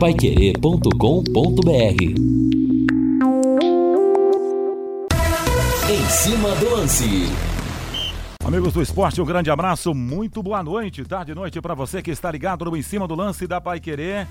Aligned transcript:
paiquerê.com.br 0.00 1.70
Em 5.90 6.08
cima 6.08 6.54
do 6.54 6.70
lance. 6.70 7.28
Amigos 8.42 8.72
do 8.72 8.80
esporte, 8.80 9.20
um 9.20 9.26
grande 9.26 9.50
abraço, 9.50 9.94
muito 9.94 10.42
boa 10.42 10.62
noite, 10.62 11.04
tarde 11.04 11.32
e 11.32 11.34
noite 11.34 11.60
para 11.60 11.74
você 11.74 12.00
que 12.00 12.10
está 12.10 12.30
ligado 12.32 12.64
no 12.64 12.74
Em 12.74 12.80
Cima 12.80 13.06
do 13.06 13.14
Lance 13.14 13.46
da 13.46 13.60
Pai 13.60 13.78
Querer. 13.78 14.26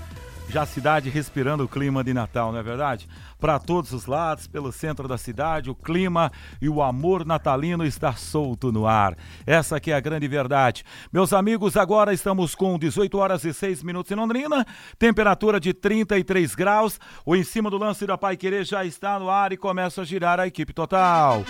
Já 0.50 0.62
a 0.62 0.66
cidade 0.66 1.08
respirando 1.08 1.62
o 1.62 1.68
clima 1.68 2.02
de 2.02 2.12
Natal, 2.12 2.50
não 2.50 2.58
é 2.58 2.62
verdade? 2.62 3.08
Para 3.38 3.60
todos 3.60 3.92
os 3.92 4.06
lados, 4.06 4.48
pelo 4.48 4.72
centro 4.72 5.06
da 5.06 5.16
cidade, 5.16 5.70
o 5.70 5.76
clima 5.76 6.32
e 6.60 6.68
o 6.68 6.82
amor 6.82 7.24
natalino 7.24 7.84
está 7.84 8.14
solto 8.14 8.72
no 8.72 8.84
ar. 8.84 9.16
Essa 9.46 9.78
que 9.78 9.92
é 9.92 9.94
a 9.94 10.00
grande 10.00 10.26
verdade. 10.26 10.84
Meus 11.12 11.32
amigos, 11.32 11.76
agora 11.76 12.12
estamos 12.12 12.56
com 12.56 12.76
18 12.76 13.16
horas 13.16 13.44
e 13.44 13.54
6 13.54 13.84
minutos 13.84 14.10
em 14.10 14.16
Londrina, 14.16 14.66
temperatura 14.98 15.60
de 15.60 15.72
33 15.72 16.56
graus. 16.56 16.98
O 17.24 17.36
Em 17.36 17.44
Cima 17.44 17.70
do 17.70 17.78
Lance 17.78 18.04
da 18.04 18.18
Pai 18.18 18.36
Querer 18.36 18.64
já 18.64 18.84
está 18.84 19.20
no 19.20 19.30
ar 19.30 19.52
e 19.52 19.56
começa 19.56 20.02
a 20.02 20.04
girar 20.04 20.40
a 20.40 20.48
equipe 20.48 20.72
total. 20.72 21.44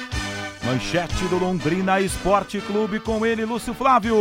Manchete 0.65 1.27
do 1.29 1.39
Londrina 1.39 2.01
Esporte 2.01 2.61
Clube 2.61 3.01
com 3.01 3.25
ele, 3.25 3.45
Lúcio 3.45 3.73
Flávio. 3.73 4.15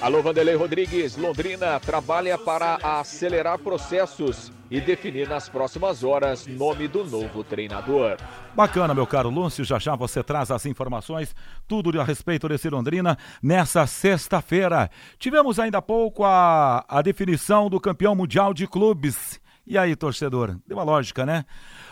Alô, 0.00 0.20
Vanderlei 0.20 0.56
Rodrigues. 0.56 1.16
Londrina 1.16 1.78
trabalha 1.80 2.36
para 2.36 2.76
acelerar 2.82 3.58
processos 3.58 4.52
e 4.70 4.80
definir 4.80 5.28
nas 5.28 5.48
próximas 5.48 6.02
horas 6.02 6.46
nome 6.46 6.88
do 6.88 7.04
novo 7.04 7.44
treinador. 7.44 8.16
Bacana, 8.54 8.92
meu 8.92 9.06
caro 9.06 9.30
Lúcio. 9.30 9.64
Já 9.64 9.78
já 9.78 9.94
você 9.94 10.22
traz 10.22 10.50
as 10.50 10.66
informações, 10.66 11.34
tudo 11.66 11.98
a 11.98 12.04
respeito 12.04 12.48
desse 12.48 12.68
Londrina 12.68 13.16
nessa 13.40 13.86
sexta-feira. 13.86 14.90
Tivemos 15.18 15.58
ainda 15.58 15.78
há 15.78 15.82
pouco 15.82 16.24
a, 16.24 16.84
a 16.88 17.00
definição 17.00 17.70
do 17.70 17.80
campeão 17.80 18.14
mundial 18.14 18.52
de 18.52 18.66
clubes. 18.66 19.40
E 19.66 19.78
aí, 19.78 19.96
torcedor? 19.96 20.56
Deu 20.66 20.76
uma 20.76 20.84
lógica, 20.84 21.24
né? 21.26 21.44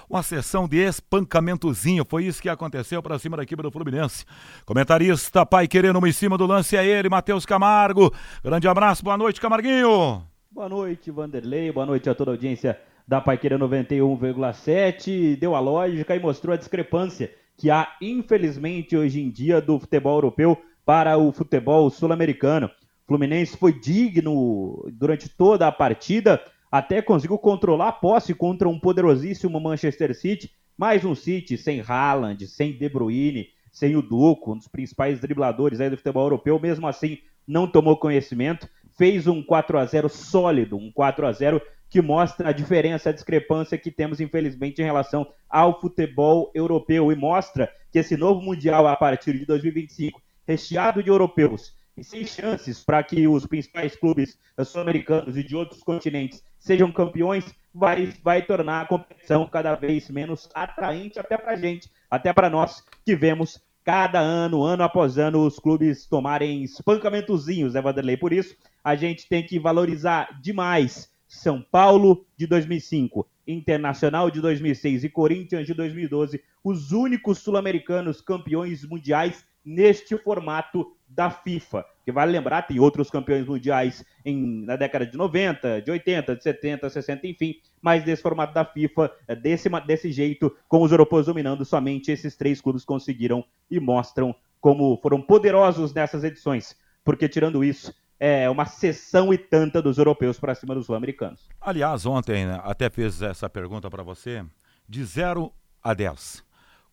Uma 0.09 0.23
sessão 0.23 0.69
de 0.69 0.77
espancamentozinho. 0.79 2.05
Foi 2.05 2.25
isso 2.25 2.43
que 2.43 2.49
aconteceu 2.49 3.03
para 3.03 3.19
cima 3.19 3.37
da 3.37 3.43
equipe 3.43 3.63
do 3.63 3.71
Fluminense. 3.71 4.25
Comentarista 4.65 5.45
Pai 5.45 5.67
Querendo 5.67 6.05
em 6.07 6.13
cima 6.13 6.39
do 6.39 6.47
lance 6.47 6.77
é 6.77 6.87
ele, 6.87 7.09
Matheus 7.09 7.47
Camargo. 7.47 8.13
Grande 8.43 8.69
abraço, 8.69 9.05
boa 9.05 9.17
noite, 9.17 9.41
Camarguinho. 9.41 10.23
Boa 10.51 10.69
noite, 10.69 11.11
Vanderlei. 11.11 11.73
Boa 11.73 11.87
noite 11.87 12.09
a 12.09 12.15
toda 12.15 12.31
a 12.31 12.35
audiência 12.35 12.79
da 13.07 13.21
Pai 13.21 13.37
Querendo 13.37 13.69
91,7. 13.69 15.37
Deu 15.37 15.55
a 15.55 15.61
lógica 15.61 16.15
e 16.15 16.21
mostrou 16.21 16.55
a 16.55 16.57
discrepância 16.57 17.33
que 17.57 17.71
há, 17.71 17.89
infelizmente, 18.01 18.97
hoje 18.97 19.21
em 19.21 19.31
dia 19.31 19.61
do 19.61 19.79
futebol 19.79 20.17
europeu 20.17 20.61
para 20.85 21.17
o 21.17 21.33
futebol 21.33 21.89
sul-americano. 21.91 22.71
Fluminense 23.07 23.57
foi 23.57 23.73
digno 23.73 24.89
durante 24.93 25.29
toda 25.29 25.69
a 25.69 25.73
partida, 25.73 26.41
até 26.75 27.01
conseguiu 27.01 27.39
controlar 27.39 27.87
a 27.87 27.93
posse 27.93 28.35
contra 28.35 28.69
um 28.69 28.81
poderosíssimo 28.81 29.61
Manchester 29.61 30.13
City, 30.13 30.51
mais 30.77 31.05
um 31.05 31.15
City 31.15 31.57
sem 31.57 31.81
Haaland, 31.81 32.49
sem 32.49 32.77
De 32.77 32.89
Bruyne, 32.89 33.47
sem 33.71 33.95
o 33.95 34.03
Duco, 34.03 34.53
um 34.53 34.59
dos 34.59 34.67
principais 34.67 35.21
dribladores 35.21 35.81
aí 35.81 35.89
do 35.89 35.97
futebol 35.97 36.25
europeu, 36.25 36.59
mesmo 36.59 36.89
assim 36.89 37.19
não 37.47 37.69
tomou 37.69 37.97
conhecimento, 37.97 38.69
fez 38.99 39.29
um 39.29 39.41
4 39.41 39.79
a 39.79 39.85
0 39.87 40.09
sólido, 40.09 40.77
um 40.77 40.91
4 40.91 41.25
a 41.25 41.31
0 41.31 41.63
que 41.89 42.03
mostra 42.03 42.49
a 42.49 42.53
diferença, 42.53 43.11
a 43.11 43.13
discrepância 43.13 43.79
que 43.79 43.93
temos 43.93 44.19
infelizmente 44.19 44.83
em 44.83 44.85
relação 44.85 45.25
ao 45.49 45.81
futebol 45.81 46.51
europeu. 46.57 47.13
E 47.13 47.15
mostra 47.15 47.73
que 47.93 48.01
esse 48.01 48.17
novo 48.17 48.43
mundial 48.43 48.89
a 48.89 48.97
partir 48.97 49.39
de 49.39 49.47
2025, 49.47 50.21
recheado 50.45 51.05
de 51.05 51.09
europeus, 51.09 51.73
sem 52.03 52.25
chances 52.27 52.83
para 52.83 53.03
que 53.03 53.29
os 53.29 53.47
principais 53.47 53.95
clubes 53.95 54.39
sul-americanos 54.65 55.37
e 55.37 55.45
de 55.45 55.55
outros 55.55 55.83
continentes 55.83 56.43
sejam 56.59 56.91
campeões, 56.91 57.45
vai, 57.73 58.13
vai 58.23 58.43
tornar 58.43 58.83
a 58.83 58.87
competição 58.87 59.47
cada 59.47 59.75
vez 59.75 60.11
menos 60.11 60.49
atraente 60.55 61.19
até 61.19 61.37
para 61.37 61.57
gente, 61.57 61.91
até 62.11 62.33
para 62.33 62.51
nós 62.51 62.83
que 63.05 63.15
vemos 63.15 63.61
cada 63.85 64.19
ano, 64.19 64.63
ano 64.63 64.83
após 64.83 65.19
ano, 65.19 65.47
os 65.47 65.59
clubes 65.59 66.07
tomarem 66.07 66.65
espancamentozinhos, 66.65 67.75
né, 67.75 67.83
Vanderlei? 67.83 68.17
Por 68.17 68.33
isso, 68.33 68.57
a 68.83 68.97
gente 68.97 69.29
tem 69.29 69.45
que 69.45 69.59
valorizar 69.59 70.41
demais 70.41 71.11
São 71.29 71.61
Paulo 71.61 72.25
de 72.37 72.47
2005, 72.47 73.27
Internacional 73.47 74.31
de 74.31 74.41
2006 74.41 75.05
e 75.05 75.09
Corinthians 75.11 75.67
de 75.67 75.75
2012, 75.75 76.43
os 76.63 76.93
únicos 76.93 77.41
sul-americanos 77.41 78.23
campeões 78.23 78.87
mundiais 78.87 79.45
neste 79.63 80.17
formato 80.17 80.97
da 81.15 81.31
FIFA. 81.31 81.85
Que 82.05 82.13
vale 82.13 82.33
lembrar, 82.33 82.63
tem 82.63 82.79
outros 82.79 83.11
campeões 83.11 83.47
mundiais 83.47 84.05
em, 84.25 84.65
na 84.65 84.77
década 84.77 85.07
de 85.07 85.17
90, 85.17 85.81
de 85.81 85.91
80, 85.91 86.37
de 86.37 86.43
70, 86.43 86.91
60, 86.91 87.27
enfim, 87.27 87.55
mas 87.81 88.05
desse 88.05 88.23
formato 88.23 88.53
da 88.53 88.65
FIFA, 88.65 89.11
é 89.27 89.35
desse, 89.35 89.69
desse 89.87 90.13
jeito, 90.13 90.55
com 90.69 90.83
os 90.83 90.91
europeus 90.91 91.27
dominando, 91.27 91.65
somente 91.65 92.13
esses 92.13 92.37
três 92.37 92.61
clubes 92.61 92.85
conseguiram 92.85 93.45
e 93.71 93.81
mostram 93.81 94.35
como 94.61 94.99
foram 95.03 95.21
poderosos 95.21 95.95
nessas 95.95 96.25
edições. 96.25 96.77
Porque 97.03 97.29
tirando 97.29 97.65
isso, 97.65 97.95
é 98.19 98.49
uma 98.49 98.67
sessão 98.67 99.33
e 99.33 99.39
tanta 99.39 99.81
dos 99.81 99.99
europeus 99.99 100.39
para 100.39 100.55
cima 100.55 100.75
dos 100.75 100.87
sul-americanos. 100.87 101.49
Aliás, 101.61 102.07
ontem 102.07 102.47
né, 102.47 102.61
até 102.63 102.91
fiz 102.91 103.23
essa 103.23 103.49
pergunta 103.49 103.91
para 103.91 104.03
você, 104.03 104.45
de 104.89 105.05
0 105.05 105.53
a 105.83 105.95
10 105.95 106.43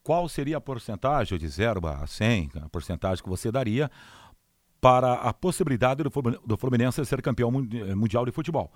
qual 0.03 0.27
seria 0.27 0.57
a 0.57 0.61
porcentagem 0.61 1.37
de 1.37 1.47
0 1.47 1.85
a 1.87 2.05
100, 2.05 2.51
a 2.63 2.69
porcentagem 2.69 3.23
que 3.23 3.29
você 3.29 3.51
daria 3.51 3.89
para 4.79 5.13
a 5.13 5.31
possibilidade 5.31 6.03
do 6.03 6.57
Fluminense 6.57 7.05
ser 7.05 7.21
campeão 7.21 7.51
mundial 7.51 8.25
de 8.25 8.31
futebol. 8.31 8.71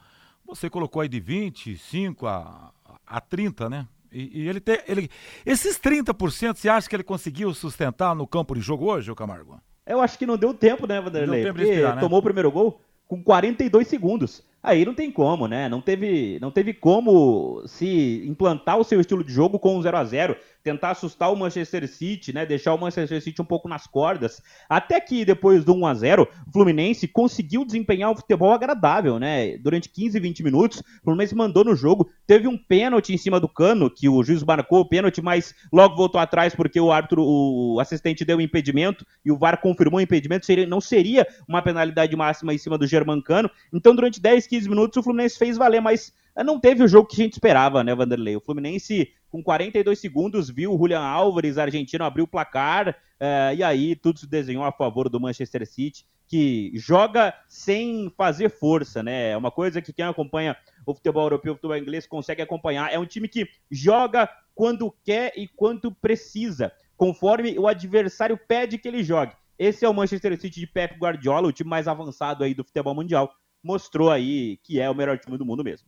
Você 0.46 0.69
colocou 0.69 1.02
aí 1.02 1.09
de 1.09 1.19
25 1.19 2.28
a, 2.28 2.72
a 3.06 3.19
30, 3.19 3.69
né? 3.69 3.88
E, 4.12 4.44
e 4.44 4.47
ele 4.47 4.59
tem. 4.59 4.80
Ele, 4.88 5.09
esses 5.44 5.80
30%, 5.80 6.56
você 6.56 6.69
acha 6.69 6.88
que 6.88 6.96
ele 6.96 7.03
conseguiu 7.03 7.53
sustentar 7.53 8.16
no 8.16 8.28
campo 8.28 8.53
de 8.53 8.62
jogo 8.62 8.85
hoje, 8.85 9.14
Camargo? 9.16 9.59
Eu 9.85 10.00
acho 10.00 10.18
que 10.18 10.25
não 10.25 10.38
deu 10.38 10.53
tempo, 10.53 10.88
né, 10.88 11.02
Vanderlei? 11.02 11.44
Tempo 11.44 11.59
respirar, 11.59 11.96
né? 11.96 12.02
tomou 12.02 12.19
o 12.19 12.24
primeiro 12.24 12.52
gol 12.52 12.80
com 13.08 13.22
42 13.22 13.88
segundos. 13.88 14.44
Aí 14.64 14.84
não 14.84 14.96
tem 14.96 15.12
como, 15.12 15.47
né? 15.47 15.69
Não 15.69 15.80
teve, 15.80 16.40
não 16.40 16.50
teve 16.50 16.74
como 16.74 17.64
se 17.68 18.24
implantar 18.28 18.80
o 18.80 18.84
seu 18.84 19.00
estilo 19.00 19.24
de 19.24 19.31
jogo 19.31 19.59
com 19.59 19.78
um 19.78 19.81
0 19.81 19.97
a 19.97 20.03
0 20.03 20.35
tentar 20.66 20.90
assustar 20.90 21.31
o 21.31 21.36
Manchester 21.36 21.88
City, 21.88 22.34
né? 22.34 22.44
Deixar 22.44 22.74
o 22.74 22.78
Manchester 22.78 23.22
City 23.22 23.40
um 23.40 23.46
pouco 23.46 23.70
nas 23.70 23.86
cordas. 23.86 24.42
Até 24.68 25.00
que 25.00 25.24
depois 25.24 25.64
do 25.64 25.76
1 25.76 25.86
a 25.86 25.94
0 25.94 26.28
o 26.48 26.52
Fluminense 26.52 27.08
conseguiu 27.08 27.64
desempenhar 27.64 28.09
um 28.09 28.16
futebol 28.16 28.52
agradável, 28.52 29.20
né? 29.20 29.59
Durante 29.59 29.88
15, 29.88 30.20
20 30.20 30.44
minutos, 30.44 30.80
o 30.80 31.03
Fluminense 31.03 31.36
mandou 31.36 31.64
no 31.64 31.76
jogo. 31.76 32.09
Teve 32.26 32.48
um 32.48 32.58
pênalti 32.58 33.14
em 33.14 33.18
cima 33.18 33.40
do 33.40 33.48
cano, 33.48 33.92
que 33.92 34.09
o 34.09 34.24
juiz 34.24 34.44
marcou 34.44 34.80
o 34.80 34.90
pênalti, 34.90 35.22
mas 35.22 35.53
logo 35.72 35.96
voltou 35.96 36.20
atrás 36.20 36.56
porque 36.56 36.80
o 36.80 36.92
árbitro, 36.92 37.24
o 37.24 37.80
assistente 37.80 38.26
deu 38.26 38.40
o 38.40 38.42
impedimento 38.42 39.06
e 39.24 39.32
o 39.32 39.38
VAR 39.38 39.62
confirmou 39.62 40.00
o 40.00 40.03
impedimento. 40.03 40.47
Seria, 40.47 40.66
não 40.66 40.82
seria 40.82 41.28
uma 41.47 41.62
penalidade 41.62 42.16
máxima 42.16 42.56
em 42.56 42.58
cima 42.58 42.76
do 42.76 42.88
Germancano. 42.88 43.52
Então, 43.72 43.94
durante 43.94 44.20
10, 44.20 44.47
15 44.47 44.68
minutos, 44.68 44.97
o 44.97 45.03
Fluminense 45.03 45.38
fez 45.38 45.58
valer, 45.58 45.80
mas 45.80 46.12
não 46.44 46.59
teve 46.59 46.84
o 46.84 46.88
jogo 46.88 47.08
que 47.08 47.22
a 47.22 47.24
gente 47.24 47.34
esperava, 47.34 47.84
né, 47.84 47.96
Vanderlei? 47.96 48.36
O 48.36 48.42
Fluminense, 48.42 49.09
com 49.35 49.44
42 49.44 50.00
segundos, 50.00 50.50
viu 50.50 50.73
o 50.73 50.78
Julian 50.78 51.01
Álvares, 51.01 51.57
argentino, 51.57 52.06
abrir 52.06 52.22
o 52.22 52.28
placar, 52.28 52.96
é, 53.19 53.53
e 53.57 53.62
aí 53.62 53.94
tudo 53.94 54.18
se 54.18 54.25
desenhou 54.25 54.63
a 54.63 54.72
favor 54.72 55.09
do 55.09 55.19
Manchester 55.19 55.68
City, 55.68 56.06
que 56.25 56.72
joga 56.73 57.34
sem 57.50 58.09
fazer 58.16 58.50
força, 58.50 59.03
né? 59.03 59.31
É 59.31 59.38
uma 59.38 59.51
coisa 59.51 59.81
que 59.81 59.91
quem 59.91 60.06
acompanha 60.06 60.56
o 60.85 60.96
futebol 60.96 61.23
europeu, 61.23 61.51
o 61.51 61.56
futebol 61.57 61.75
inglês, 61.75 62.07
consegue 62.07 62.41
acompanhar. 62.41 62.94
É 62.94 62.97
um 62.97 63.06
time 63.06 63.28
que 63.28 63.46
joga 63.69 64.29
quando 64.56 64.90
quer 65.03 65.34
e 65.35 65.50
quando 65.50 65.91
precisa, 65.91 66.72
conforme 66.96 67.59
o 67.59 67.67
adversário 67.67 68.40
pede 68.47 68.78
que 68.78 68.88
ele 68.88 69.03
jogue. 69.03 69.34
Esse 69.59 69.84
é 69.84 69.90
o 69.90 69.94
Manchester 69.94 70.40
City 70.40 70.62
de 70.62 70.67
Pep 70.67 70.97
Guardiola, 70.97 71.50
o 71.50 71.52
time 71.52 71.69
mais 71.69 71.90
avançado 71.90 72.41
aí 72.41 72.53
do 72.53 72.63
futebol 72.63 72.96
mundial. 72.96 73.35
Mostrou 73.62 74.09
aí 74.09 74.57
que 74.63 74.79
é 74.79 74.90
o 74.90 74.96
melhor 74.96 75.19
time 75.19 75.38
do 75.38 75.46
mundo 75.46 75.62
mesmo. 75.62 75.85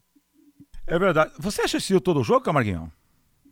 É 0.85 0.99
verdade. 0.99 1.33
Você 1.39 1.61
assistiu 1.61 2.01
todo 2.01 2.19
o 2.19 2.23
jogo, 2.23 2.43
Camarguinho? 2.43 2.91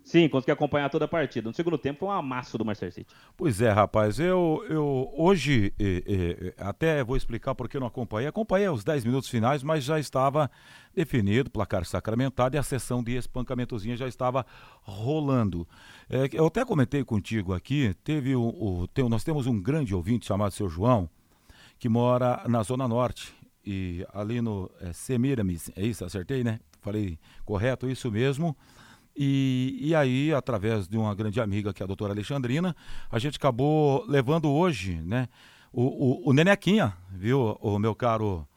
Sim, 0.05 0.29
consegui 0.29 0.51
acompanhar 0.51 0.87
toda 0.87 1.05
a 1.05 1.07
partida. 1.07 1.49
No 1.49 1.55
segundo 1.55 1.79
tempo 1.79 2.01
foi 2.01 2.09
um 2.09 2.11
amasso 2.11 2.59
do 2.59 2.63
Manchester 2.63 2.91
City. 2.93 3.07
Pois 3.35 3.59
é, 3.59 3.71
rapaz. 3.71 4.19
Eu, 4.19 4.63
eu 4.69 5.11
hoje 5.17 5.73
até 6.59 7.03
vou 7.03 7.17
explicar 7.17 7.55
porque 7.55 7.75
eu 7.75 7.81
não 7.81 7.87
acompanhei. 7.87 8.27
Acompanhei 8.27 8.69
os 8.69 8.83
10 8.83 9.03
minutos 9.03 9.27
finais, 9.27 9.63
mas 9.63 9.83
já 9.83 9.99
estava 9.99 10.49
definido, 10.93 11.49
placar 11.49 11.83
sacramentado 11.85 12.55
e 12.55 12.59
a 12.59 12.63
sessão 12.63 13.03
de 13.03 13.15
espancamentozinha 13.15 13.97
já 13.97 14.07
estava 14.07 14.45
rolando. 14.83 15.67
É, 16.07 16.29
eu 16.33 16.45
até 16.45 16.63
comentei 16.63 17.03
contigo 17.03 17.51
aqui, 17.51 17.95
teve 18.03 18.35
o, 18.35 18.43
o 18.43 18.87
tem, 18.87 19.09
nós 19.09 19.23
temos 19.23 19.47
um 19.47 19.59
grande 19.59 19.95
ouvinte 19.95 20.27
chamado 20.27 20.51
seu 20.51 20.69
João, 20.69 21.09
que 21.79 21.89
mora 21.89 22.43
na 22.47 22.61
Zona 22.61 22.87
Norte. 22.87 23.33
E 23.65 24.05
ali 24.13 24.39
no 24.39 24.69
é, 24.79 24.93
Semiramis, 24.93 25.71
é 25.75 25.83
isso? 25.83 26.05
Acertei, 26.05 26.43
né? 26.43 26.59
Falei 26.79 27.17
correto, 27.43 27.89
isso 27.89 28.11
mesmo. 28.11 28.55
E, 29.15 29.77
e 29.79 29.95
aí, 29.95 30.33
através 30.33 30.87
de 30.87 30.97
uma 30.97 31.15
grande 31.15 31.39
amiga, 31.39 31.73
que 31.73 31.81
é 31.81 31.85
a 31.85 31.87
doutora 31.87 32.13
Alexandrina, 32.13 32.75
a 33.09 33.17
gente 33.17 33.37
acabou 33.37 34.05
levando 34.07 34.49
hoje, 34.51 34.95
né, 35.01 35.29
o, 35.71 35.83
o, 35.83 36.29
o 36.29 36.33
Nenequinha, 36.33 36.93
viu, 37.11 37.57
o 37.61 37.79
meu 37.79 37.95
caro 37.95 38.47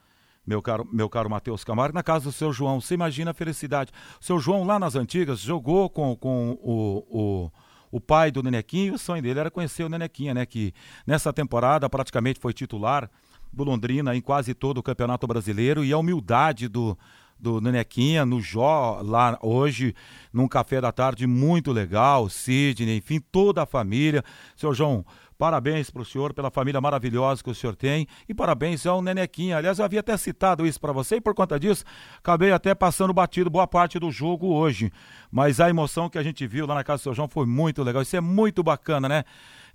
meu 0.48 0.62
caro, 0.62 0.88
meu 0.90 1.10
caro 1.10 1.28
Matheus 1.28 1.62
Camargo, 1.62 1.94
na 1.94 2.02
casa 2.02 2.24
do 2.24 2.32
seu 2.32 2.50
João. 2.54 2.80
Você 2.80 2.94
imagina 2.94 3.32
a 3.32 3.34
felicidade. 3.34 3.92
O 4.18 4.24
seu 4.24 4.40
João, 4.40 4.64
lá 4.64 4.78
nas 4.78 4.94
antigas, 4.94 5.40
jogou 5.40 5.90
com, 5.90 6.16
com 6.16 6.58
o, 6.62 7.04
o, 7.10 7.52
o 7.90 8.00
pai 8.00 8.30
do 8.30 8.42
Nenequinho, 8.42 8.92
e 8.92 8.96
o 8.96 8.98
sonho 8.98 9.22
dele 9.22 9.40
era 9.40 9.50
conhecer 9.50 9.84
o 9.84 9.90
Nenequinha, 9.90 10.32
né? 10.32 10.46
Que 10.46 10.72
nessa 11.06 11.34
temporada 11.34 11.86
praticamente 11.90 12.40
foi 12.40 12.54
titular 12.54 13.10
do 13.52 13.62
Londrina 13.62 14.16
em 14.16 14.22
quase 14.22 14.54
todo 14.54 14.78
o 14.78 14.82
Campeonato 14.82 15.26
Brasileiro 15.26 15.84
e 15.84 15.92
a 15.92 15.98
humildade 15.98 16.66
do, 16.66 16.96
do 17.38 17.60
Nenequinha 17.60 18.26
no 18.26 18.40
Jó, 18.40 19.00
lá 19.02 19.38
hoje, 19.42 19.94
num 20.32 20.48
café 20.48 20.80
da 20.80 20.90
tarde 20.92 21.26
muito 21.26 21.72
legal, 21.72 22.28
Sidney, 22.28 22.98
enfim, 22.98 23.20
toda 23.20 23.62
a 23.62 23.66
família. 23.66 24.24
Seu 24.56 24.74
João, 24.74 25.04
Parabéns 25.38 25.88
para 25.88 26.02
o 26.02 26.04
senhor 26.04 26.34
pela 26.34 26.50
família 26.50 26.80
maravilhosa 26.80 27.44
que 27.44 27.48
o 27.48 27.54
senhor 27.54 27.76
tem 27.76 28.08
e 28.28 28.34
parabéns 28.34 28.84
ao 28.84 29.00
Nenequinha. 29.00 29.56
Aliás, 29.56 29.78
eu 29.78 29.84
havia 29.84 30.00
até 30.00 30.16
citado 30.16 30.66
isso 30.66 30.80
para 30.80 30.92
você 30.92 31.16
e 31.16 31.20
por 31.20 31.32
conta 31.32 31.60
disso 31.60 31.84
acabei 32.18 32.50
até 32.50 32.74
passando 32.74 33.14
batido 33.14 33.48
boa 33.48 33.64
parte 33.64 34.00
do 34.00 34.10
jogo 34.10 34.48
hoje. 34.52 34.90
Mas 35.30 35.60
a 35.60 35.70
emoção 35.70 36.10
que 36.10 36.18
a 36.18 36.24
gente 36.24 36.44
viu 36.44 36.66
lá 36.66 36.74
na 36.74 36.82
casa 36.82 37.02
do 37.02 37.04
seu 37.04 37.14
João 37.14 37.28
foi 37.28 37.46
muito 37.46 37.84
legal. 37.84 38.02
Isso 38.02 38.16
é 38.16 38.20
muito 38.20 38.64
bacana, 38.64 39.08
né? 39.08 39.24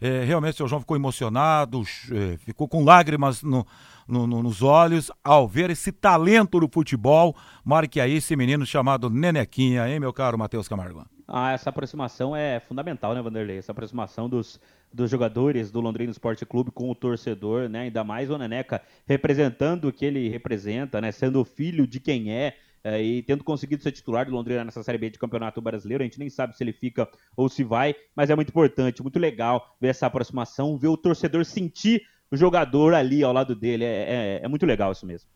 É, 0.01 0.25
realmente 0.25 0.55
o 0.55 0.57
seu 0.57 0.67
João 0.67 0.81
ficou 0.81 0.97
emocionado, 0.97 1.81
é, 2.11 2.35
ficou 2.39 2.67
com 2.67 2.83
lágrimas 2.83 3.41
no, 3.41 3.65
no, 4.05 4.27
no, 4.27 4.43
nos 4.43 4.61
olhos 4.61 5.09
ao 5.23 5.47
ver 5.47 5.69
esse 5.69 5.93
talento 5.93 6.59
do 6.59 6.67
futebol. 6.67 7.33
Marque 7.63 8.01
aí 8.01 8.17
esse 8.17 8.35
menino 8.35 8.65
chamado 8.65 9.09
Nenequinha, 9.09 9.87
hein, 9.87 9.97
meu 9.97 10.11
caro 10.11 10.37
Matheus 10.37 10.67
Camargo? 10.67 11.12
Ah, 11.27 11.53
essa 11.53 11.69
aproximação 11.69 12.35
é 12.35 12.59
fundamental, 12.59 13.13
né, 13.13 13.21
Vanderlei? 13.21 13.57
Essa 13.57 13.71
aproximação 13.71 14.27
dos, 14.27 14.59
dos 14.91 15.09
jogadores 15.09 15.71
do 15.71 15.79
Londrina 15.79 16.11
Esporte 16.11 16.45
Clube 16.45 16.71
com 16.71 16.89
o 16.89 16.95
torcedor, 16.95 17.69
né? 17.69 17.81
Ainda 17.81 18.03
mais 18.03 18.29
o 18.29 18.37
Neneca 18.37 18.81
representando 19.05 19.87
o 19.87 19.93
que 19.93 20.05
ele 20.05 20.27
representa, 20.29 20.99
né? 20.99 21.11
Sendo 21.11 21.43
filho 21.45 21.87
de 21.87 21.99
quem 21.99 22.33
é, 22.33 22.57
é, 22.83 23.01
e 23.01 23.23
tendo 23.23 23.43
conseguido 23.43 23.81
ser 23.81 23.93
titular 23.93 24.25
do 24.25 24.31
Londrina 24.33 24.65
nessa 24.65 24.83
Série 24.83 24.97
B 24.97 25.09
de 25.09 25.19
Campeonato 25.19 25.61
Brasileiro. 25.61 26.03
A 26.03 26.05
gente 26.05 26.19
nem 26.19 26.29
sabe 26.29 26.55
se 26.57 26.63
ele 26.63 26.73
fica 26.73 27.07
ou 27.37 27.47
se 27.47 27.63
vai, 27.63 27.95
mas 28.13 28.29
é 28.29 28.35
muito 28.35 28.49
importante, 28.49 29.01
muito 29.01 29.19
legal 29.19 29.75
ver 29.79 29.89
essa 29.89 30.05
aproximação, 30.05 30.77
ver 30.77 30.89
o 30.89 30.97
torcedor 30.97 31.45
sentir 31.45 32.05
o 32.29 32.35
jogador 32.35 32.93
ali 32.93 33.23
ao 33.23 33.31
lado 33.31 33.55
dele. 33.55 33.85
É, 33.85 34.39
é, 34.41 34.41
é 34.43 34.47
muito 34.49 34.65
legal 34.65 34.91
isso 34.91 35.05
mesmo. 35.05 35.29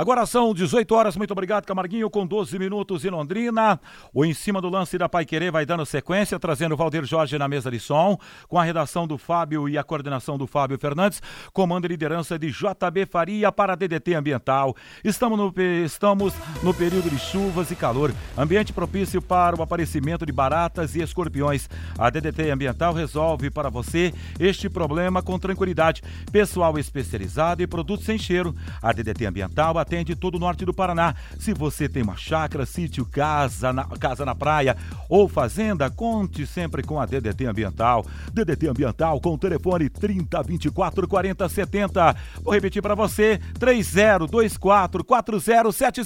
Agora 0.00 0.24
são 0.24 0.54
18 0.54 0.94
horas, 0.94 1.14
muito 1.14 1.32
obrigado, 1.32 1.66
Camarguinho, 1.66 2.08
com 2.08 2.26
12 2.26 2.58
minutos 2.58 3.04
em 3.04 3.10
Londrina. 3.10 3.78
O 4.14 4.24
Em 4.24 4.32
Cima 4.32 4.58
do 4.58 4.70
Lance 4.70 4.96
da 4.96 5.10
Pai 5.10 5.26
Querer 5.26 5.52
vai 5.52 5.66
dando 5.66 5.84
sequência, 5.84 6.38
trazendo 6.38 6.72
o 6.72 6.76
Valdir 6.78 7.04
Jorge 7.04 7.36
na 7.36 7.46
mesa 7.46 7.70
de 7.70 7.78
som, 7.78 8.16
com 8.48 8.58
a 8.58 8.64
redação 8.64 9.06
do 9.06 9.18
Fábio 9.18 9.68
e 9.68 9.76
a 9.76 9.84
coordenação 9.84 10.38
do 10.38 10.46
Fábio 10.46 10.78
Fernandes, 10.78 11.20
comando 11.52 11.84
e 11.84 11.88
liderança 11.88 12.38
de 12.38 12.50
JB 12.50 13.04
Faria 13.10 13.52
para 13.52 13.74
a 13.74 13.76
DDT 13.76 14.14
Ambiental. 14.14 14.74
Estamos 15.04 15.38
no, 15.38 15.52
estamos 15.84 16.32
no 16.62 16.72
período 16.72 17.10
de 17.10 17.18
chuvas 17.18 17.70
e 17.70 17.76
calor, 17.76 18.10
ambiente 18.38 18.72
propício 18.72 19.20
para 19.20 19.54
o 19.54 19.62
aparecimento 19.62 20.24
de 20.24 20.32
baratas 20.32 20.94
e 20.94 21.02
escorpiões. 21.02 21.68
A 21.98 22.08
DDT 22.08 22.50
Ambiental 22.50 22.94
resolve 22.94 23.50
para 23.50 23.68
você 23.68 24.14
este 24.38 24.66
problema 24.70 25.22
com 25.22 25.38
tranquilidade. 25.38 26.00
Pessoal 26.32 26.78
especializado 26.78 27.62
e 27.62 27.66
produtos 27.66 28.06
sem 28.06 28.16
cheiro. 28.16 28.56
A 28.80 28.94
DDT 28.94 29.26
Ambiental 29.26 29.76
atende 29.76 29.89
todo 30.16 30.36
o 30.36 30.38
norte 30.38 30.64
do 30.64 30.72
Paraná. 30.72 31.14
Se 31.38 31.52
você 31.52 31.88
tem 31.88 32.02
uma 32.02 32.16
chácara, 32.16 32.64
sítio, 32.64 33.04
casa 33.04 33.72
na, 33.72 33.84
casa 33.84 34.24
na 34.24 34.34
praia 34.34 34.76
ou 35.08 35.28
fazenda, 35.28 35.90
conte 35.90 36.46
sempre 36.46 36.82
com 36.82 37.00
a 37.00 37.06
DDT 37.06 37.46
Ambiental. 37.46 38.06
DDT 38.32 38.68
Ambiental 38.68 39.20
com 39.20 39.34
o 39.34 39.38
telefone 39.38 39.88
30 39.88 40.42
24 40.42 41.08
40 41.08 41.48
70. 41.48 42.16
Vou 42.42 42.54
repetir 42.54 42.82
para 42.82 42.94
você: 42.94 43.40
3024 43.58 45.04
4070. 45.04 46.00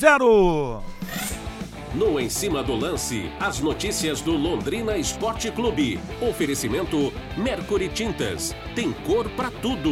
No 1.95 2.19
Em 2.19 2.29
Cima 2.29 2.61
do 2.61 2.75
Lance, 2.75 3.31
as 3.39 3.61
notícias 3.61 4.21
do 4.21 4.33
Londrina 4.33 4.97
Esporte 4.97 5.49
Clube. 5.53 6.01
Oferecimento 6.21 7.13
Mercury 7.37 7.89
Tintas. 7.89 8.53
Tem 8.75 8.93
cor 8.93 9.31
para 9.31 9.49
tudo. 9.49 9.91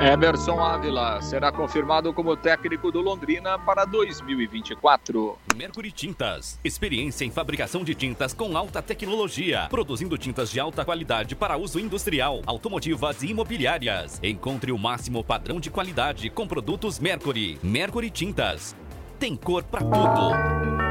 Emerson 0.00 0.58
Ávila 0.58 1.20
será 1.20 1.52
confirmado 1.52 2.14
como 2.14 2.34
técnico 2.34 2.90
do 2.90 3.02
Londrina 3.02 3.58
para 3.58 3.84
2024. 3.84 5.36
Mercury 5.54 5.92
Tintas. 5.92 6.58
Experiência 6.64 7.26
em 7.26 7.30
fabricação 7.30 7.84
de 7.84 7.94
tintas 7.94 8.32
com 8.32 8.56
alta 8.56 8.80
tecnologia. 8.80 9.66
Produzindo 9.68 10.16
tintas 10.16 10.50
de 10.50 10.58
alta 10.58 10.86
qualidade 10.86 11.36
para 11.36 11.58
uso 11.58 11.78
industrial, 11.78 12.40
automotivas 12.46 13.22
e 13.22 13.26
imobiliárias. 13.26 14.18
Encontre 14.22 14.72
o 14.72 14.78
máximo 14.78 15.22
padrão 15.22 15.60
de 15.60 15.68
qualidade 15.68 16.30
com 16.30 16.48
produtos 16.48 16.98
Mercury. 16.98 17.58
Mercury 17.62 18.08
Tintas. 18.08 18.74
Tem 19.18 19.36
cor 19.36 19.62
para 19.64 19.82
tudo. 19.82 20.89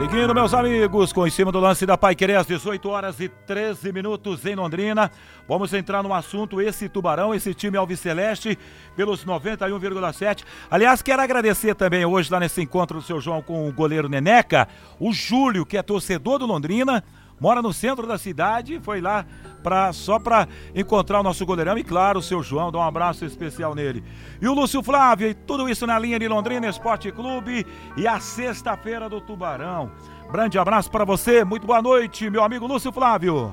Seguindo, 0.00 0.34
meus 0.34 0.54
amigos, 0.54 1.12
com 1.12 1.26
em 1.26 1.30
cima 1.30 1.52
do 1.52 1.60
lance 1.60 1.84
da 1.84 1.94
Pai 1.94 2.14
Querer, 2.14 2.36
às 2.36 2.46
18 2.46 2.88
horas 2.88 3.20
e 3.20 3.28
13 3.28 3.92
minutos 3.92 4.46
em 4.46 4.54
Londrina. 4.54 5.10
Vamos 5.46 5.74
entrar 5.74 6.02
no 6.02 6.14
assunto 6.14 6.58
esse 6.58 6.88
Tubarão, 6.88 7.34
esse 7.34 7.52
time 7.52 7.76
Alviceleste, 7.76 8.58
pelos 8.96 9.26
91,7. 9.26 10.42
Aliás, 10.70 11.02
quero 11.02 11.20
agradecer 11.20 11.74
também 11.74 12.06
hoje 12.06 12.32
lá 12.32 12.40
nesse 12.40 12.62
encontro 12.62 12.96
do 12.96 13.04
seu 13.04 13.20
João 13.20 13.42
com 13.42 13.68
o 13.68 13.72
goleiro 13.74 14.08
Neneca, 14.08 14.66
o 14.98 15.12
Júlio, 15.12 15.66
que 15.66 15.76
é 15.76 15.82
torcedor 15.82 16.38
do 16.38 16.46
Londrina 16.46 17.04
mora 17.40 17.62
no 17.62 17.72
centro 17.72 18.06
da 18.06 18.18
cidade, 18.18 18.78
foi 18.80 19.00
lá 19.00 19.24
pra, 19.62 19.92
só 19.92 20.18
para 20.18 20.46
encontrar 20.74 21.20
o 21.20 21.22
nosso 21.22 21.44
goleirão 21.46 21.78
e, 21.78 21.82
claro, 21.82 22.18
o 22.18 22.22
seu 22.22 22.42
João, 22.42 22.70
dá 22.70 22.78
um 22.78 22.82
abraço 22.82 23.24
especial 23.24 23.74
nele. 23.74 24.04
E 24.40 24.46
o 24.46 24.54
Lúcio 24.54 24.82
Flávio, 24.82 25.28
e 25.28 25.34
tudo 25.34 25.68
isso 25.68 25.86
na 25.86 25.98
linha 25.98 26.18
de 26.18 26.28
Londrina 26.28 26.68
Esporte 26.68 27.10
Clube 27.10 27.66
e 27.96 28.06
a 28.06 28.20
sexta-feira 28.20 29.08
do 29.08 29.20
Tubarão. 29.20 29.90
Grande 30.30 30.58
abraço 30.58 30.90
para 30.90 31.04
você, 31.04 31.44
muito 31.44 31.66
boa 31.66 31.82
noite, 31.82 32.28
meu 32.28 32.44
amigo 32.44 32.66
Lúcio 32.66 32.92
Flávio. 32.92 33.52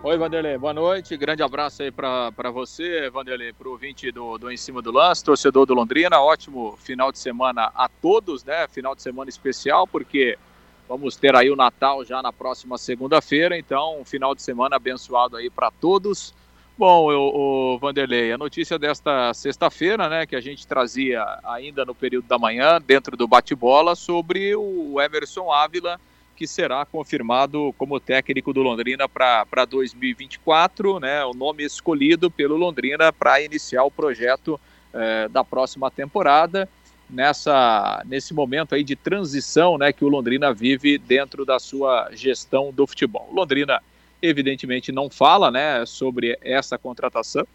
Oi, 0.00 0.16
Vanderlei, 0.16 0.56
boa 0.56 0.72
noite. 0.72 1.16
Grande 1.16 1.42
abraço 1.42 1.82
aí 1.82 1.90
para 1.90 2.50
você, 2.52 3.10
Vanderlei, 3.10 3.52
para 3.52 3.66
o 3.66 3.72
ouvinte 3.72 4.12
do, 4.12 4.38
do 4.38 4.48
Em 4.48 4.56
Cima 4.56 4.80
do 4.80 4.92
Lance, 4.92 5.24
torcedor 5.24 5.66
do 5.66 5.74
Londrina. 5.74 6.20
Ótimo 6.20 6.78
final 6.78 7.10
de 7.10 7.18
semana 7.18 7.72
a 7.74 7.88
todos, 7.88 8.44
né? 8.44 8.68
Final 8.68 8.94
de 8.94 9.02
semana 9.02 9.28
especial, 9.28 9.88
porque 9.88 10.38
Vamos 10.88 11.16
ter 11.16 11.36
aí 11.36 11.50
o 11.50 11.56
Natal 11.56 12.02
já 12.02 12.22
na 12.22 12.32
próxima 12.32 12.78
segunda-feira, 12.78 13.58
então 13.58 14.00
um 14.00 14.06
final 14.06 14.34
de 14.34 14.40
semana 14.40 14.76
abençoado 14.76 15.36
aí 15.36 15.50
para 15.50 15.70
todos. 15.70 16.32
Bom, 16.78 17.12
o, 17.12 17.74
o, 17.74 17.78
Vanderlei, 17.78 18.32
a 18.32 18.38
notícia 18.38 18.78
desta 18.78 19.34
sexta-feira, 19.34 20.08
né, 20.08 20.24
que 20.24 20.34
a 20.34 20.40
gente 20.40 20.66
trazia 20.66 21.22
ainda 21.44 21.84
no 21.84 21.94
período 21.94 22.26
da 22.26 22.38
manhã, 22.38 22.80
dentro 22.80 23.18
do 23.18 23.28
bate-bola, 23.28 23.94
sobre 23.94 24.56
o 24.56 24.98
Emerson 24.98 25.52
Ávila, 25.52 26.00
que 26.34 26.46
será 26.46 26.86
confirmado 26.86 27.74
como 27.76 28.00
técnico 28.00 28.54
do 28.54 28.62
Londrina 28.62 29.06
para 29.06 29.66
2024, 29.68 31.00
né, 31.00 31.22
o 31.22 31.34
nome 31.34 31.64
escolhido 31.64 32.30
pelo 32.30 32.56
Londrina 32.56 33.12
para 33.12 33.42
iniciar 33.42 33.84
o 33.84 33.90
projeto 33.90 34.58
eh, 34.94 35.28
da 35.28 35.44
próxima 35.44 35.90
temporada 35.90 36.66
nessa 37.08 38.02
nesse 38.06 38.34
momento 38.34 38.74
aí 38.74 38.84
de 38.84 38.94
transição, 38.94 39.78
né, 39.78 39.92
que 39.92 40.04
o 40.04 40.08
Londrina 40.08 40.52
vive 40.52 40.98
dentro 40.98 41.44
da 41.44 41.58
sua 41.58 42.10
gestão 42.12 42.72
do 42.72 42.86
futebol. 42.86 43.28
O 43.30 43.34
Londrina 43.34 43.82
evidentemente 44.20 44.92
não 44.92 45.08
fala, 45.08 45.50
né, 45.50 45.86
sobre 45.86 46.38
essa 46.42 46.76
contratação, 46.76 47.46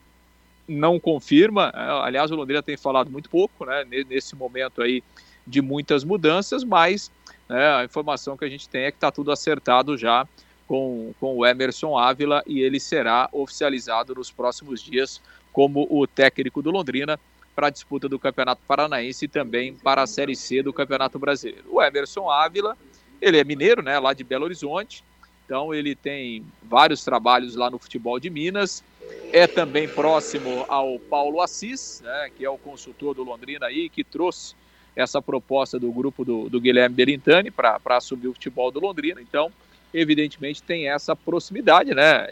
não 0.68 1.00
confirma. 1.00 1.72
Aliás, 2.04 2.32
o 2.32 2.36
Londrina 2.36 2.64
tem 2.64 2.78
falado 2.78 3.12
muito 3.12 3.30
pouco, 3.30 3.66
né, 3.66 3.86
nesse 4.10 4.36
momento 4.36 4.82
aí 4.82 5.04
de 5.46 5.62
muitas 5.62 6.04
mudanças, 6.04 6.64
mas 6.64 7.12
né, 7.50 7.76
a 7.76 7.84
informação 7.84 8.38
que 8.38 8.46
a 8.46 8.50
gente 8.50 8.68
tem 8.70 8.84
é 8.84 8.92
que 8.92 8.98
está 8.98 9.12
tudo 9.12 9.32
acertado 9.32 9.98
já 9.98 10.26
com, 10.68 11.14
com 11.20 11.38
o 11.38 11.46
Emerson 11.46 11.98
Ávila 11.98 12.42
e 12.48 12.62
ele 12.62 12.80
será 12.80 13.30
oficializado 13.32 14.16
nos 14.16 14.32
próximos 14.32 14.82
dias 14.82 15.22
como 15.52 15.86
o 15.90 16.08
técnico 16.08 16.62
do 16.62 16.72
Londrina 16.72 17.20
para 17.56 17.68
a 17.68 17.70
disputa 17.70 18.10
do 18.10 18.20
Campeonato 18.20 18.62
Paranaense 18.68 19.26
e 19.26 19.28
também 19.28 19.74
para 19.74 20.02
a 20.02 20.08
Série 20.08 20.36
C 20.36 20.62
do 20.62 20.74
Campeonato 20.74 21.20
Brasileiro. 21.20 21.66
O 21.70 21.82
Emerson 21.82 22.30
Ávila, 22.30 22.78
ele 23.22 23.38
é 23.38 23.44
mineiro, 23.44 23.82
né, 23.82 24.00
lá 24.00 24.14
de 24.14 24.24
Belo 24.24 24.46
Horizonte, 24.46 25.04
então 25.46 25.74
ele 25.74 25.96
tem 25.96 26.46
vários 26.64 27.04
trabalhos 27.04 27.56
lá 27.56 27.70
no 27.70 27.78
futebol 27.78 28.20
de 28.20 28.30
Minas, 28.30 28.84
é 29.32 29.46
também 29.48 29.88
próximo 29.88 30.66
ao 30.68 30.98
Paulo 31.00 31.42
Assis, 31.42 32.02
né, 32.04 32.32
que 32.36 32.46
é 32.46 32.50
o 32.50 32.58
consultor 32.58 33.14
do 33.14 33.24
Londrina 33.24 33.68
aí, 33.68 33.90
que 33.90 34.04
trouxe 34.04 34.56
essa 34.96 35.22
proposta 35.22 35.80
do 35.80 35.92
grupo 35.92 36.24
do, 36.24 36.50
do 36.50 36.62
Guilherme 36.62 36.96
Berintani 36.96 37.50
para 37.50 37.80
assumir 37.90 38.28
o 38.28 38.34
futebol 38.34 38.72
do 38.72 38.80
Londrina, 38.80 39.22
então 39.22 39.52
evidentemente 39.94 40.62
tem 40.62 40.90
essa 40.90 41.16
proximidade, 41.16 41.94
né, 41.94 42.28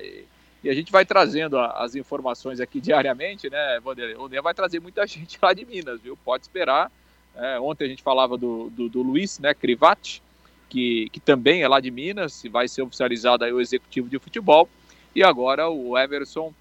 e 0.63 0.70
a 0.70 0.74
gente 0.74 0.91
vai 0.91 1.06
trazendo 1.06 1.58
as 1.60 1.96
informações 1.96 2.60
aqui 2.60 2.80
diariamente, 2.80 3.50
né, 3.50 3.80
Vanderlei? 3.80 4.15
O 4.15 4.27
Ney 4.27 4.41
vai 4.41 4.53
trazer 4.53 4.80
muita 4.80 5.06
gente 5.08 5.38
lá 5.41 5.53
de 5.53 5.65
Minas, 5.65 6.01
viu? 6.01 6.18
Pode 6.18 6.44
esperar. 6.44 6.91
É, 7.36 7.60
ontem 7.60 7.86
a 7.86 7.88
gente 7.88 8.03
falava 8.03 8.38
do, 8.38 8.70
do, 8.70 8.89
do 8.89 9.01
Luiz, 9.01 9.39
né, 9.39 9.53
Crivati, 9.53 10.22
que, 10.70 11.10
que 11.10 11.20
também 11.20 11.63
é 11.63 11.68
lá 11.68 11.80
de 11.80 11.89
Minas, 11.89 12.44
e 12.44 12.50
vai 12.50 12.68
ser 12.68 12.82
oficializado 12.82 13.44
aí 13.44 13.51
o 13.53 13.62
executivo 13.62 14.10
de 14.10 14.20
futebol. 14.20 14.70
e 15.15 15.24
agora 15.24 15.70
o 15.70 15.98
Emerson 15.98 16.53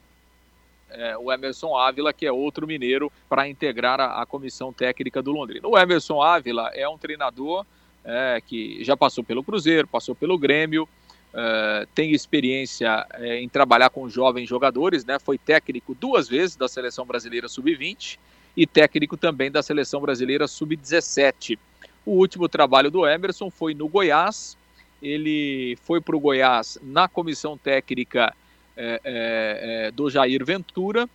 é, 0.91 1.17
o 1.17 1.33
Emerson 1.33 1.77
Ávila, 1.77 2.13
que 2.13 2.27
é 2.27 2.33
outro 2.33 2.67
mineiro, 2.67 3.13
para 3.29 3.49
integrar 3.49 4.01
a, 4.01 4.23
a, 4.23 4.27
comissão 4.27 4.73
técnica 4.73 5.23
do 5.23 5.31
Londrina. 5.31 5.67
O 5.69 5.79
Emerson 5.79 6.21
Ávila 6.21 6.71
é 6.75 6.89
um 6.89 6.99
treinador 6.99 7.65
é, 8.05 8.43
que 8.45 8.83
já 8.83 8.97
passou 8.97 9.23
pelo 9.23 9.45
Cruzeiro, 9.45 9.87
passou 9.87 10.15
pelo 10.15 10.37
Grêmio, 10.37 10.89
é, 11.33 11.87
tem 11.95 12.13
experiência 12.13 13.07
é, 13.15 13.41
em 13.41 13.49
trabalhar 13.49 13.91
com 13.91 14.09
jovens 14.09 14.49
jogadores, 14.49 15.05
né? 15.05 15.19
foi 15.19 15.39
técnico 15.39 15.95
duas 15.95 16.29
vezes 16.29 16.57
da 16.57 16.69
Seleção 16.69 17.07
Brasileira 17.07 17.49
Sub-20 17.49 18.19
e 18.57 18.67
técnico 18.67 19.17
também 19.17 19.51
da 19.51 19.63
Seleção 19.63 20.01
Brasileira 20.01 20.49
Sub-17. 20.49 21.59
O 22.05 22.13
último 22.13 22.49
trabalho 22.49 22.91
do 22.91 23.07
Emerson 23.07 23.51
foi 23.51 23.75
no 23.75 23.89
Goiás. 23.89 24.57
Ele 25.01 25.79
foi 25.83 26.01
para 26.01 26.17
o 26.17 26.21
Goiás 26.21 26.79
na 26.83 27.09
comissão 27.09 27.57
técnica 27.57 28.35
é, 28.77 29.91
do 29.95 30.11
Jair 30.11 30.45
Ventura. 30.45 31.09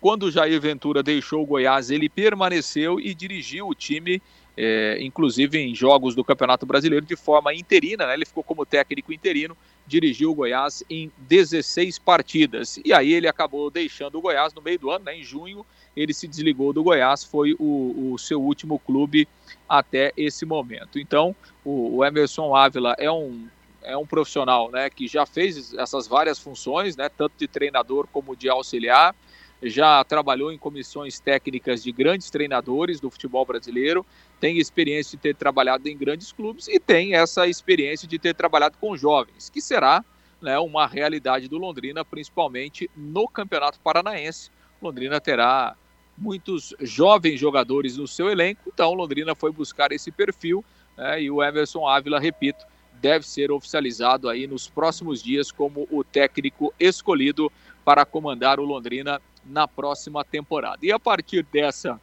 Quando 0.00 0.24
o 0.24 0.30
Jair 0.30 0.60
Ventura 0.60 1.02
deixou 1.02 1.42
o 1.42 1.46
Goiás, 1.46 1.90
ele 1.90 2.08
permaneceu 2.08 3.00
e 3.00 3.12
dirigiu 3.12 3.68
o 3.68 3.74
time, 3.74 4.22
é, 4.60 4.98
inclusive 5.00 5.56
em 5.56 5.72
jogos 5.72 6.16
do 6.16 6.24
Campeonato 6.24 6.66
Brasileiro, 6.66 7.06
de 7.06 7.14
forma 7.14 7.54
interina. 7.54 8.08
Né? 8.08 8.14
Ele 8.14 8.26
ficou 8.26 8.42
como 8.42 8.66
técnico 8.66 9.12
interino, 9.12 9.56
dirigiu 9.86 10.32
o 10.32 10.34
Goiás 10.34 10.82
em 10.90 11.12
16 11.16 12.00
partidas. 12.00 12.80
E 12.84 12.92
aí 12.92 13.12
ele 13.12 13.28
acabou 13.28 13.70
deixando 13.70 14.18
o 14.18 14.20
Goiás 14.20 14.52
no 14.52 14.60
meio 14.60 14.80
do 14.80 14.90
ano, 14.90 15.04
né? 15.04 15.16
em 15.16 15.22
junho, 15.22 15.64
ele 15.96 16.12
se 16.12 16.26
desligou 16.26 16.72
do 16.72 16.82
Goiás, 16.82 17.22
foi 17.22 17.54
o, 17.56 18.12
o 18.12 18.18
seu 18.18 18.42
último 18.42 18.80
clube 18.80 19.28
até 19.68 20.12
esse 20.16 20.44
momento. 20.44 20.98
Então, 20.98 21.36
o, 21.64 21.98
o 21.98 22.04
Emerson 22.04 22.52
Ávila 22.52 22.96
é 22.98 23.10
um, 23.10 23.46
é 23.80 23.96
um 23.96 24.04
profissional 24.04 24.72
né, 24.72 24.90
que 24.90 25.06
já 25.06 25.24
fez 25.24 25.72
essas 25.74 26.08
várias 26.08 26.36
funções, 26.36 26.96
né, 26.96 27.08
tanto 27.08 27.34
de 27.38 27.46
treinador 27.46 28.08
como 28.12 28.34
de 28.34 28.48
auxiliar, 28.48 29.14
já 29.62 30.04
trabalhou 30.04 30.52
em 30.52 30.58
comissões 30.58 31.18
técnicas 31.18 31.82
de 31.82 31.90
grandes 31.90 32.30
treinadores 32.30 33.00
do 33.00 33.10
futebol 33.10 33.44
brasileiro, 33.44 34.06
tem 34.40 34.58
experiência 34.58 35.16
de 35.16 35.22
ter 35.22 35.34
trabalhado 35.34 35.88
em 35.88 35.96
grandes 35.96 36.32
clubes 36.32 36.68
e 36.68 36.78
tem 36.78 37.14
essa 37.14 37.46
experiência 37.46 38.06
de 38.06 38.18
ter 38.18 38.34
trabalhado 38.34 38.76
com 38.78 38.96
jovens, 38.96 39.50
que 39.50 39.60
será 39.60 40.04
né, 40.40 40.58
uma 40.58 40.86
realidade 40.86 41.48
do 41.48 41.58
Londrina, 41.58 42.04
principalmente 42.04 42.88
no 42.96 43.28
Campeonato 43.28 43.80
Paranaense. 43.80 44.50
Londrina 44.80 45.20
terá 45.20 45.76
muitos 46.16 46.74
jovens 46.80 47.38
jogadores 47.38 47.96
no 47.96 48.06
seu 48.06 48.28
elenco, 48.28 48.62
então 48.66 48.94
Londrina 48.94 49.34
foi 49.34 49.52
buscar 49.52 49.92
esse 49.92 50.10
perfil 50.10 50.64
né, 50.96 51.22
e 51.22 51.30
o 51.30 51.42
Emerson 51.42 51.86
Ávila, 51.86 52.18
repito, 52.18 52.64
deve 53.00 53.26
ser 53.26 53.50
oficializado 53.50 54.28
aí 54.28 54.46
nos 54.46 54.68
próximos 54.68 55.22
dias 55.22 55.52
como 55.52 55.86
o 55.90 56.02
técnico 56.02 56.74
escolhido 56.78 57.50
para 57.84 58.04
comandar 58.04 58.58
o 58.58 58.64
Londrina 58.64 59.20
na 59.44 59.66
próxima 59.66 60.24
temporada. 60.24 60.78
E 60.82 60.92
a 60.92 60.98
partir 60.98 61.44
dessa, 61.44 62.00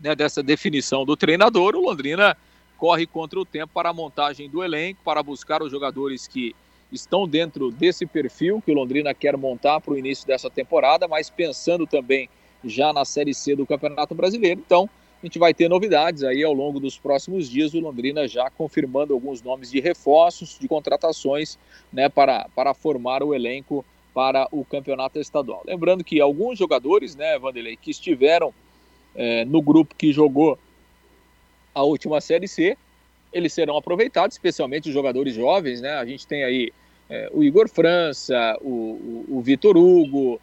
né, 0.00 0.14
dessa 0.14 0.42
definição 0.42 1.04
do 1.04 1.16
treinador, 1.16 1.74
o 1.74 1.80
Londrina 1.80 2.36
corre 2.78 3.06
contra 3.06 3.38
o 3.38 3.44
tempo 3.44 3.72
para 3.74 3.90
a 3.90 3.92
montagem 3.92 4.48
do 4.48 4.64
elenco, 4.64 5.00
para 5.04 5.22
buscar 5.22 5.62
os 5.62 5.70
jogadores 5.70 6.26
que 6.26 6.54
estão 6.90 7.28
dentro 7.28 7.70
desse 7.70 8.06
perfil 8.06 8.62
que 8.64 8.72
o 8.72 8.74
Londrina 8.74 9.14
quer 9.14 9.36
montar 9.36 9.80
para 9.80 9.92
o 9.92 9.98
início 9.98 10.26
dessa 10.26 10.50
temporada, 10.50 11.06
mas 11.06 11.30
pensando 11.30 11.86
também 11.86 12.28
já 12.64 12.92
na 12.92 13.04
Série 13.04 13.34
C 13.34 13.54
do 13.54 13.66
Campeonato 13.66 14.14
Brasileiro. 14.14 14.62
Então, 14.64 14.88
a 15.22 15.26
gente 15.26 15.38
vai 15.38 15.52
ter 15.52 15.68
novidades 15.68 16.24
aí 16.24 16.42
ao 16.42 16.54
longo 16.54 16.80
dos 16.80 16.98
próximos 16.98 17.48
dias. 17.48 17.74
O 17.74 17.80
Londrina 17.80 18.26
já 18.26 18.48
confirmando 18.50 19.12
alguns 19.12 19.42
nomes 19.42 19.70
de 19.70 19.78
reforços, 19.78 20.58
de 20.58 20.66
contratações, 20.66 21.58
né, 21.92 22.08
para, 22.08 22.48
para 22.54 22.72
formar 22.72 23.22
o 23.22 23.34
elenco 23.34 23.84
para 24.14 24.48
o 24.50 24.64
campeonato 24.64 25.18
estadual. 25.18 25.62
Lembrando 25.66 26.02
que 26.02 26.20
alguns 26.20 26.58
jogadores, 26.58 27.14
né, 27.14 27.38
Vanderlei, 27.38 27.76
que 27.76 27.90
estiveram 27.90 28.52
é, 29.14 29.44
no 29.44 29.60
grupo 29.60 29.94
que 29.94 30.12
jogou 30.12 30.58
a 31.74 31.82
última 31.82 32.20
Série 32.20 32.48
C, 32.48 32.76
eles 33.32 33.52
serão 33.52 33.76
aproveitados, 33.76 34.34
especialmente 34.34 34.88
os 34.88 34.94
jogadores 34.94 35.34
jovens, 35.34 35.80
né? 35.80 35.92
A 35.94 36.04
gente 36.04 36.26
tem 36.26 36.42
aí 36.44 36.72
é, 37.08 37.30
o 37.32 37.42
Igor 37.42 37.68
França, 37.68 38.56
o, 38.60 39.24
o, 39.28 39.38
o 39.38 39.40
Vitor 39.40 39.76
Hugo, 39.76 40.40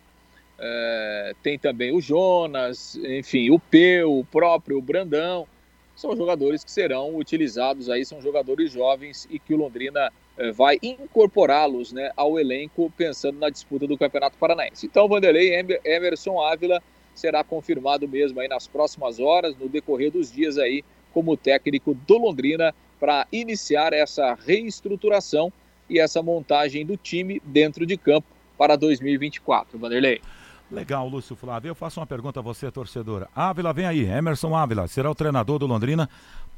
é, 0.60 1.36
tem 1.44 1.60
também 1.60 1.92
o 1.92 2.02
Jonas, 2.02 2.96
enfim, 2.96 3.50
o 3.50 3.60
Peu, 3.60 4.20
o 4.20 4.26
próprio 4.26 4.78
o 4.78 4.82
Brandão. 4.82 5.48
São 5.96 6.16
jogadores 6.16 6.64
que 6.64 6.72
serão 6.72 7.16
utilizados 7.16 7.90
aí, 7.90 8.06
são 8.06 8.22
jogadores 8.22 8.72
jovens 8.72 9.28
e 9.32 9.40
que 9.40 9.54
o 9.54 9.58
Londrina 9.58 10.12
é, 10.38 10.52
vai 10.52 10.78
incorporá-los 10.82 11.92
né, 11.92 12.12
ao 12.16 12.40
elenco 12.40 12.92
pensando 12.96 13.40
na 13.40 13.50
disputa 13.50 13.88
do 13.88 13.98
Campeonato 13.98 14.38
Paranaense. 14.38 14.86
Então, 14.86 15.08
Vanderlei 15.08 15.54
Emerson 15.84 16.40
Ávila 16.40 16.82
será 17.18 17.44
confirmado 17.44 18.08
mesmo 18.08 18.40
aí 18.40 18.48
nas 18.48 18.68
próximas 18.68 19.20
horas, 19.20 19.56
no 19.58 19.68
decorrer 19.68 20.12
dos 20.12 20.32
dias 20.32 20.58
aí, 20.58 20.84
como 21.14 21.36
técnico 21.36 21.94
do 21.94 22.18
Londrina 22.18 22.74
para 23.00 23.28
iniciar 23.32 23.94
essa 23.94 24.34
reestruturação 24.36 25.52
e 25.90 26.00
essa 26.00 26.22
montagem 26.22 26.86
do 26.86 26.98
time 26.98 27.42
dentro 27.46 27.86
de 27.86 27.98
campo 27.98 28.28
para 28.58 28.76
2024. 28.76 29.78
Vanderlei. 29.78 30.22
Legal, 30.70 31.08
Lúcio 31.08 31.36
Flávio. 31.36 31.70
Eu 31.70 31.76
faço 31.76 32.00
uma 32.00 32.06
pergunta 32.06 32.40
a 32.40 32.44
você, 32.44 32.70
torcedora. 32.70 33.30
Ávila, 33.34 33.72
vem 33.72 33.86
aí. 33.86 34.04
Emerson 34.04 34.54
Ávila 34.54 34.88
será 34.88 35.10
o 35.10 35.16
treinador 35.16 35.60
do 35.60 35.66
Londrina 35.66 36.10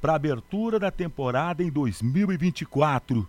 para 0.01 0.15
abertura 0.15 0.79
da 0.79 0.89
temporada 0.89 1.61
em 1.61 1.69
2024. 1.69 3.27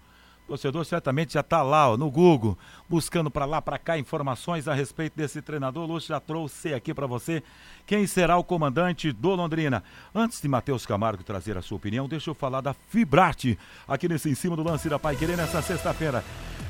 Torcedor 0.51 0.85
certamente 0.85 1.35
já 1.35 1.41
está 1.41 1.63
lá 1.63 1.91
ó, 1.91 1.97
no 1.97 2.11
Google, 2.11 2.59
buscando 2.89 3.31
para 3.31 3.45
lá, 3.45 3.63
para 3.63 3.79
cá 3.79 3.97
informações 3.97 4.67
a 4.67 4.75
respeito 4.75 5.17
desse 5.17 5.41
treinador. 5.41 5.87
Lúcio 5.87 6.09
já 6.09 6.19
trouxe 6.19 6.75
aqui 6.75 6.93
para 6.93 7.07
você 7.07 7.41
quem 7.87 8.05
será 8.05 8.37
o 8.37 8.43
comandante 8.43 9.13
do 9.13 9.29
Londrina. 9.29 9.85
Antes 10.13 10.41
de 10.41 10.49
Matheus 10.49 10.85
Camargo 10.85 11.23
trazer 11.23 11.57
a 11.57 11.63
sua 11.63 11.77
opinião, 11.77 12.09
deixa 12.09 12.31
eu 12.31 12.35
falar 12.35 12.63
da 12.63 12.75
Fibrate, 12.75 13.57
aqui 13.87 14.09
nesse 14.09 14.29
em 14.29 14.35
cima 14.35 14.57
do 14.57 14.65
lance 14.65 14.89
da 14.89 14.99
Pai 14.99 15.15
Querer 15.15 15.37
nessa 15.37 15.63
sexta-feira. 15.63 16.25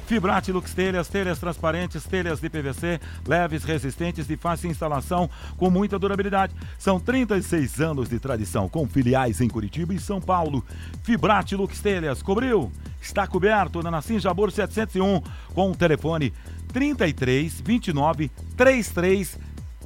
Fibrate 0.07 0.53
Lux 0.53 0.75
Telhas, 0.75 1.09
telhas 1.09 1.39
transparentes, 1.39 2.05
telhas 2.05 2.39
de 2.39 2.51
PVC, 2.51 3.01
leves, 3.27 3.65
resistentes 3.65 4.27
de 4.27 4.37
fácil 4.37 4.69
instalação, 4.69 5.31
com 5.57 5.71
muita 5.71 5.99
durabilidade. 5.99 6.55
São 6.79 7.01
36 7.01 7.81
anos 7.81 8.11
de 8.11 8.19
tradição, 8.19 8.69
com 8.69 8.87
filiais 8.87 9.41
em 9.41 9.49
Curitiba 9.49 9.95
e 9.95 9.99
São 9.99 10.21
Paulo. 10.21 10.63
Fibrate 11.03 11.57
Lux 11.57 11.81
Telhas, 11.81 12.21
cobriu? 12.23 12.71
Está 13.00 13.26
coberto 13.26 13.83
na 13.83 13.90
Nassim 13.90 14.19
Jabor 14.19 14.50
701, 14.52 15.23
com 15.54 15.71
o 15.71 15.76
telefone 15.76 16.33
33 16.73 17.61
29 17.61 18.30
33 18.57 19.38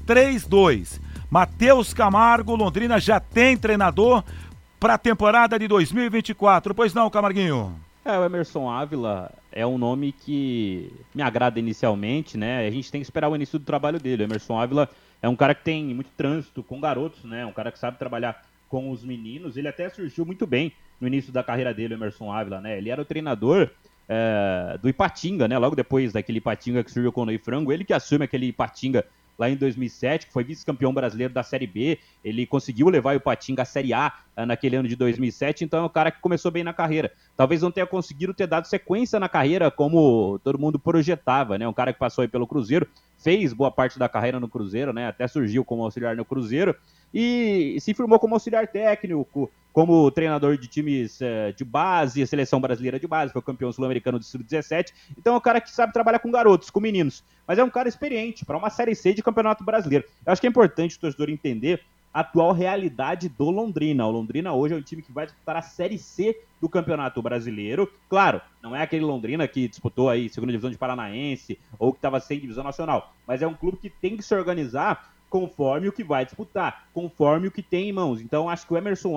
32. 0.06 1.00
Matheus 1.30 1.94
Camargo, 1.94 2.54
Londrina 2.54 3.00
já 3.00 3.18
tem 3.18 3.56
treinador 3.56 4.22
para 4.78 4.94
a 4.94 4.98
temporada 4.98 5.58
de 5.58 5.66
2024. 5.66 6.74
Pois 6.74 6.92
não, 6.92 7.08
Camarguinho? 7.08 7.74
É, 8.04 8.18
o 8.18 8.24
Emerson 8.24 8.68
Ávila 8.68 9.32
é 9.50 9.66
um 9.66 9.78
nome 9.78 10.12
que 10.12 10.92
me 11.14 11.22
agrada 11.22 11.58
inicialmente, 11.58 12.36
né? 12.36 12.66
A 12.66 12.70
gente 12.70 12.92
tem 12.92 13.00
que 13.00 13.06
esperar 13.06 13.30
o 13.30 13.34
início 13.34 13.58
do 13.58 13.64
trabalho 13.64 13.98
dele. 13.98 14.22
O 14.22 14.26
Emerson 14.26 14.58
Ávila 14.58 14.90
é 15.22 15.28
um 15.28 15.34
cara 15.34 15.54
que 15.54 15.64
tem 15.64 15.82
muito 15.94 16.10
trânsito 16.16 16.62
com 16.62 16.78
garotos, 16.78 17.24
né? 17.24 17.46
Um 17.46 17.52
cara 17.52 17.72
que 17.72 17.78
sabe 17.78 17.98
trabalhar 17.98 18.42
com 18.68 18.90
os 18.90 19.02
meninos. 19.02 19.56
Ele 19.56 19.68
até 19.68 19.88
surgiu 19.88 20.26
muito 20.26 20.46
bem 20.46 20.72
no 21.00 21.06
início 21.06 21.32
da 21.32 21.42
carreira 21.42 21.72
dele, 21.72 21.94
o 21.94 21.96
Emerson 21.96 22.32
Ávila, 22.32 22.60
né? 22.60 22.78
Ele 22.78 22.90
era 22.90 23.00
o 23.00 23.04
treinador 23.04 23.70
é, 24.08 24.78
do 24.80 24.88
Ipatinga, 24.88 25.48
né? 25.48 25.58
Logo 25.58 25.76
depois 25.76 26.12
daquele 26.12 26.38
Ipatinga 26.38 26.84
que 26.84 26.90
surgiu 26.90 27.12
com 27.12 27.22
o 27.22 27.26
Ney 27.26 27.38
Frango, 27.38 27.72
ele 27.72 27.84
que 27.84 27.92
assume 27.92 28.24
aquele 28.24 28.46
Ipatinga 28.46 29.04
lá 29.38 29.50
em 29.50 29.56
2007, 29.56 30.26
que 30.26 30.32
foi 30.32 30.44
vice-campeão 30.44 30.92
brasileiro 30.92 31.32
da 31.32 31.42
Série 31.42 31.66
B. 31.66 31.98
Ele 32.24 32.46
conseguiu 32.46 32.88
levar 32.88 33.16
o 33.16 33.20
Patinga 33.20 33.62
à 33.62 33.64
Série 33.64 33.92
A 33.92 34.12
uh, 34.36 34.46
naquele 34.46 34.76
ano 34.76 34.88
de 34.88 34.96
2007, 34.96 35.64
então 35.64 35.80
é 35.80 35.82
um 35.82 35.88
cara 35.88 36.10
que 36.10 36.20
começou 36.20 36.50
bem 36.50 36.64
na 36.64 36.72
carreira. 36.72 37.12
Talvez 37.36 37.62
não 37.62 37.70
tenha 37.70 37.86
conseguido 37.86 38.32
ter 38.32 38.46
dado 38.46 38.66
sequência 38.66 39.18
na 39.18 39.28
carreira 39.28 39.70
como 39.70 40.38
todo 40.42 40.58
mundo 40.58 40.78
projetava, 40.78 41.58
né? 41.58 41.66
Um 41.66 41.72
cara 41.72 41.92
que 41.92 41.98
passou 41.98 42.22
aí 42.22 42.28
pelo 42.28 42.46
Cruzeiro, 42.46 42.86
fez 43.18 43.52
boa 43.52 43.70
parte 43.70 43.98
da 43.98 44.08
carreira 44.08 44.38
no 44.38 44.48
Cruzeiro, 44.48 44.92
né? 44.92 45.08
Até 45.08 45.26
surgiu 45.26 45.64
como 45.64 45.82
auxiliar 45.82 46.16
no 46.16 46.24
Cruzeiro 46.24 46.74
e 47.12 47.76
se 47.80 47.94
firmou 47.94 48.18
como 48.18 48.34
auxiliar 48.34 48.66
técnico, 48.68 49.50
como 49.74 50.08
treinador 50.12 50.56
de 50.56 50.68
times 50.68 51.20
uh, 51.20 51.52
de 51.54 51.64
base, 51.64 52.24
seleção 52.28 52.60
brasileira 52.60 52.98
de 52.98 53.08
base, 53.08 53.32
foi 53.32 53.42
campeão 53.42 53.72
sul-americano 53.72 54.20
do 54.20 54.24
sub-17. 54.24 54.92
Então 55.18 55.34
é 55.34 55.36
um 55.36 55.40
cara 55.40 55.60
que 55.60 55.68
sabe 55.68 55.92
trabalhar 55.92 56.20
com 56.20 56.30
garotos, 56.30 56.70
com 56.70 56.78
meninos, 56.78 57.24
mas 57.44 57.58
é 57.58 57.64
um 57.64 57.68
cara 57.68 57.88
experiente 57.88 58.44
para 58.44 58.56
uma 58.56 58.70
série 58.70 58.94
C 58.94 59.12
de 59.12 59.20
Campeonato 59.20 59.64
Brasileiro. 59.64 60.04
Eu 60.24 60.32
acho 60.32 60.40
que 60.40 60.46
é 60.46 60.50
importante 60.50 60.96
o 60.96 61.00
torcedor 61.00 61.28
entender 61.28 61.80
a 62.14 62.20
atual 62.20 62.52
realidade 62.52 63.28
do 63.28 63.50
Londrina. 63.50 64.06
O 64.06 64.12
Londrina 64.12 64.52
hoje 64.52 64.74
é 64.74 64.76
um 64.76 64.82
time 64.82 65.02
que 65.02 65.10
vai 65.10 65.26
disputar 65.26 65.56
a 65.56 65.62
Série 65.62 65.98
C 65.98 66.38
do 66.60 66.68
Campeonato 66.68 67.20
Brasileiro. 67.20 67.92
Claro, 68.08 68.40
não 68.62 68.76
é 68.76 68.82
aquele 68.82 69.04
Londrina 69.04 69.48
que 69.48 69.66
disputou 69.66 70.08
aí 70.08 70.28
segunda 70.28 70.52
divisão 70.52 70.70
de 70.70 70.78
Paranaense 70.78 71.58
ou 71.76 71.92
que 71.92 71.98
estava 71.98 72.20
sem 72.20 72.38
divisão 72.38 72.62
nacional, 72.62 73.12
mas 73.26 73.42
é 73.42 73.46
um 73.48 73.54
clube 73.54 73.78
que 73.78 73.90
tem 73.90 74.16
que 74.16 74.22
se 74.22 74.32
organizar 74.32 75.12
conforme 75.34 75.88
o 75.88 75.92
que 75.92 76.04
vai 76.04 76.24
disputar, 76.24 76.86
conforme 76.94 77.48
o 77.48 77.50
que 77.50 77.60
tem 77.60 77.88
em 77.88 77.92
mãos. 77.92 78.20
Então, 78.20 78.48
acho 78.48 78.64
que 78.64 78.72
o 78.72 78.76
Emerson, 78.76 79.16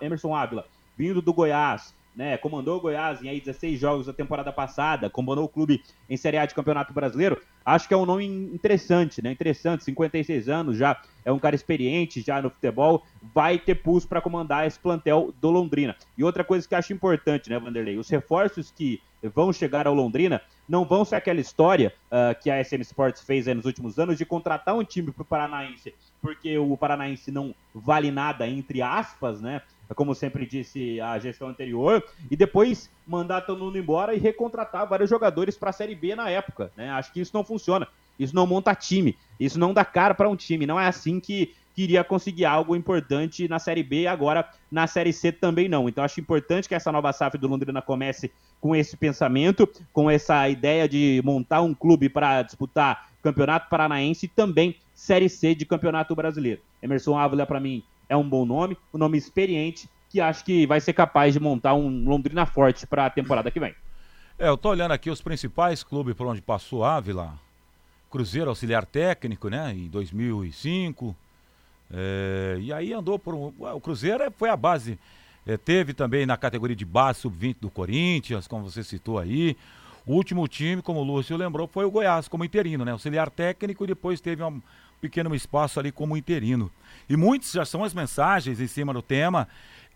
Emerson 0.00 0.36
Ávila, 0.36 0.64
vindo 0.96 1.20
do 1.20 1.34
Goiás, 1.34 1.92
né? 2.14 2.36
Comandou 2.36 2.76
o 2.76 2.80
Goiás 2.80 3.20
em 3.20 3.28
aí 3.28 3.40
16 3.40 3.80
jogos 3.80 4.06
da 4.06 4.12
temporada 4.12 4.52
passada, 4.52 5.10
comandou 5.10 5.44
o 5.44 5.48
clube 5.48 5.82
em 6.08 6.16
Série 6.16 6.36
A 6.36 6.46
de 6.46 6.54
Campeonato 6.54 6.92
Brasileiro. 6.92 7.40
Acho 7.66 7.88
que 7.88 7.94
é 7.94 7.96
um 7.96 8.06
nome 8.06 8.24
interessante, 8.24 9.20
né? 9.20 9.32
Interessante, 9.32 9.82
56 9.82 10.48
anos 10.48 10.76
já, 10.76 11.02
é 11.24 11.32
um 11.32 11.40
cara 11.40 11.56
experiente 11.56 12.20
já 12.20 12.40
no 12.40 12.48
futebol, 12.48 13.02
vai 13.34 13.58
ter 13.58 13.74
pulso 13.74 14.06
para 14.06 14.20
comandar 14.20 14.64
esse 14.64 14.78
plantel 14.78 15.34
do 15.40 15.50
Londrina. 15.50 15.96
E 16.16 16.22
outra 16.22 16.44
coisa 16.44 16.68
que 16.68 16.74
acho 16.76 16.92
importante, 16.92 17.50
né, 17.50 17.58
Vanderlei? 17.58 17.98
Os 17.98 18.08
reforços 18.08 18.70
que 18.70 19.02
vão 19.34 19.52
chegar 19.52 19.88
ao 19.88 19.94
Londrina 19.94 20.40
não 20.72 20.86
vão 20.86 21.04
ser 21.04 21.16
aquela 21.16 21.38
história 21.38 21.92
uh, 22.06 22.34
que 22.40 22.50
a 22.50 22.64
SM 22.64 22.80
Sports 22.80 23.20
fez 23.20 23.44
nos 23.48 23.66
últimos 23.66 23.98
anos 23.98 24.16
de 24.16 24.24
contratar 24.24 24.74
um 24.74 24.82
time 24.82 25.12
para 25.12 25.20
o 25.20 25.24
Paranaense, 25.26 25.94
porque 26.18 26.56
o 26.56 26.74
Paranaense 26.78 27.30
não 27.30 27.54
vale 27.74 28.10
nada, 28.10 28.48
entre 28.48 28.80
aspas, 28.80 29.42
né? 29.42 29.60
Como 29.94 30.14
sempre 30.14 30.46
disse 30.46 30.98
a 30.98 31.18
gestão 31.18 31.48
anterior, 31.48 32.02
e 32.30 32.34
depois 32.34 32.90
mandar 33.06 33.42
todo 33.42 33.62
mundo 33.62 33.76
embora 33.76 34.14
e 34.14 34.18
recontratar 34.18 34.88
vários 34.88 35.10
jogadores 35.10 35.58
para 35.58 35.68
a 35.68 35.74
Série 35.74 35.94
B 35.94 36.14
na 36.14 36.30
época. 36.30 36.72
Né? 36.74 36.88
Acho 36.88 37.12
que 37.12 37.20
isso 37.20 37.32
não 37.34 37.44
funciona. 37.44 37.86
Isso 38.22 38.34
não 38.34 38.46
monta 38.46 38.74
time. 38.74 39.16
Isso 39.38 39.58
não 39.58 39.74
dá 39.74 39.84
cara 39.84 40.14
para 40.14 40.28
um 40.28 40.36
time. 40.36 40.66
Não 40.66 40.78
é 40.78 40.86
assim 40.86 41.20
que 41.20 41.54
queria 41.74 42.04
conseguir 42.04 42.44
algo 42.44 42.76
importante 42.76 43.48
na 43.48 43.58
Série 43.58 43.82
B, 43.82 44.06
agora 44.06 44.48
na 44.70 44.86
Série 44.86 45.12
C 45.12 45.32
também 45.32 45.68
não. 45.68 45.88
Então 45.88 46.04
acho 46.04 46.20
importante 46.20 46.68
que 46.68 46.74
essa 46.74 46.92
nova 46.92 47.12
SAF 47.12 47.38
do 47.38 47.48
Londrina 47.48 47.80
comece 47.80 48.30
com 48.60 48.76
esse 48.76 48.96
pensamento, 48.96 49.68
com 49.92 50.10
essa 50.10 50.48
ideia 50.48 50.88
de 50.88 51.20
montar 51.24 51.62
um 51.62 51.74
clube 51.74 52.08
para 52.08 52.42
disputar 52.42 53.10
Campeonato 53.22 53.68
Paranaense 53.68 54.26
e 54.26 54.28
também 54.28 54.76
Série 54.94 55.28
C 55.28 55.54
de 55.54 55.64
Campeonato 55.64 56.14
Brasileiro. 56.14 56.60
Emerson 56.82 57.16
Ávila, 57.16 57.46
para 57.46 57.60
mim, 57.60 57.82
é 58.08 58.16
um 58.16 58.28
bom 58.28 58.44
nome, 58.44 58.76
um 58.92 58.98
nome 58.98 59.16
experiente, 59.16 59.88
que 60.10 60.20
acho 60.20 60.44
que 60.44 60.66
vai 60.66 60.80
ser 60.80 60.92
capaz 60.92 61.32
de 61.32 61.40
montar 61.40 61.74
um 61.74 62.04
Londrina 62.04 62.44
forte 62.44 62.86
para 62.86 63.06
a 63.06 63.10
temporada 63.10 63.50
que 63.50 63.58
vem. 63.58 63.74
É, 64.38 64.48
eu 64.48 64.56
tô 64.56 64.70
olhando 64.70 64.92
aqui 64.92 65.10
os 65.10 65.22
principais 65.22 65.82
clubes 65.82 66.14
por 66.14 66.26
onde 66.26 66.42
passou 66.42 66.84
Ávila. 66.84 67.38
Cruzeiro 68.12 68.50
auxiliar 68.50 68.84
técnico, 68.84 69.48
né, 69.48 69.72
em 69.74 69.88
2005, 69.88 71.16
é, 71.90 72.58
e 72.60 72.70
aí 72.70 72.92
andou 72.92 73.18
por. 73.18 73.34
O 73.34 73.80
Cruzeiro 73.80 74.30
foi 74.36 74.50
a 74.50 74.56
base. 74.56 74.98
É, 75.46 75.56
teve 75.56 75.94
também 75.94 76.26
na 76.26 76.36
categoria 76.36 76.76
de 76.76 76.84
base 76.84 77.20
sub-20 77.20 77.56
do 77.58 77.70
Corinthians, 77.70 78.46
como 78.46 78.70
você 78.70 78.84
citou 78.84 79.18
aí. 79.18 79.56
O 80.06 80.12
último 80.12 80.46
time, 80.46 80.82
como 80.82 81.00
o 81.00 81.02
Lúcio 81.02 81.36
lembrou, 81.36 81.66
foi 81.66 81.84
o 81.86 81.90
Goiás, 81.90 82.28
como 82.28 82.44
interino, 82.44 82.84
né? 82.84 82.92
Auxiliar 82.92 83.30
técnico 83.30 83.82
e 83.82 83.86
depois 83.86 84.20
teve 84.20 84.42
um 84.42 84.60
pequeno 85.00 85.34
espaço 85.34 85.80
ali 85.80 85.90
como 85.90 86.16
interino. 86.16 86.70
E 87.08 87.16
muitos 87.16 87.50
já 87.50 87.64
são 87.64 87.82
as 87.82 87.94
mensagens 87.94 88.60
em 88.60 88.66
cima 88.66 88.92
do 88.92 89.00
tema. 89.00 89.48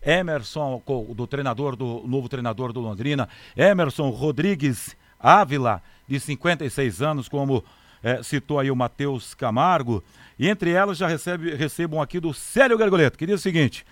Emerson, 0.03 0.81
do 1.15 1.27
treinador 1.27 1.75
do 1.75 2.03
novo 2.07 2.29
treinador 2.29 2.71
do 2.71 2.79
Londrina, 2.79 3.27
Emerson 3.55 4.09
Rodrigues 4.09 4.95
Ávila, 5.19 5.81
de 6.07 6.19
56 6.19 7.01
anos, 7.01 7.27
como 7.27 7.63
é, 8.03 8.21
citou 8.23 8.59
aí 8.59 8.69
o 8.71 8.75
Matheus 8.75 9.33
Camargo. 9.33 10.03
E 10.37 10.47
entre 10.47 10.71
elas 10.71 10.97
já 10.97 11.07
recebe, 11.07 11.55
recebam 11.55 12.01
aqui 12.01 12.19
do 12.19 12.33
Célio 12.33 12.77
Gargoleto, 12.77 13.17
que 13.17 13.25
diz 13.25 13.39
o 13.39 13.43
seguinte. 13.43 13.85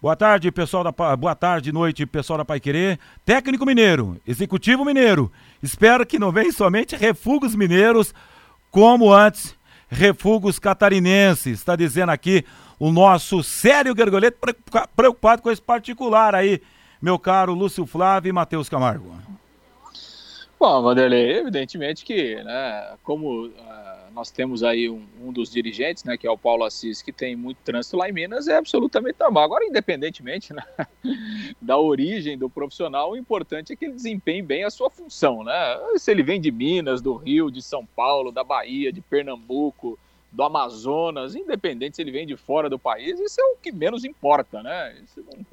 Boa 0.00 0.14
tarde, 0.14 0.52
pessoal 0.52 0.84
da 0.84 1.16
Boa 1.16 1.34
tarde, 1.34 1.72
noite, 1.72 2.06
pessoal 2.06 2.38
da 2.38 2.44
Pai 2.44 2.60
Querer. 2.60 3.00
Técnico 3.24 3.66
mineiro, 3.66 4.16
executivo 4.26 4.84
mineiro. 4.84 5.30
Espero 5.60 6.06
que 6.06 6.20
não 6.20 6.30
venham 6.30 6.52
somente 6.52 6.94
refugos 6.94 7.56
mineiros, 7.56 8.14
como 8.70 9.12
antes, 9.12 9.56
refugos 9.88 10.60
catarinenses. 10.60 11.58
Está 11.58 11.74
dizendo 11.74 12.10
aqui 12.10 12.44
o 12.78 12.92
nosso 12.92 13.42
Célio 13.42 13.92
Gargoleto, 13.92 14.38
preocupado 14.94 15.42
com 15.42 15.50
esse 15.50 15.60
particular 15.60 16.32
aí, 16.32 16.62
meu 17.02 17.18
caro 17.18 17.52
Lúcio 17.52 17.84
Flávio 17.84 18.30
e 18.30 18.32
Matheus 18.32 18.68
Camargo. 18.68 19.27
Bom, 20.58 20.82
Vanderlei, 20.82 21.38
evidentemente 21.38 22.04
que, 22.04 22.42
né, 22.42 22.96
como 23.04 23.46
uh, 23.46 23.52
nós 24.12 24.28
temos 24.28 24.64
aí 24.64 24.90
um, 24.90 25.06
um, 25.22 25.32
dos 25.32 25.52
dirigentes, 25.52 26.02
né, 26.02 26.16
que 26.16 26.26
é 26.26 26.30
o 26.30 26.36
Paulo 26.36 26.64
Assis, 26.64 27.00
que 27.00 27.12
tem 27.12 27.36
muito 27.36 27.58
trânsito 27.58 27.96
lá 27.96 28.08
em 28.08 28.12
Minas, 28.12 28.48
é 28.48 28.56
absolutamente 28.56 29.20
normal. 29.20 29.44
Agora, 29.44 29.64
independentemente 29.64 30.52
né, 30.52 30.64
da 31.62 31.78
origem 31.78 32.36
do 32.36 32.50
profissional, 32.50 33.12
o 33.12 33.16
importante 33.16 33.72
é 33.72 33.76
que 33.76 33.84
ele 33.84 33.94
desempenhe 33.94 34.42
bem 34.42 34.64
a 34.64 34.70
sua 34.70 34.90
função, 34.90 35.44
né? 35.44 35.54
Se 35.96 36.10
ele 36.10 36.24
vem 36.24 36.40
de 36.40 36.50
Minas, 36.50 37.00
do 37.00 37.14
Rio, 37.14 37.52
de 37.52 37.62
São 37.62 37.86
Paulo, 37.86 38.32
da 38.32 38.42
Bahia, 38.42 38.92
de 38.92 39.00
Pernambuco, 39.00 39.96
do 40.32 40.42
Amazonas, 40.42 41.36
independente 41.36 41.96
se 41.96 42.02
ele 42.02 42.10
vem 42.10 42.26
de 42.26 42.36
fora 42.36 42.68
do 42.68 42.80
país, 42.80 43.18
isso 43.20 43.40
é 43.40 43.44
o 43.44 43.56
que 43.56 43.70
menos 43.70 44.04
importa, 44.04 44.60
né? 44.60 44.96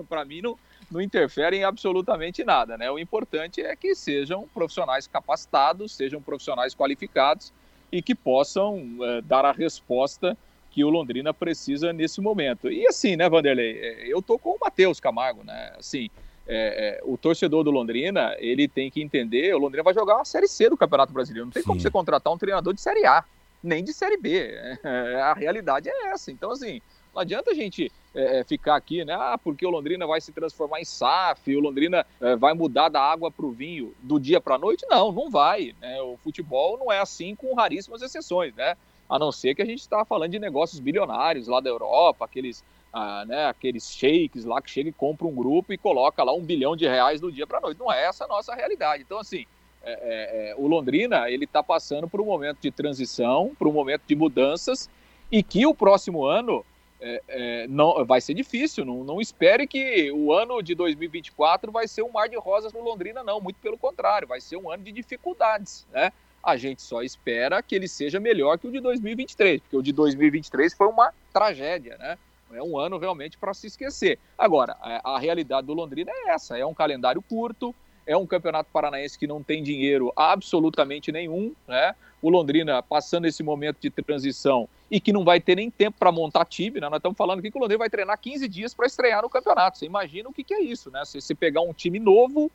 Para 0.10 0.25
mim, 0.25 0.41
não 0.41 0.58
não 0.91 1.02
interfere 1.02 1.58
em 1.58 1.63
absolutamente 1.63 2.43
nada, 2.43 2.78
né? 2.78 2.89
O 2.89 3.00
importante 3.00 3.62
é 3.62 3.76
que 3.76 3.95
sejam 3.95 4.48
profissionais 4.54 5.08
capacitados, 5.08 5.95
sejam 5.95 6.21
profissionais 6.21 6.76
qualificados 6.76 7.52
e 7.91 8.02
que 8.02 8.15
possam 8.15 8.84
é, 9.02 9.21
dar 9.21 9.45
a 9.45 9.52
resposta 9.52 10.38
que 10.71 10.84
o 10.84 10.89
Londrina 10.89 11.34
precisa 11.34 11.93
nesse 11.93 12.19
momento. 12.19 12.69
E 12.69 12.86
assim, 12.86 13.15
né, 13.15 13.30
Vanderlei, 13.30 13.80
é, 13.80 14.08
eu 14.08 14.21
tô 14.21 14.38
com 14.38 14.52
o 14.52 14.60
Matheus 14.60 15.00
Camargo, 15.00 15.43
né? 15.43 15.74
Assim, 15.78 16.10
é, 16.48 17.00
é, 17.00 17.02
o 17.04 17.17
torcedor 17.17 17.63
do 17.63 17.71
Londrina, 17.71 18.36
ele 18.39 18.67
tem 18.67 18.91
que 18.91 19.02
entender, 19.02 19.56
o 19.56 19.58
Londrina 19.58 19.84
vai 19.84 19.93
jogar 19.93 20.15
uma 20.15 20.26
Série 20.26 20.48
C 20.48 20.69
do 20.69 20.78
Campeonato 20.78 21.13
Brasileiro, 21.13 21.45
não 21.45 21.52
tem 21.52 21.63
Sim. 21.63 21.67
como 21.67 21.80
você 21.80 21.89
contratar 21.89 22.32
um 22.32 22.38
treinador 22.38 22.74
de 22.74 22.82
Série 22.82 23.06
A, 23.06 23.24
nem 23.63 23.84
de 23.84 23.93
Série 23.93 24.17
B, 24.17 24.38
é, 24.84 25.21
a 25.21 25.34
realidade 25.34 25.89
é 25.89 26.08
essa. 26.10 26.32
Então, 26.32 26.52
assim, 26.52 26.82
não 27.15 27.21
adianta 27.21 27.51
a 27.51 27.54
gente 27.54 27.89
é, 28.13 28.39
é, 28.39 28.43
ficar 28.43 28.75
aqui, 28.75 29.06
né? 29.06 29.13
Ah, 29.13 29.39
porque 29.41 29.65
o 29.65 29.69
Londrina 29.69 30.06
vai 30.06 30.19
se 30.19 30.34
transformar 30.34 30.82
em 30.82 30.86
SAF, 30.86 31.56
o 31.56 31.62
Londrina 31.62 32.06
é, 32.19 32.36
vai 32.36 32.54
mudar 32.54 32.89
da 32.89 33.01
água 33.01 33.32
para 33.32 33.45
o 33.45 33.51
vinho 33.51 33.95
do 34.04 34.19
dia 34.19 34.41
para 34.41 34.56
a 34.56 34.58
noite. 34.58 34.86
Não, 34.89 35.13
não 35.13 35.30
vai. 35.30 35.73
Né? 35.80 36.01
O 36.01 36.17
futebol 36.17 36.78
não 36.78 36.91
é 36.91 36.99
assim, 36.99 37.34
com 37.34 37.54
raríssimas 37.54 38.01
exceções, 38.01 38.54
né? 38.54 38.75
A 39.10 39.17
não 39.17 39.32
ser 39.32 39.56
que 39.56 39.62
a 39.62 39.65
gente 39.65 39.80
está 39.80 40.04
falando 40.04 40.32
de 40.32 40.39
negócios 40.39 40.80
bilionários 40.80 41.47
lá 41.47 41.62
da 41.62 41.69
Europa, 41.69 42.25
aqueles, 42.25 42.62
ah, 42.91 43.23
né, 43.25 43.45
aqueles 43.45 43.89
shakes 43.95 44.43
lá 44.43 44.62
que 44.62 44.69
chega 44.69 44.89
e 44.89 44.93
compra 44.93 45.25
um 45.25 45.34
grupo 45.34 45.71
e 45.71 45.78
coloca 45.78 46.21
lá 46.21 46.34
um 46.34 46.41
bilhão 46.41 46.75
de 46.75 46.86
reais 46.86 47.21
do 47.21 47.32
dia 47.32 47.47
para 47.47 47.60
a 47.60 47.62
noite. 47.62 47.80
Não 47.80 47.93
é 47.93 48.04
essa 48.04 48.25
a 48.25 48.28
nossa 48.28 48.54
realidade. 48.54 49.04
Então, 49.04 49.19
assim, 49.19 49.45
é, 49.84 49.91
é, 49.91 50.49
é 50.51 50.56
o 50.58 50.67
Londrina 50.67 51.30
ele 51.30 51.45
está 51.45 51.63
passando 51.63 52.10
por 52.10 52.19
um 52.19 52.25
momento 52.25 52.58
de 52.60 52.71
transição, 52.71 53.56
por 53.58 53.69
um 53.69 53.71
momento 53.71 54.01
de 54.06 54.15
mudanças 54.15 54.89
e 55.32 55.41
que 55.41 55.65
o 55.65 55.73
próximo 55.73 56.25
ano 56.25 56.65
é, 56.99 57.21
é, 57.27 57.67
não, 57.67 58.05
vai 58.05 58.21
ser 58.21 58.34
difícil. 58.34 58.86
Não, 58.86 59.03
não 59.03 59.21
espere 59.21 59.67
que 59.67 60.12
o 60.12 60.34
ano 60.34 60.62
de 60.62 60.75
2024 60.75 61.71
vai 61.71 61.88
ser 61.88 62.03
um 62.03 62.12
mar 62.12 62.29
de 62.29 62.38
rosas 62.38 62.71
no 62.73 62.81
Londrina, 62.81 63.23
não. 63.23 63.39
Muito 63.39 63.58
pelo 63.60 63.77
contrário, 63.77 64.27
vai 64.27 64.41
ser 64.41 64.58
um 64.58 64.69
ano 64.69 64.84
de 64.84 64.91
dificuldades, 64.91 65.86
né? 65.91 66.12
A 66.43 66.58
gente 66.58 66.81
só 66.81 67.01
espera 67.01 67.62
que 67.63 67.75
ele 67.75 67.88
seja 67.88 68.19
melhor 68.19 68.60
que 68.60 68.67
o 68.67 68.71
de 68.71 68.79
2023, 68.79 69.62
porque 69.62 69.77
o 69.77 69.81
de 69.81 69.91
2023 69.91 70.73
foi 70.75 70.88
uma 70.88 71.12
tragédia, 71.34 71.97
né? 71.97 72.17
É 72.53 72.62
um 72.62 72.77
ano 72.77 72.97
realmente 72.97 73.38
para 73.38 73.53
se 73.53 73.67
esquecer. 73.67 74.19
Agora, 74.38 74.77
a, 74.79 75.15
a 75.15 75.19
realidade 75.19 75.65
do 75.65 75.73
Londrina 75.73 76.12
é 76.12 76.29
essa: 76.29 76.58
é 76.58 76.65
um 76.65 76.73
calendário 76.73 77.21
curto, 77.21 77.73
é 78.05 78.15
um 78.15 78.27
campeonato 78.27 78.69
paranaense 78.71 79.17
que 79.17 79.27
não 79.27 79.41
tem 79.41 79.63
dinheiro 79.63 80.13
absolutamente 80.15 81.12
nenhum, 81.12 81.53
né? 81.67 81.95
O 82.21 82.29
Londrina 82.29 82.81
passando 82.81 83.25
esse 83.25 83.41
momento 83.43 83.79
de 83.81 83.89
transição 83.89 84.69
e 84.89 85.00
que 85.00 85.12
não 85.12 85.24
vai 85.24 85.39
ter 85.39 85.56
nem 85.56 85.69
tempo 85.69 85.98
para 85.98 86.12
montar 86.12 86.45
time, 86.45 86.80
né? 86.80 86.88
Nós 86.89 86.98
estamos 86.98 87.17
falando 87.17 87.39
aqui 87.39 87.50
que 87.50 87.58
o 87.58 87.62
Londrina 87.62 87.80
vai 87.80 87.89
treinar 87.89 88.19
15 88.19 88.48
dias 88.48 88.74
para 88.74 88.86
estrear 88.86 89.21
no 89.21 89.30
campeonato. 89.30 89.78
Você 89.78 89.86
imagina 89.86 90.30
o 90.30 90.34
que, 90.34 90.43
que 90.43 90.54
é 90.54 90.62
isso, 90.62 90.91
né? 90.91 91.04
Se 91.06 91.34
pegar 91.34 91.62
um 91.62 91.74
time 91.74 92.00
novo, 92.00 92.52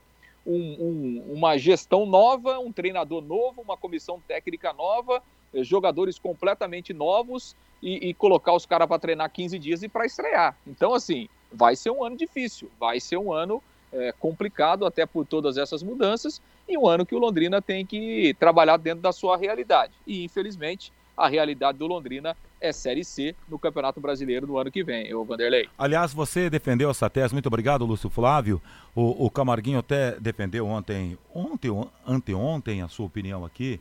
um, 0.47 0.55
um, 0.55 1.25
uma 1.35 1.59
gestão 1.59 2.07
nova, 2.07 2.59
um 2.59 2.73
treinador 2.73 3.21
novo, 3.21 3.61
uma 3.61 3.77
comissão 3.77 4.23
técnica 4.27 4.73
nova, 4.73 5.23
eh, 5.53 5.65
jogadores 5.65 6.19
completamente 6.19 6.93
novos 6.93 7.57
e, 7.83 8.11
e 8.11 8.15
colocar 8.15 8.55
os 8.55 8.65
caras 8.65 8.89
para 8.89 8.99
treinar 8.99 9.31
15 9.31 9.59
dias 9.59 9.83
e 9.83 9.89
para 9.89 10.07
estrear. 10.07 10.57
Então, 10.67 10.95
assim, 10.95 11.29
vai 11.53 11.75
ser 11.75 11.91
um 11.91 12.05
ano 12.05 12.17
difícil, 12.17 12.71
vai 12.79 13.01
ser 13.01 13.17
um 13.17 13.33
ano 13.33 13.63
é, 13.93 14.13
complicado 14.13 14.87
até 14.87 15.05
por 15.05 15.27
todas 15.27 15.57
essas 15.57 15.83
mudanças 15.83 16.41
e 16.69 16.79
um 16.79 16.87
ano 16.87 17.05
que 17.05 17.15
o 17.15 17.19
Londrina 17.19 17.61
tem 17.61 17.85
que 17.85 18.35
trabalhar 18.39 18.77
dentro 18.77 19.01
da 19.01 19.13
sua 19.13 19.37
realidade. 19.37 19.93
E, 20.07 20.25
infelizmente, 20.25 20.93
a 21.21 21.29
realidade 21.29 21.77
do 21.77 21.87
Londrina 21.87 22.35
é 22.59 22.73
Série 22.73 23.05
C 23.05 23.37
no 23.47 23.59
Campeonato 23.59 24.01
Brasileiro 24.01 24.47
no 24.47 24.57
ano 24.57 24.71
que 24.71 24.83
vem, 24.83 25.15
o 25.15 25.23
Vanderlei. 25.23 25.69
Aliás, 25.79 26.15
você 26.15 26.49
defendeu 26.49 26.91
essa 26.91 27.11
tese, 27.11 27.35
muito 27.35 27.47
obrigado, 27.47 27.85
Lúcio 27.85 28.09
Flávio. 28.09 28.61
O, 28.95 29.27
o 29.27 29.31
Camarguinho 29.31 29.79
até 29.79 30.19
defendeu 30.19 30.67
ontem, 30.67 31.19
ontem, 31.35 31.71
anteontem, 32.07 32.81
a 32.81 32.89
sua 32.89 33.07
opinião 33.07 33.45
aqui, 33.45 33.79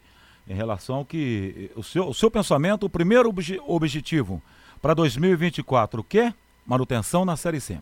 em 0.48 0.54
relação 0.54 0.98
ao 0.98 1.06
que 1.06 1.72
o 1.76 1.84
seu, 1.84 2.10
o 2.10 2.14
seu 2.14 2.30
pensamento, 2.30 2.86
o 2.86 2.90
primeiro 2.90 3.30
obje, 3.30 3.60
objetivo 3.66 4.42
para 4.82 4.94
2024, 4.94 6.02
o 6.02 6.04
quê? 6.04 6.34
Manutenção 6.66 7.24
na 7.24 7.38
Série 7.38 7.62
C. 7.62 7.80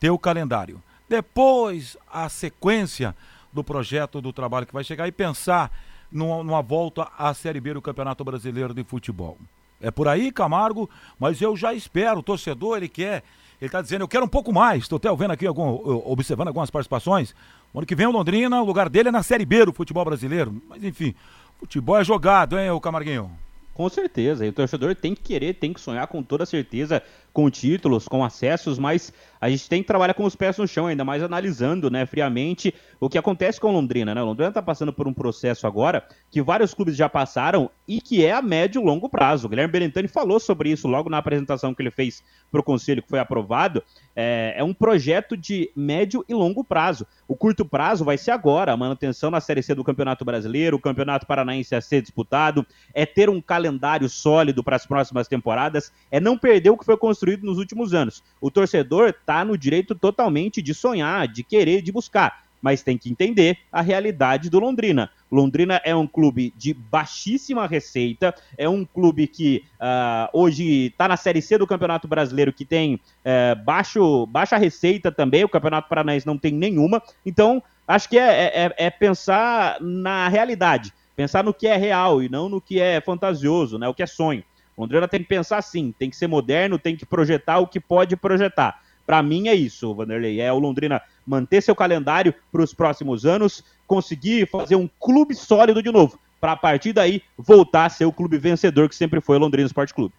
Ter 0.00 0.10
o 0.10 0.18
calendário. 0.18 0.82
Depois, 1.08 1.96
a 2.10 2.28
sequência 2.30 3.14
do 3.52 3.62
projeto 3.62 4.20
do 4.20 4.32
trabalho 4.32 4.66
que 4.66 4.72
vai 4.72 4.82
chegar 4.82 5.06
e 5.06 5.12
pensar 5.12 5.70
numa, 6.14 6.44
numa 6.44 6.62
volta 6.62 7.08
à 7.18 7.34
Série 7.34 7.60
B 7.60 7.74
do 7.74 7.82
Campeonato 7.82 8.24
Brasileiro 8.24 8.72
de 8.72 8.84
Futebol. 8.84 9.36
É 9.80 9.90
por 9.90 10.06
aí, 10.08 10.30
Camargo, 10.30 10.88
mas 11.18 11.42
eu 11.42 11.56
já 11.56 11.74
espero, 11.74 12.20
o 12.20 12.22
torcedor, 12.22 12.76
ele 12.76 12.88
quer, 12.88 13.24
ele 13.60 13.68
está 13.68 13.82
dizendo, 13.82 14.02
eu 14.02 14.08
quero 14.08 14.24
um 14.24 14.28
pouco 14.28 14.52
mais. 14.52 14.84
Estou 14.84 14.96
até 14.96 15.14
vendo 15.14 15.32
aqui, 15.32 15.46
algum, 15.46 15.68
observando 16.06 16.48
algumas 16.48 16.70
participações. 16.70 17.34
O 17.72 17.78
ano 17.78 17.86
que 17.86 17.94
vem 17.94 18.06
o 18.06 18.12
Londrina, 18.12 18.62
o 18.62 18.64
lugar 18.64 18.88
dele 18.88 19.08
é 19.08 19.12
na 19.12 19.22
Série 19.22 19.44
B 19.44 19.66
do 19.66 19.72
futebol 19.72 20.04
brasileiro. 20.04 20.62
Mas 20.68 20.82
enfim, 20.84 21.14
futebol 21.58 21.98
é 21.98 22.04
jogado, 22.04 22.58
hein, 22.58 22.70
o 22.70 22.80
Camarguinho? 22.80 23.30
Com 23.74 23.88
certeza, 23.88 24.46
e 24.46 24.50
o 24.50 24.52
torcedor 24.52 24.94
tem 24.94 25.16
que 25.16 25.22
querer, 25.22 25.54
tem 25.54 25.72
que 25.72 25.80
sonhar 25.80 26.06
com 26.06 26.22
toda 26.22 26.46
certeza 26.46 27.02
com 27.34 27.50
títulos, 27.50 28.06
com 28.06 28.24
acessos, 28.24 28.78
mas 28.78 29.12
a 29.40 29.50
gente 29.50 29.68
tem 29.68 29.82
que 29.82 29.88
trabalhar 29.88 30.14
com 30.14 30.24
os 30.24 30.36
pés 30.36 30.56
no 30.56 30.66
chão, 30.66 30.86
ainda 30.86 31.04
mais 31.04 31.22
analisando, 31.22 31.90
né, 31.90 32.06
friamente 32.06 32.72
o 32.98 33.10
que 33.10 33.18
acontece 33.18 33.60
com 33.60 33.72
Londrina, 33.72 34.14
né? 34.14 34.22
Londrina 34.22 34.48
está 34.48 34.62
passando 34.62 34.92
por 34.92 35.06
um 35.06 35.12
processo 35.12 35.66
agora 35.66 36.06
que 36.30 36.40
vários 36.40 36.72
clubes 36.72 36.96
já 36.96 37.08
passaram 37.08 37.68
e 37.86 38.00
que 38.00 38.24
é 38.24 38.32
a 38.32 38.40
médio 38.40 38.80
e 38.80 38.84
longo 38.84 39.08
prazo. 39.08 39.46
O 39.46 39.50
Guilherme 39.50 39.70
Berentani 39.70 40.08
falou 40.08 40.40
sobre 40.40 40.70
isso 40.70 40.88
logo 40.88 41.10
na 41.10 41.18
apresentação 41.18 41.74
que 41.74 41.82
ele 41.82 41.90
fez 41.90 42.22
para 42.50 42.60
o 42.60 42.64
conselho 42.64 43.02
que 43.02 43.08
foi 43.08 43.18
aprovado. 43.18 43.82
É, 44.16 44.54
é, 44.56 44.64
um 44.64 44.72
projeto 44.72 45.36
de 45.36 45.70
médio 45.76 46.24
e 46.28 46.32
longo 46.32 46.64
prazo. 46.64 47.04
O 47.26 47.34
curto 47.34 47.64
prazo 47.64 48.04
vai 48.04 48.16
ser 48.16 48.30
agora, 48.30 48.72
a 48.72 48.76
manutenção 48.76 49.30
na 49.30 49.40
Série 49.40 49.62
C 49.62 49.74
do 49.74 49.84
Campeonato 49.84 50.24
Brasileiro, 50.24 50.76
o 50.76 50.80
Campeonato 50.80 51.26
Paranaense 51.26 51.74
a 51.74 51.80
ser 51.80 52.00
disputado, 52.00 52.64
é 52.94 53.04
ter 53.04 53.28
um 53.28 53.40
calendário 53.40 54.08
sólido 54.08 54.62
para 54.62 54.76
as 54.76 54.86
próximas 54.86 55.28
temporadas, 55.28 55.92
é 56.10 56.20
não 56.20 56.38
perder 56.38 56.70
o 56.70 56.78
que 56.78 56.84
foi 56.84 56.96
construído 56.96 57.23
nos 57.42 57.58
últimos 57.58 57.94
anos. 57.94 58.22
O 58.40 58.50
torcedor 58.50 59.08
está 59.08 59.44
no 59.44 59.56
direito 59.56 59.94
totalmente 59.94 60.62
de 60.62 60.74
sonhar, 60.74 61.26
de 61.28 61.42
querer, 61.42 61.82
de 61.82 61.92
buscar 61.92 62.44
mas 62.64 62.82
tem 62.82 62.96
que 62.96 63.10
entender 63.10 63.58
a 63.70 63.82
realidade 63.82 64.48
do 64.48 64.58
Londrina. 64.58 65.10
Londrina 65.30 65.82
é 65.84 65.94
um 65.94 66.06
clube 66.06 66.50
de 66.56 66.72
baixíssima 66.72 67.66
receita, 67.66 68.34
é 68.56 68.66
um 68.66 68.86
clube 68.86 69.26
que 69.26 69.62
uh, 69.74 70.30
hoje 70.32 70.86
está 70.86 71.06
na 71.06 71.18
Série 71.18 71.42
C 71.42 71.58
do 71.58 71.66
Campeonato 71.66 72.08
Brasileiro, 72.08 72.54
que 72.54 72.64
tem 72.64 72.94
uh, 72.94 73.62
baixo, 73.66 74.24
baixa 74.24 74.56
receita 74.56 75.12
também, 75.12 75.44
o 75.44 75.48
Campeonato 75.48 75.90
Paranaense 75.90 76.26
não 76.26 76.38
tem 76.38 76.52
nenhuma. 76.54 77.02
Então, 77.26 77.62
acho 77.86 78.08
que 78.08 78.18
é, 78.18 78.30
é, 78.30 78.64
é, 78.64 78.86
é 78.86 78.88
pensar 78.88 79.76
na 79.82 80.26
realidade, 80.28 80.90
pensar 81.14 81.44
no 81.44 81.52
que 81.52 81.66
é 81.66 81.76
real 81.76 82.22
e 82.22 82.30
não 82.30 82.48
no 82.48 82.62
que 82.62 82.80
é 82.80 82.98
fantasioso, 82.98 83.78
né, 83.78 83.86
o 83.86 83.92
que 83.92 84.02
é 84.02 84.06
sonho. 84.06 84.42
Londrina 84.76 85.06
tem 85.06 85.20
que 85.20 85.28
pensar 85.28 85.58
assim, 85.58 85.94
tem 85.98 86.10
que 86.10 86.16
ser 86.16 86.26
moderno, 86.26 86.78
tem 86.78 86.96
que 86.96 87.06
projetar 87.06 87.58
o 87.58 87.66
que 87.66 87.78
pode 87.78 88.16
projetar. 88.16 88.80
Para 89.06 89.22
mim 89.22 89.48
é 89.48 89.54
isso, 89.54 89.94
Vanderlei. 89.94 90.40
É 90.40 90.52
o 90.52 90.58
Londrina 90.58 91.00
manter 91.26 91.62
seu 91.62 91.74
calendário 91.74 92.34
para 92.50 92.62
os 92.62 92.74
próximos 92.74 93.24
anos, 93.26 93.64
conseguir 93.86 94.48
fazer 94.48 94.76
um 94.76 94.88
clube 94.98 95.34
sólido 95.34 95.82
de 95.82 95.90
novo, 95.90 96.18
para 96.40 96.52
a 96.52 96.56
partir 96.56 96.92
daí 96.92 97.22
voltar 97.36 97.86
a 97.86 97.90
ser 97.90 98.06
o 98.06 98.12
clube 98.12 98.38
vencedor 98.38 98.88
que 98.88 98.96
sempre 98.96 99.20
foi 99.20 99.36
o 99.36 99.40
Londrina 99.40 99.66
Esporte 99.66 99.94
Clube. 99.94 100.14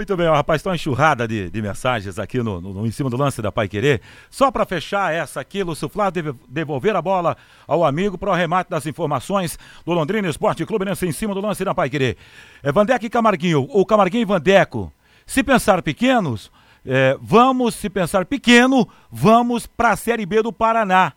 Muito 0.00 0.16
bem, 0.16 0.28
ó, 0.28 0.34
rapaz, 0.34 0.62
tem 0.62 0.70
uma 0.70 0.76
enxurrada 0.76 1.28
de, 1.28 1.50
de 1.50 1.60
mensagens 1.60 2.18
aqui 2.18 2.38
no, 2.38 2.58
no, 2.58 2.72
no, 2.72 2.86
em 2.86 2.90
cima 2.90 3.10
do 3.10 3.18
lance 3.18 3.42
da 3.42 3.52
Pai 3.52 3.68
Querer. 3.68 4.00
Só 4.30 4.50
para 4.50 4.64
fechar 4.64 5.12
essa 5.12 5.42
aqui, 5.42 5.62
Lúcio 5.62 5.90
Flávio 5.90 6.22
deve 6.22 6.38
devolver 6.48 6.96
a 6.96 7.02
bola 7.02 7.36
ao 7.66 7.84
amigo 7.84 8.16
para 8.16 8.30
o 8.30 8.32
arremate 8.32 8.70
das 8.70 8.86
informações 8.86 9.58
do 9.84 9.92
Londrina 9.92 10.26
Esporte 10.26 10.64
Clube 10.64 10.86
nesse 10.86 11.06
em 11.06 11.12
cima 11.12 11.34
do 11.34 11.40
lance 11.42 11.62
da 11.66 11.74
Pai 11.74 11.90
Querer. 11.90 12.16
É 12.62 12.72
Vandeco 12.72 13.04
e 13.04 13.10
Camarguinho, 13.10 13.68
o 13.68 13.84
Camarguinho 13.84 14.22
e 14.22 14.24
Vandeco, 14.24 14.90
se 15.26 15.42
pensar 15.42 15.82
pequenos, 15.82 16.50
é, 16.82 17.14
vamos, 17.20 17.74
se 17.74 17.90
pensar 17.90 18.24
pequeno, 18.24 18.88
vamos 19.12 19.66
para 19.66 19.90
a 19.90 19.96
Série 19.96 20.24
B 20.24 20.42
do 20.42 20.50
Paraná 20.50 21.12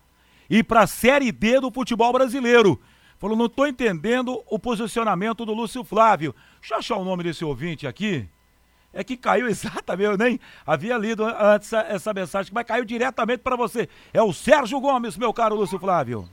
e 0.50 0.62
para 0.62 0.82
a 0.82 0.86
Série 0.86 1.32
D 1.32 1.58
do 1.58 1.70
futebol 1.70 2.12
brasileiro. 2.12 2.78
Falou, 3.18 3.34
não 3.34 3.46
estou 3.46 3.66
entendendo 3.66 4.42
o 4.46 4.58
posicionamento 4.58 5.46
do 5.46 5.54
Lúcio 5.54 5.82
Flávio. 5.84 6.34
Deixa 6.60 6.74
eu 6.74 6.78
achar 6.80 6.96
o 6.96 7.04
nome 7.04 7.22
desse 7.22 7.46
ouvinte 7.46 7.86
aqui. 7.86 8.28
É 8.94 9.02
que 9.02 9.16
caiu 9.16 9.46
exatamente, 9.48 10.10
eu 10.10 10.16
nem 10.16 10.40
havia 10.64 10.96
lido 10.96 11.24
antes 11.24 11.72
essa 11.72 12.14
mensagem, 12.14 12.52
mas 12.54 12.66
caiu 12.66 12.84
diretamente 12.84 13.40
para 13.40 13.56
você. 13.56 13.88
É 14.12 14.22
o 14.22 14.32
Sérgio 14.32 14.80
Gomes, 14.80 15.16
meu 15.16 15.32
caro 15.32 15.56
Lúcio 15.56 15.78
Flávio. 15.78 16.28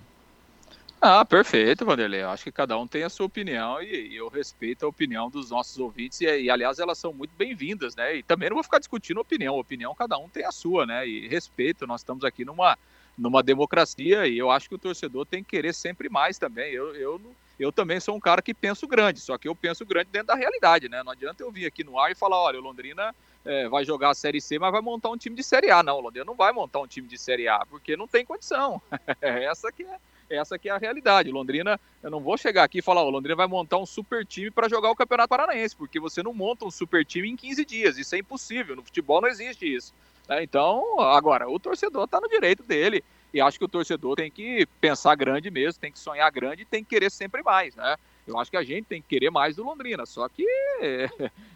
Ah, 1.03 1.25
perfeito, 1.25 1.83
Vanderlei. 1.83 2.21
Eu 2.21 2.29
acho 2.29 2.43
que 2.43 2.51
cada 2.51 2.77
um 2.77 2.85
tem 2.85 3.01
a 3.01 3.09
sua 3.09 3.25
opinião 3.25 3.81
e, 3.81 4.09
e 4.09 4.15
eu 4.15 4.29
respeito 4.29 4.85
a 4.85 4.89
opinião 4.89 5.31
dos 5.31 5.49
nossos 5.49 5.79
ouvintes 5.79 6.21
e, 6.21 6.25
e 6.25 6.47
aliás, 6.47 6.77
elas 6.77 6.99
são 6.99 7.11
muito 7.11 7.31
bem-vindas, 7.35 7.95
né? 7.95 8.17
E 8.17 8.21
também 8.21 8.49
não 8.49 8.55
vou 8.55 8.63
ficar 8.63 8.77
discutindo 8.77 9.19
opinião. 9.19 9.57
Opinião, 9.57 9.95
cada 9.95 10.15
um 10.19 10.29
tem 10.29 10.45
a 10.45 10.51
sua, 10.51 10.85
né? 10.85 11.07
E 11.07 11.27
respeito, 11.27 11.87
nós 11.87 12.01
estamos 12.01 12.23
aqui 12.23 12.45
numa, 12.45 12.77
numa 13.17 13.41
democracia 13.41 14.27
e 14.27 14.37
eu 14.37 14.51
acho 14.51 14.69
que 14.69 14.75
o 14.75 14.77
torcedor 14.77 15.25
tem 15.25 15.43
que 15.43 15.49
querer 15.49 15.73
sempre 15.73 16.07
mais 16.07 16.37
também. 16.37 16.71
Eu, 16.71 16.95
eu, 16.95 17.19
eu 17.61 17.71
também 17.71 17.99
sou 17.99 18.15
um 18.15 18.19
cara 18.19 18.41
que 18.41 18.53
penso 18.53 18.87
grande, 18.87 19.19
só 19.19 19.37
que 19.37 19.47
eu 19.47 19.55
penso 19.55 19.85
grande 19.85 20.09
dentro 20.11 20.27
da 20.27 20.35
realidade, 20.35 20.89
né? 20.89 21.03
Não 21.03 21.11
adianta 21.11 21.43
eu 21.43 21.51
vir 21.51 21.65
aqui 21.65 21.83
no 21.83 21.99
ar 21.99 22.11
e 22.11 22.15
falar, 22.15 22.37
olha, 22.41 22.59
o 22.59 22.61
Londrina 22.61 23.13
é, 23.45 23.67
vai 23.69 23.85
jogar 23.85 24.09
a 24.09 24.13
Série 24.13 24.41
C, 24.41 24.57
mas 24.57 24.71
vai 24.71 24.81
montar 24.81 25.09
um 25.09 25.17
time 25.17 25.35
de 25.35 25.43
Série 25.43 25.69
A. 25.69 25.83
Não, 25.83 25.97
o 25.97 26.01
Londrina 26.01 26.25
não 26.25 26.35
vai 26.35 26.51
montar 26.51 26.79
um 26.79 26.87
time 26.87 27.07
de 27.07 27.17
Série 27.17 27.47
A, 27.47 27.65
porque 27.65 27.95
não 27.95 28.07
tem 28.07 28.25
condição. 28.25 28.81
Essa 29.21 29.71
que 29.71 29.83
é 29.83 29.97
essa 30.31 30.57
que 30.57 30.69
é 30.69 30.71
a 30.71 30.77
realidade. 30.77 31.29
Londrina, 31.29 31.79
eu 32.01 32.09
não 32.09 32.21
vou 32.21 32.37
chegar 32.37 32.63
aqui 32.63 32.79
e 32.79 32.81
falar, 32.81 33.03
o 33.03 33.09
Londrina 33.09 33.35
vai 33.35 33.47
montar 33.47 33.77
um 33.77 33.85
super 33.85 34.25
time 34.25 34.49
para 34.49 34.69
jogar 34.69 34.89
o 34.89 34.95
Campeonato 34.95 35.29
Paranaense, 35.29 35.75
porque 35.75 35.99
você 35.99 36.23
não 36.23 36.33
monta 36.33 36.65
um 36.65 36.71
super 36.71 37.05
time 37.05 37.29
em 37.29 37.35
15 37.35 37.65
dias, 37.65 37.97
isso 37.97 38.15
é 38.15 38.19
impossível, 38.19 38.75
no 38.75 38.83
futebol 38.83 39.21
não 39.21 39.27
existe 39.27 39.65
isso. 39.65 39.93
Né? 40.27 40.43
Então, 40.43 40.99
agora, 40.99 41.49
o 41.49 41.59
torcedor 41.59 42.05
está 42.05 42.19
no 42.21 42.29
direito 42.29 42.63
dele, 42.63 43.03
e 43.33 43.39
acho 43.39 43.57
que 43.57 43.65
o 43.65 43.69
torcedor 43.69 44.15
tem 44.15 44.29
que 44.29 44.65
pensar 44.79 45.15
grande 45.15 45.49
mesmo, 45.49 45.79
tem 45.79 45.91
que 45.91 45.99
sonhar 45.99 46.29
grande 46.31 46.63
e 46.63 46.65
tem 46.65 46.83
que 46.83 46.89
querer 46.89 47.09
sempre 47.09 47.41
mais, 47.41 47.75
né? 47.75 47.95
Eu 48.27 48.37
acho 48.37 48.51
que 48.51 48.57
a 48.57 48.63
gente 48.63 48.85
tem 48.85 49.01
que 49.01 49.07
querer 49.07 49.29
mais 49.29 49.55
do 49.55 49.63
Londrina, 49.63 50.05
só 50.05 50.27
que 50.29 50.45
é, 50.81 51.09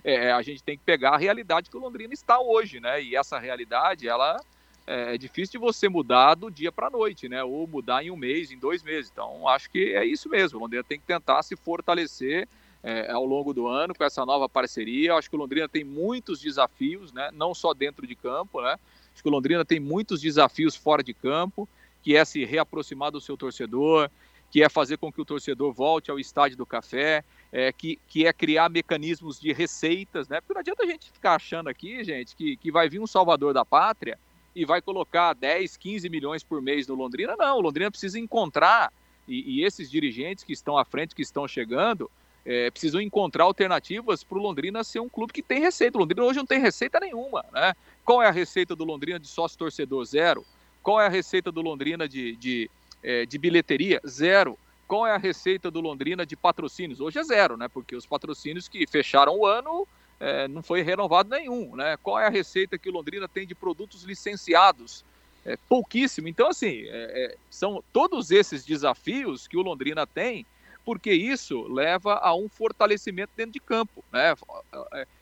é, 0.03 0.31
a 0.31 0.41
gente 0.41 0.63
tem 0.63 0.77
que 0.77 0.83
pegar 0.83 1.11
a 1.11 1.17
realidade 1.17 1.69
que 1.69 1.77
o 1.77 1.79
Londrina 1.79 2.13
está 2.13 2.39
hoje, 2.39 2.79
né? 2.79 3.01
E 3.01 3.15
essa 3.15 3.37
realidade, 3.37 4.07
ela 4.07 4.37
é, 4.87 5.15
é 5.15 5.17
difícil 5.17 5.53
de 5.53 5.65
você 5.65 5.89
mudar 5.89 6.35
do 6.35 6.49
dia 6.49 6.71
para 6.71 6.87
a 6.87 6.89
noite, 6.89 7.27
né? 7.27 7.43
Ou 7.43 7.67
mudar 7.67 8.03
em 8.03 8.11
um 8.11 8.15
mês, 8.15 8.51
em 8.51 8.57
dois 8.57 8.81
meses. 8.83 9.11
Então, 9.11 9.47
acho 9.47 9.69
que 9.69 9.93
é 9.93 10.05
isso 10.05 10.29
mesmo. 10.29 10.57
O 10.57 10.61
Londrina 10.61 10.83
tem 10.83 10.99
que 10.99 11.05
tentar 11.05 11.43
se 11.43 11.55
fortalecer 11.55 12.47
é, 12.83 13.11
ao 13.11 13.25
longo 13.25 13.53
do 13.53 13.67
ano 13.67 13.93
com 13.93 14.03
essa 14.03 14.25
nova 14.25 14.47
parceria. 14.47 15.15
Acho 15.15 15.29
que 15.29 15.35
o 15.35 15.39
Londrina 15.39 15.67
tem 15.67 15.83
muitos 15.83 16.39
desafios, 16.39 17.11
né? 17.11 17.29
Não 17.33 17.53
só 17.53 17.73
dentro 17.73 18.07
de 18.07 18.15
campo, 18.15 18.61
né? 18.61 18.77
Acho 19.15 19.23
que 19.23 19.29
o 19.29 19.31
Londrina 19.31 19.63
tem 19.63 19.79
muitos 19.79 20.19
desafios 20.19 20.75
fora 20.75 21.01
de 21.01 21.13
campo, 21.13 21.67
que 22.03 22.17
é 22.17 22.25
se 22.25 22.43
reaproximar 22.43 23.11
do 23.11 23.21
seu 23.21 23.37
torcedor, 23.37 24.11
que 24.51 24.61
é 24.61 24.67
fazer 24.67 24.97
com 24.97 25.11
que 25.11 25.21
o 25.21 25.25
torcedor 25.25 25.71
volte 25.71 26.11
ao 26.11 26.19
estádio 26.19 26.57
do 26.57 26.65
café, 26.65 27.23
é, 27.49 27.71
que, 27.71 27.97
que 28.07 28.27
é 28.27 28.33
criar 28.33 28.69
mecanismos 28.69 29.39
de 29.39 29.53
receitas, 29.53 30.27
né? 30.27 30.41
Porque 30.41 30.53
não 30.53 30.59
adianta 30.59 30.83
a 30.83 30.85
gente 30.85 31.09
ficar 31.09 31.35
achando 31.35 31.69
aqui, 31.69 32.03
gente, 32.03 32.35
que, 32.35 32.57
que 32.57 32.69
vai 32.69 32.89
vir 32.89 32.99
um 32.99 33.07
salvador 33.07 33.53
da 33.53 33.63
pátria 33.63 34.19
e 34.53 34.65
vai 34.65 34.81
colocar 34.81 35.33
10, 35.33 35.77
15 35.77 36.09
milhões 36.09 36.43
por 36.43 36.61
mês 36.61 36.87
no 36.87 36.95
Londrina. 36.95 37.35
Não, 37.37 37.57
o 37.57 37.61
Londrina 37.61 37.89
precisa 37.89 38.19
encontrar, 38.19 38.91
e, 39.25 39.59
e 39.59 39.63
esses 39.63 39.89
dirigentes 39.89 40.43
que 40.43 40.51
estão 40.51 40.77
à 40.77 40.83
frente, 40.83 41.15
que 41.15 41.21
estão 41.21 41.47
chegando, 41.47 42.11
é, 42.45 42.69
precisam 42.69 43.01
encontrar 43.01 43.45
alternativas 43.45 44.23
para 44.23 44.37
o 44.37 44.41
Londrina 44.41 44.83
ser 44.83 44.99
um 44.99 45.09
clube 45.09 45.33
que 45.33 45.41
tem 45.41 45.59
receita. 45.59 45.97
O 45.97 46.01
Londrina 46.01 46.23
hoje 46.23 46.37
não 46.37 46.45
tem 46.45 46.59
receita 46.59 46.99
nenhuma. 46.99 47.43
Né? 47.51 47.73
Qual 48.05 48.21
é 48.21 48.27
a 48.27 48.31
receita 48.31 48.75
do 48.75 48.85
Londrina 48.85 49.19
de 49.19 49.27
sócio 49.27 49.57
torcedor? 49.57 50.05
Zero. 50.05 50.45
Qual 50.83 51.01
é 51.01 51.07
a 51.07 51.09
receita 51.09 51.51
do 51.51 51.61
Londrina 51.61 52.07
de, 52.07 52.35
de, 52.35 52.69
é, 53.01 53.25
de 53.25 53.37
bilheteria? 53.39 53.99
Zero. 54.07 54.57
Qual 54.87 55.07
é 55.07 55.11
a 55.11 55.17
receita 55.17 55.71
do 55.71 55.81
Londrina 55.81 56.23
de 56.23 56.35
patrocínios? 56.35 57.01
Hoje 57.01 57.17
é 57.17 57.23
zero, 57.23 57.57
né? 57.57 57.67
Porque 57.67 57.95
os 57.95 58.05
patrocínios 58.05 58.67
que 58.67 58.85
fecharam 58.85 59.35
o 59.35 59.47
ano 59.47 59.87
é, 60.19 60.47
não 60.47 60.61
foi 60.61 60.83
renovado 60.83 61.29
nenhum. 61.29 61.75
Né? 61.75 61.97
Qual 61.97 62.19
é 62.19 62.27
a 62.27 62.29
receita 62.29 62.77
que 62.77 62.89
o 62.89 62.93
Londrina 62.93 63.27
tem 63.27 63.47
de 63.47 63.55
produtos 63.55 64.03
licenciados? 64.03 65.03
É, 65.43 65.57
pouquíssimo. 65.67 66.27
Então, 66.27 66.47
assim, 66.49 66.83
é, 66.85 66.89
é, 67.25 67.35
são 67.49 67.83
todos 67.91 68.29
esses 68.29 68.63
desafios 68.63 69.47
que 69.47 69.57
o 69.57 69.61
Londrina 69.61 70.05
tem, 70.05 70.45
porque 70.83 71.11
isso 71.11 71.63
leva 71.67 72.15
a 72.15 72.35
um 72.35 72.47
fortalecimento 72.47 73.31
dentro 73.35 73.53
de 73.53 73.59
campo, 73.59 74.03
né? 74.11 74.35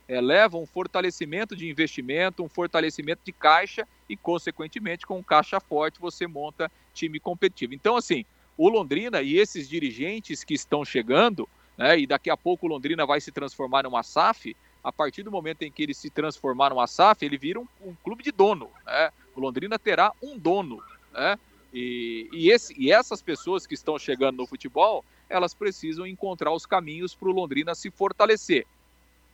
É, 0.07 0.19
leva 0.19 0.57
um 0.57 0.65
fortalecimento 0.65 1.55
de 1.55 1.69
investimento, 1.69 2.43
um 2.43 2.49
fortalecimento 2.49 3.21
de 3.23 3.31
caixa 3.31 3.87
e, 4.09 4.17
consequentemente, 4.17 5.05
com 5.05 5.23
caixa 5.23 5.59
forte 5.59 5.99
você 5.99 6.27
monta 6.27 6.71
time 6.93 7.19
competitivo. 7.19 7.73
Então, 7.73 7.95
assim, 7.95 8.25
o 8.57 8.69
Londrina 8.69 9.21
e 9.21 9.37
esses 9.37 9.67
dirigentes 9.67 10.43
que 10.43 10.53
estão 10.53 10.83
chegando, 10.83 11.47
né, 11.77 11.99
e 11.99 12.05
daqui 12.05 12.29
a 12.29 12.37
pouco 12.37 12.65
o 12.65 12.69
Londrina 12.69 13.05
vai 13.05 13.21
se 13.21 13.31
transformar 13.31 13.83
numa 13.83 14.03
SAF, 14.03 14.55
a 14.83 14.91
partir 14.91 15.23
do 15.23 15.31
momento 15.31 15.61
em 15.61 15.71
que 15.71 15.81
ele 15.81 15.93
se 15.93 16.09
transformar 16.09 16.69
numa 16.69 16.85
SAF, 16.85 17.23
ele 17.23 17.37
vira 17.37 17.59
um, 17.59 17.67
um 17.81 17.95
clube 18.03 18.21
de 18.21 18.31
dono. 18.31 18.69
Né? 18.85 19.11
O 19.35 19.39
Londrina 19.39 19.79
terá 19.79 20.11
um 20.21 20.37
dono. 20.37 20.83
Né? 21.13 21.39
E, 21.73 22.29
e, 22.33 22.51
esse, 22.51 22.75
e 22.77 22.91
essas 22.91 23.21
pessoas 23.21 23.65
que 23.65 23.73
estão 23.73 23.97
chegando 23.97 24.37
no 24.37 24.45
futebol, 24.45 25.03
elas 25.29 25.53
precisam 25.53 26.05
encontrar 26.05 26.51
os 26.51 26.65
caminhos 26.65 27.15
para 27.15 27.29
o 27.29 27.31
Londrina 27.31 27.73
se 27.73 27.89
fortalecer, 27.89 28.67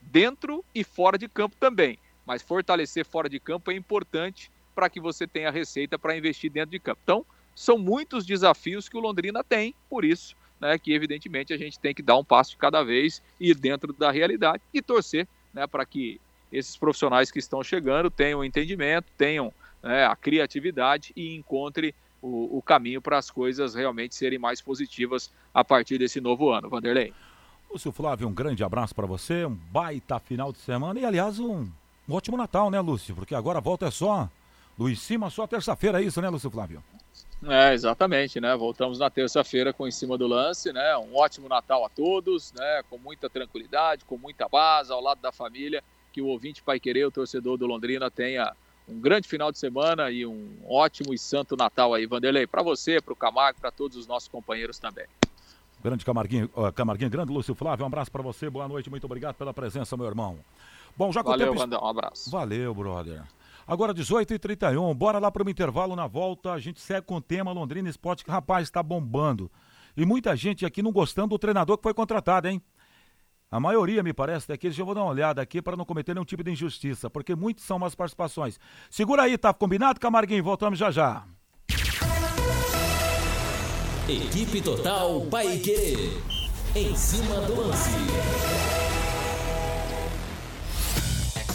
dentro 0.01 0.63
e 0.73 0.83
fora 0.83 1.17
de 1.17 1.27
campo 1.27 1.55
também. 1.59 1.97
Mas 2.25 2.41
fortalecer 2.41 3.05
fora 3.05 3.29
de 3.29 3.39
campo 3.39 3.71
é 3.71 3.75
importante 3.75 4.51
para 4.75 4.89
que 4.89 4.99
você 4.99 5.27
tenha 5.27 5.51
receita 5.51 5.97
para 5.97 6.17
investir 6.17 6.51
dentro 6.51 6.71
de 6.71 6.79
campo. 6.79 6.99
Então, 7.03 7.25
são 7.55 7.77
muitos 7.77 8.25
desafios 8.25 8.87
que 8.87 8.95
o 8.95 8.99
Londrina 9.01 9.43
tem, 9.43 9.75
por 9.89 10.05
isso 10.05 10.35
né, 10.59 10.77
que 10.77 10.93
evidentemente 10.93 11.53
a 11.53 11.57
gente 11.57 11.79
tem 11.79 11.93
que 11.93 12.01
dar 12.01 12.17
um 12.17 12.23
passo 12.23 12.51
de 12.51 12.57
cada 12.57 12.83
vez, 12.83 13.21
ir 13.39 13.55
dentro 13.55 13.93
da 13.93 14.11
realidade 14.11 14.61
e 14.73 14.81
torcer 14.81 15.27
né, 15.53 15.65
para 15.65 15.85
que 15.85 16.19
esses 16.51 16.75
profissionais 16.75 17.31
que 17.31 17.39
estão 17.39 17.63
chegando 17.63 18.09
tenham 18.09 18.43
entendimento, 18.43 19.07
tenham 19.17 19.53
né, 19.81 20.05
a 20.05 20.15
criatividade 20.15 21.13
e 21.15 21.35
encontrem 21.35 21.93
o, 22.21 22.57
o 22.57 22.61
caminho 22.61 23.01
para 23.01 23.17
as 23.17 23.31
coisas 23.31 23.75
realmente 23.75 24.15
serem 24.15 24.39
mais 24.39 24.61
positivas 24.61 25.31
a 25.53 25.63
partir 25.63 25.97
desse 25.97 26.19
novo 26.19 26.49
ano. 26.49 26.69
Vanderlei. 26.69 27.13
Lúcio 27.71 27.91
Flávio, 27.91 28.27
um 28.27 28.33
grande 28.33 28.63
abraço 28.63 28.95
para 28.95 29.05
você, 29.05 29.45
um 29.45 29.53
baita 29.53 30.19
final 30.19 30.51
de 30.51 30.57
semana 30.57 30.99
e, 30.99 31.05
aliás, 31.05 31.39
um, 31.39 31.67
um 32.07 32.13
ótimo 32.13 32.35
Natal, 32.35 32.71
né, 32.71 32.79
Lúcio? 32.79 33.13
Porque 33.13 33.35
agora 33.35 33.59
a 33.59 33.61
volta 33.61 33.85
é 33.85 33.91
só 33.91 34.27
em 34.79 34.95
cima, 34.95 35.29
só 35.29 35.45
terça-feira, 35.45 36.01
é 36.01 36.05
isso, 36.05 36.19
né, 36.19 36.29
Lúcio 36.29 36.49
Flávio? 36.49 36.83
É, 37.47 37.73
exatamente, 37.73 38.41
né? 38.41 38.55
Voltamos 38.55 38.97
na 38.97 39.09
terça-feira 39.09 39.71
com 39.71 39.87
em 39.87 39.91
cima 39.91 40.17
do 40.17 40.25
lance, 40.25 40.73
né? 40.73 40.97
Um 40.97 41.15
ótimo 41.15 41.47
Natal 41.47 41.85
a 41.85 41.89
todos, 41.89 42.51
né? 42.53 42.83
Com 42.89 42.97
muita 42.97 43.29
tranquilidade, 43.29 44.03
com 44.03 44.17
muita 44.17 44.49
base, 44.49 44.91
ao 44.91 44.99
lado 44.99 45.21
da 45.21 45.31
família, 45.31 45.83
que 46.11 46.21
o 46.21 46.25
ouvinte 46.25 46.63
Pai 46.63 46.79
Querer, 46.79 47.05
o 47.05 47.11
torcedor 47.11 47.57
do 47.57 47.67
Londrina, 47.67 48.09
tenha 48.09 48.51
um 48.87 48.99
grande 48.99 49.27
final 49.27 49.51
de 49.51 49.59
semana 49.59 50.09
e 50.09 50.25
um 50.25 50.49
ótimo 50.67 51.13
e 51.13 51.17
santo 51.17 51.55
Natal 51.55 51.93
aí, 51.93 52.05
Vanderlei, 52.05 52.47
para 52.47 52.63
você, 52.63 52.99
para 52.99 53.13
o 53.13 53.15
Camargo, 53.15 53.61
para 53.61 53.71
todos 53.71 53.95
os 53.95 54.07
nossos 54.07 54.27
companheiros 54.27 54.79
também. 54.79 55.05
Grande 55.81 56.03
Camarguinho, 56.03 56.49
Camarguinho, 56.75 57.09
grande 57.09 57.31
Lúcio 57.31 57.55
Flávio, 57.55 57.85
um 57.85 57.87
abraço 57.87 58.11
para 58.11 58.21
você, 58.21 58.49
boa 58.49 58.67
noite, 58.67 58.89
muito 58.89 59.05
obrigado 59.05 59.35
pela 59.35 59.53
presença, 59.53 59.95
meu 59.95 60.05
irmão. 60.05 60.37
Bom, 60.97 61.11
já 61.11 61.21
Valeu, 61.21 61.47
tempo... 61.47 61.59
Vandão, 61.59 61.81
um 61.81 61.87
abraço. 61.87 62.29
Valeu, 62.29 62.73
brother. 62.75 63.23
Agora 63.65 63.93
18h31, 63.93 64.93
bora 64.93 65.19
lá 65.19 65.31
para 65.31 65.45
o 65.45 65.49
intervalo, 65.49 65.95
na 65.95 66.05
volta 66.05 66.51
a 66.51 66.59
gente 66.59 66.81
segue 66.81 67.05
com 67.05 67.15
o 67.15 67.21
tema 67.21 67.53
Londrina 67.53 67.87
Esporte, 67.87 68.25
que 68.25 68.31
rapaz, 68.31 68.67
está 68.67 68.83
bombando. 68.83 69.49
E 69.95 70.05
muita 70.05 70.35
gente 70.35 70.65
aqui 70.65 70.81
não 70.81 70.91
gostando 70.91 71.29
do 71.29 71.39
treinador 71.39 71.77
que 71.77 71.83
foi 71.83 71.93
contratado, 71.93 72.49
hein? 72.49 72.61
A 73.49 73.59
maioria, 73.59 74.03
me 74.03 74.13
parece, 74.13 74.47
daqueles, 74.47 74.77
eu 74.77 74.85
vou 74.85 74.93
dar 74.93 75.03
uma 75.03 75.11
olhada 75.11 75.41
aqui 75.41 75.61
para 75.61 75.77
não 75.77 75.85
cometer 75.85 76.13
nenhum 76.13 76.25
tipo 76.25 76.43
de 76.43 76.51
injustiça, 76.51 77.09
porque 77.09 77.35
muitos 77.35 77.63
são 77.63 77.77
umas 77.77 77.95
participações. 77.95 78.59
Segura 78.89 79.23
aí, 79.23 79.37
tá 79.37 79.53
combinado, 79.53 79.99
Camarguinho? 79.99 80.43
Voltamos 80.43 80.77
já 80.77 80.91
já. 80.91 81.25
Equipe 84.09 84.59
Total 84.59 85.21
Paique. 85.29 86.17
Em 86.75 86.95
cima 86.95 87.41
do 87.41 87.61
lance. 87.61 87.91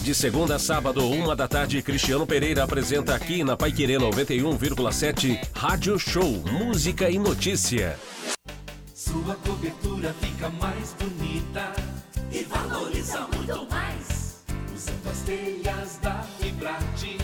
De 0.01 0.15
segunda 0.15 0.55
a 0.55 0.59
sábado, 0.59 1.05
uma 1.05 1.35
da 1.35 1.49
tarde, 1.49 1.81
Cristiano 1.81 2.25
Pereira 2.25 2.63
apresenta 2.63 3.13
aqui 3.13 3.43
na 3.43 3.57
Paiquerê 3.57 3.95
91,7 3.95 5.37
Rádio 5.53 5.99
Show, 5.99 6.31
Música 6.49 7.09
e 7.09 7.19
Notícia. 7.19 7.99
Sua 8.93 9.35
cobertura 9.35 10.15
fica 10.21 10.49
mais 10.51 10.95
bonita 10.97 11.73
e 12.31 12.43
valoriza 12.43 13.27
muito 13.35 13.69
mais. 13.69 14.45
Usando 14.73 15.09
as 15.11 15.19
telhas 15.25 15.99
da 16.01 16.23
Fibrate, 16.39 17.17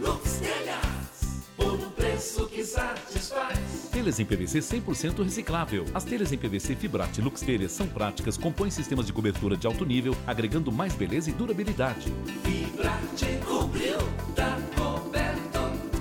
Lux 0.00 0.38
Telhas, 0.38 0.83
preço 2.24 2.46
que 2.46 2.64
satisfaz. 2.64 3.58
Telhas 3.92 4.18
em 4.18 4.24
PVC 4.24 4.60
100% 4.60 5.22
reciclável. 5.22 5.84
As 5.92 6.04
telhas 6.04 6.32
em 6.32 6.38
PVC 6.38 6.74
Fibrate 6.74 7.20
Lux 7.20 7.42
Telhas 7.42 7.72
são 7.72 7.86
práticas, 7.86 8.38
compõem 8.38 8.70
sistemas 8.70 9.06
de 9.06 9.12
cobertura 9.12 9.56
de 9.56 9.66
alto 9.66 9.84
nível, 9.84 10.16
agregando 10.26 10.72
mais 10.72 10.94
beleza 10.94 11.28
e 11.28 11.34
durabilidade. 11.34 12.10
Fibrate 12.42 13.38
cobriu, 13.44 13.98
tá 14.34 14.58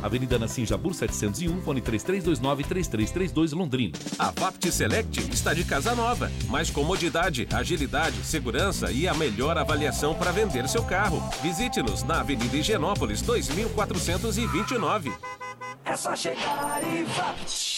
Avenida 0.03 0.37
Nassim 0.37 0.65
Jabur 0.65 0.93
701, 0.93 1.61
fone 1.61 1.81
3329-3332 1.81 3.55
Londrina. 3.55 3.97
A 4.19 4.31
Vapt 4.31 4.69
Select 4.69 5.31
está 5.31 5.53
de 5.53 5.63
casa 5.63 5.95
nova. 5.95 6.29
Mais 6.49 6.69
comodidade, 6.69 7.47
agilidade, 7.51 8.17
segurança 8.23 8.91
e 8.91 9.07
a 9.07 9.13
melhor 9.13 9.57
avaliação 9.57 10.13
para 10.13 10.31
vender 10.31 10.67
seu 10.67 10.83
carro. 10.83 11.23
Visite-nos 11.41 12.03
na 12.03 12.19
Avenida 12.19 12.57
Higienópolis 12.57 13.21
2429. 13.21 15.13
É 15.85 15.95
só 15.95 16.15
chegar 16.15 16.81
e 16.83 17.03
Vapt. 17.03 17.73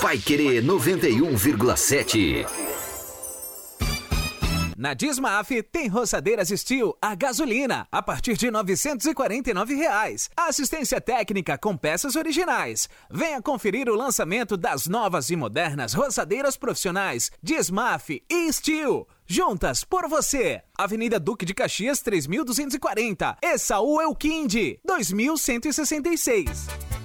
Vai 0.00 0.18
querer 0.18 0.64
91,7. 0.64 2.71
Na 4.82 4.94
Dismaf 4.94 5.62
tem 5.70 5.86
roçadeiras 5.86 6.48
Steel 6.48 6.98
a 7.00 7.14
gasolina 7.14 7.86
a 7.92 8.02
partir 8.02 8.36
de 8.36 8.50
949 8.50 9.76
reais. 9.76 10.28
Assistência 10.36 11.00
técnica 11.00 11.56
com 11.56 11.76
peças 11.76 12.16
originais. 12.16 12.88
Venha 13.08 13.40
conferir 13.40 13.88
o 13.88 13.94
lançamento 13.94 14.56
das 14.56 14.88
novas 14.88 15.30
e 15.30 15.36
modernas 15.36 15.94
roçadeiras 15.94 16.56
profissionais 16.56 17.30
Dismaf 17.40 18.10
e 18.28 18.52
Steel. 18.52 19.06
Juntas 19.24 19.84
por 19.84 20.08
você. 20.08 20.60
Avenida 20.76 21.20
Duque 21.20 21.44
de 21.44 21.54
Caxias 21.54 22.00
3240. 22.00 23.36
Essaú 23.40 24.02
Elquinde 24.02 24.80
2166. 24.84 27.01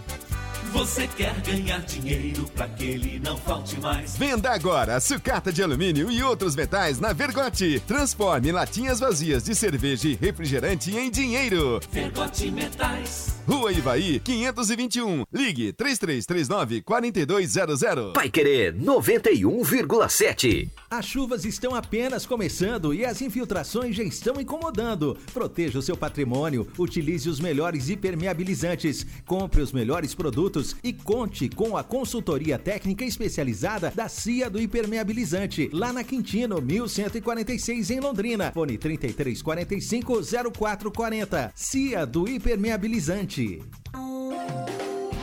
Você 0.77 1.07
quer 1.07 1.33
ganhar 1.41 1.79
dinheiro 1.79 2.45
para 2.53 2.67
que 2.67 2.83
ele 2.85 3.19
não 3.19 3.35
falte 3.35 3.79
mais? 3.79 4.15
Venda 4.15 4.51
agora 4.51 4.99
sucata 4.99 5.51
de 5.51 5.63
alumínio 5.63 6.11
e 6.11 6.21
outros 6.21 6.55
metais 6.55 6.99
na 6.99 7.13
Vergote. 7.13 7.81
Transforme 7.87 8.51
latinhas 8.51 8.99
vazias 8.99 9.43
de 9.43 9.55
cerveja 9.55 10.07
e 10.07 10.13
refrigerante 10.13 10.95
em 10.95 11.09
dinheiro. 11.09 11.79
Vergote 11.91 12.51
Metais. 12.51 13.35
Rua 13.47 13.71
Ivaí, 13.71 14.19
521. 14.19 15.23
Ligue 15.33 15.73
3339 15.73 16.81
4200. 16.81 18.13
Vai 18.13 18.29
querer 18.29 18.75
91,7. 18.75 20.69
As 20.91 21.05
chuvas 21.05 21.43
estão 21.43 21.73
apenas 21.73 22.25
começando 22.25 22.93
e 22.93 23.05
as 23.05 23.21
infiltrações 23.21 23.95
já 23.95 24.03
estão 24.03 24.39
incomodando. 24.39 25.17
Proteja 25.33 25.79
o 25.79 25.81
seu 25.81 25.97
patrimônio, 25.97 26.67
utilize 26.77 27.29
os 27.29 27.39
melhores 27.39 27.89
impermeabilizantes, 27.89 29.05
compre 29.25 29.61
os 29.61 29.71
melhores 29.71 30.13
produtos 30.13 30.66
e 30.83 30.91
conte 30.91 31.49
com 31.49 31.77
a 31.77 31.83
consultoria 31.83 32.57
técnica 32.59 33.05
especializada 33.05 33.91
da 33.95 34.07
CIA 34.07 34.49
do 34.49 34.61
Impermeabilizante, 34.61 35.69
lá 35.71 35.93
na 35.93 36.03
Quintino, 36.03 36.61
1146 36.61 37.91
em 37.91 37.99
Londrina. 37.99 38.51
Fone 38.51 38.77
3345 38.77 40.21
0440. 40.51 41.51
CIA 41.55 42.05
do 42.05 42.27
Impermeabilizante. 42.27 43.61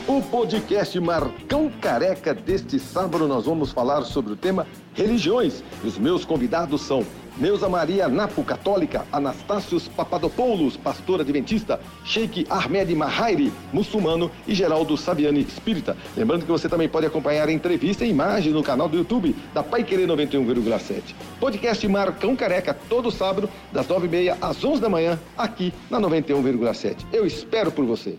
O 0.07 0.21
podcast 0.21 0.99
Marcão 0.99 1.71
Careca 1.81 2.31
deste 2.31 2.79
sábado 2.79 3.27
nós 3.27 3.45
vamos 3.45 3.71
falar 3.71 4.03
sobre 4.03 4.33
o 4.33 4.35
tema 4.35 4.67
religiões. 4.93 5.63
Os 5.83 5.97
meus 5.97 6.23
convidados 6.23 6.81
são 6.81 7.03
Neuza 7.37 7.67
Maria 7.67 8.07
Napo, 8.07 8.43
católica, 8.43 9.05
Anastácios 9.11 9.87
Papadopoulos, 9.89 10.77
pastor 10.77 11.21
adventista, 11.21 11.79
Sheikh 12.05 12.47
Ahmed 12.49 12.95
Mahairi, 12.95 13.51
muçulmano 13.73 14.31
e 14.47 14.55
Geraldo 14.55 14.95
Saviani, 14.95 15.41
espírita. 15.41 15.97
Lembrando 16.15 16.45
que 16.45 16.51
você 16.51 16.69
também 16.69 16.87
pode 16.87 17.05
acompanhar 17.05 17.49
a 17.49 17.51
entrevista 17.51 18.05
em 18.05 18.09
imagem 18.09 18.53
no 18.53 18.63
canal 18.63 18.87
do 18.87 18.97
YouTube 18.97 19.35
da 19.53 19.61
Pai 19.61 19.83
Querer 19.83 20.07
91,7. 20.07 21.13
Podcast 21.39 21.85
Marcão 21.87 22.35
Careca, 22.35 22.73
todo 22.87 23.11
sábado, 23.11 23.49
das 23.71 23.85
9h30 23.87 24.37
às 24.41 24.63
11 24.63 24.81
da 24.81 24.89
manhã, 24.89 25.19
aqui 25.37 25.73
na 25.89 25.99
91,7. 25.99 27.05
Eu 27.11 27.25
espero 27.25 27.71
por 27.71 27.85
você. 27.85 28.17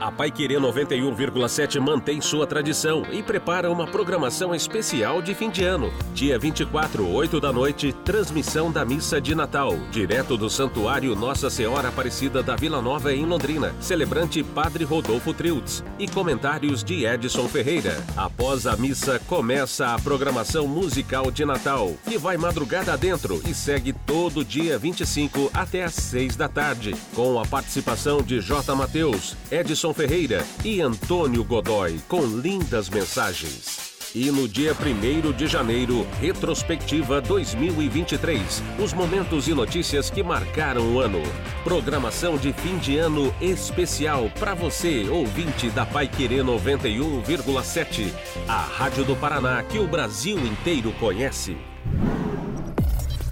A 0.00 0.10
Paiquerê 0.10 0.54
91,7 0.54 1.78
mantém 1.78 2.22
sua 2.22 2.46
tradição 2.46 3.02
e 3.12 3.22
prepara 3.22 3.70
uma 3.70 3.86
programação 3.86 4.54
especial 4.54 5.20
de 5.20 5.34
fim 5.34 5.50
de 5.50 5.62
ano. 5.62 5.92
Dia 6.14 6.38
24, 6.38 7.06
8 7.06 7.38
da 7.38 7.52
noite, 7.52 7.92
transmissão 8.02 8.72
da 8.72 8.82
missa 8.82 9.20
de 9.20 9.34
Natal, 9.34 9.76
direto 9.90 10.38
do 10.38 10.48
Santuário 10.48 11.14
Nossa 11.14 11.50
Senhora 11.50 11.88
Aparecida 11.88 12.42
da 12.42 12.56
Vila 12.56 12.80
Nova 12.80 13.12
em 13.12 13.26
Londrina, 13.26 13.74
celebrante 13.78 14.42
Padre 14.42 14.84
Rodolfo 14.84 15.34
Triltz 15.34 15.84
e 15.98 16.08
comentários 16.08 16.82
de 16.82 17.04
Edson 17.04 17.46
Ferreira. 17.46 18.02
Após 18.16 18.66
a 18.66 18.78
missa, 18.78 19.20
começa 19.26 19.92
a 19.92 19.98
programação 19.98 20.66
musical 20.66 21.30
de 21.30 21.44
Natal, 21.44 21.92
que 22.06 22.16
vai 22.16 22.38
madrugada 22.38 22.96
dentro 22.96 23.42
e 23.46 23.52
segue 23.52 23.92
todo 23.92 24.46
dia 24.46 24.78
25 24.78 25.50
até 25.52 25.84
às 25.84 25.92
6 25.92 26.36
da 26.36 26.48
tarde, 26.48 26.96
com 27.14 27.38
a 27.38 27.44
participação 27.44 28.22
de 28.22 28.40
J. 28.40 28.74
Mateus, 28.74 29.36
Edson 29.50 29.89
Ferreira 29.94 30.44
e 30.64 30.80
Antônio 30.80 31.42
Godoy, 31.44 32.00
com 32.08 32.24
lindas 32.24 32.88
mensagens. 32.88 33.90
E 34.12 34.28
no 34.30 34.48
dia 34.48 34.74
1 34.74 35.32
de 35.32 35.46
janeiro, 35.46 36.04
retrospectiva 36.20 37.20
2023. 37.20 38.60
Os 38.82 38.92
momentos 38.92 39.46
e 39.46 39.54
notícias 39.54 40.10
que 40.10 40.20
marcaram 40.20 40.94
o 40.94 40.98
ano. 40.98 41.22
Programação 41.62 42.36
de 42.36 42.52
fim 42.52 42.76
de 42.78 42.98
ano 42.98 43.32
especial 43.40 44.28
para 44.38 44.52
você, 44.52 45.08
ouvinte 45.08 45.70
da 45.70 45.86
Pai 45.86 46.08
Querer 46.08 46.42
91,7. 46.42 48.12
A 48.48 48.58
Rádio 48.58 49.04
do 49.04 49.14
Paraná 49.14 49.62
que 49.62 49.78
o 49.78 49.86
Brasil 49.86 50.38
inteiro 50.44 50.92
conhece. 50.98 51.56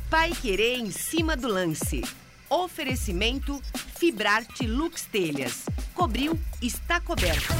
Pai 0.09 0.31
Querer 0.31 0.79
em 0.79 0.92
cima 0.92 1.37
do 1.37 1.49
lance. 1.49 2.03
Oferecimento 2.51 3.61
Fibrarte 3.75 4.67
Lux 4.67 5.05
Telhas. 5.05 5.67
Cobriu, 5.93 6.39
está 6.63 6.99
coberto. 6.99 7.53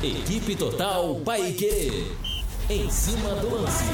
Equipe 0.00 0.54
Total 0.54 1.16
Paique. 1.24 2.12
Em 2.70 2.88
cima 2.88 3.34
do 3.34 3.62
lance. 3.62 3.84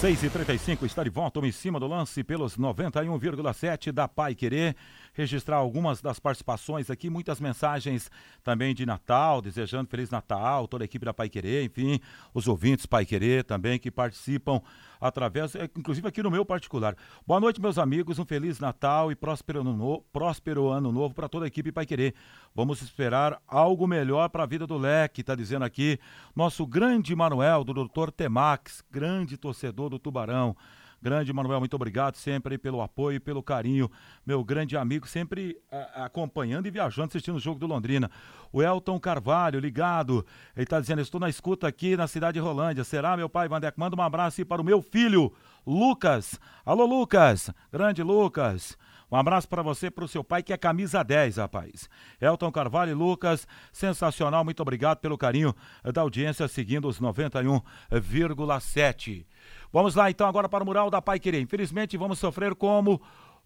6 0.00 0.22
e 0.22 0.30
35 0.30 0.86
está 0.86 1.04
de 1.04 1.10
volta 1.10 1.40
em 1.40 1.52
cima 1.52 1.78
do 1.78 1.86
lance 1.86 2.24
pelos 2.24 2.56
91,7 2.56 3.92
da 3.92 4.08
Pai 4.08 4.34
Querer. 4.34 4.74
Registrar 5.12 5.56
algumas 5.56 6.00
das 6.00 6.18
participações 6.18 6.88
aqui, 6.88 7.10
muitas 7.10 7.38
mensagens 7.38 8.10
também 8.42 8.74
de 8.74 8.86
Natal, 8.86 9.42
desejando 9.42 9.90
Feliz 9.90 10.08
Natal, 10.08 10.68
toda 10.68 10.84
a 10.84 10.86
equipe 10.86 11.04
da 11.04 11.12
Pai 11.12 11.28
Querer, 11.28 11.64
enfim, 11.64 12.00
os 12.32 12.46
ouvintes 12.46 12.86
Pai 12.86 13.04
Querer 13.04 13.42
também 13.42 13.78
que 13.78 13.90
participam 13.90 14.62
através, 15.00 15.54
é, 15.54 15.64
inclusive 15.76 16.06
aqui 16.08 16.22
no 16.22 16.30
meu 16.30 16.44
particular. 16.44 16.96
Boa 17.26 17.40
noite, 17.40 17.60
meus 17.60 17.78
amigos, 17.78 18.18
um 18.18 18.24
Feliz 18.24 18.58
Natal 18.58 19.10
e 19.10 19.14
próspero 19.14 19.60
ano, 19.60 19.72
no, 19.72 20.02
próspero 20.12 20.68
ano 20.68 20.92
novo 20.92 21.14
para 21.14 21.28
toda 21.28 21.44
a 21.44 21.48
equipe 21.48 21.72
Pai 21.72 21.86
Querer. 21.86 22.14
Vamos 22.54 22.82
esperar 22.82 23.40
algo 23.46 23.86
melhor 23.86 24.28
para 24.28 24.42
a 24.42 24.46
vida 24.46 24.66
do 24.66 24.76
Leque, 24.76 25.20
está 25.20 25.34
dizendo 25.34 25.64
aqui 25.64 25.98
nosso 26.34 26.66
grande 26.66 27.14
Manuel, 27.14 27.64
do 27.64 27.72
Dr. 27.72 28.10
Temax, 28.10 28.82
grande 28.90 29.36
torcedor 29.36 29.90
do 29.90 29.98
Tubarão. 29.98 30.56
Grande 31.00 31.32
Manuel, 31.32 31.60
muito 31.60 31.74
obrigado 31.74 32.16
sempre 32.16 32.58
pelo 32.58 32.82
apoio 32.82 33.16
e 33.16 33.20
pelo 33.20 33.42
carinho. 33.42 33.90
Meu 34.26 34.42
grande 34.42 34.76
amigo, 34.76 35.06
sempre 35.06 35.56
acompanhando 35.94 36.66
e 36.66 36.70
viajando, 36.70 37.08
assistindo 37.08 37.36
o 37.36 37.40
jogo 37.40 37.60
do 37.60 37.66
Londrina. 37.66 38.10
O 38.52 38.62
Elton 38.62 38.98
Carvalho, 38.98 39.60
ligado. 39.60 40.26
Ele 40.56 40.64
está 40.64 40.80
dizendo: 40.80 41.00
Estou 41.00 41.20
na 41.20 41.28
escuta 41.28 41.68
aqui 41.68 41.96
na 41.96 42.08
cidade 42.08 42.34
de 42.34 42.40
Rolândia. 42.40 42.82
Será, 42.82 43.16
meu 43.16 43.28
pai, 43.28 43.48
Vandeco? 43.48 43.78
Manda 43.78 43.96
um 43.96 44.02
abraço 44.02 44.40
aí 44.40 44.44
para 44.44 44.60
o 44.60 44.64
meu 44.64 44.82
filho, 44.82 45.32
Lucas. 45.66 46.38
Alô, 46.64 46.84
Lucas. 46.84 47.50
Grande 47.70 48.02
Lucas. 48.02 48.76
Um 49.10 49.16
abraço 49.16 49.48
para 49.48 49.62
você, 49.62 49.90
para 49.90 50.04
o 50.04 50.08
seu 50.08 50.22
pai, 50.22 50.42
que 50.42 50.52
é 50.52 50.56
camisa 50.58 51.02
10, 51.02 51.38
rapaz. 51.38 51.88
Elton 52.20 52.52
Carvalho 52.52 52.90
e 52.90 52.94
Lucas, 52.94 53.48
sensacional. 53.72 54.44
Muito 54.44 54.60
obrigado 54.60 54.98
pelo 54.98 55.16
carinho 55.16 55.54
da 55.94 56.02
audiência, 56.02 56.46
seguindo 56.46 56.86
os 56.86 57.00
91,7. 57.00 59.24
Vamos 59.72 59.94
lá, 59.94 60.10
então, 60.10 60.26
agora 60.26 60.48
para 60.48 60.62
o 60.64 60.66
mural 60.66 60.90
da 60.90 61.02
Pai 61.02 61.18
Querer. 61.18 61.40
Infelizmente, 61.40 61.96
vamos 61.96 62.18
sofrer 62.18 62.54
como. 62.54 63.00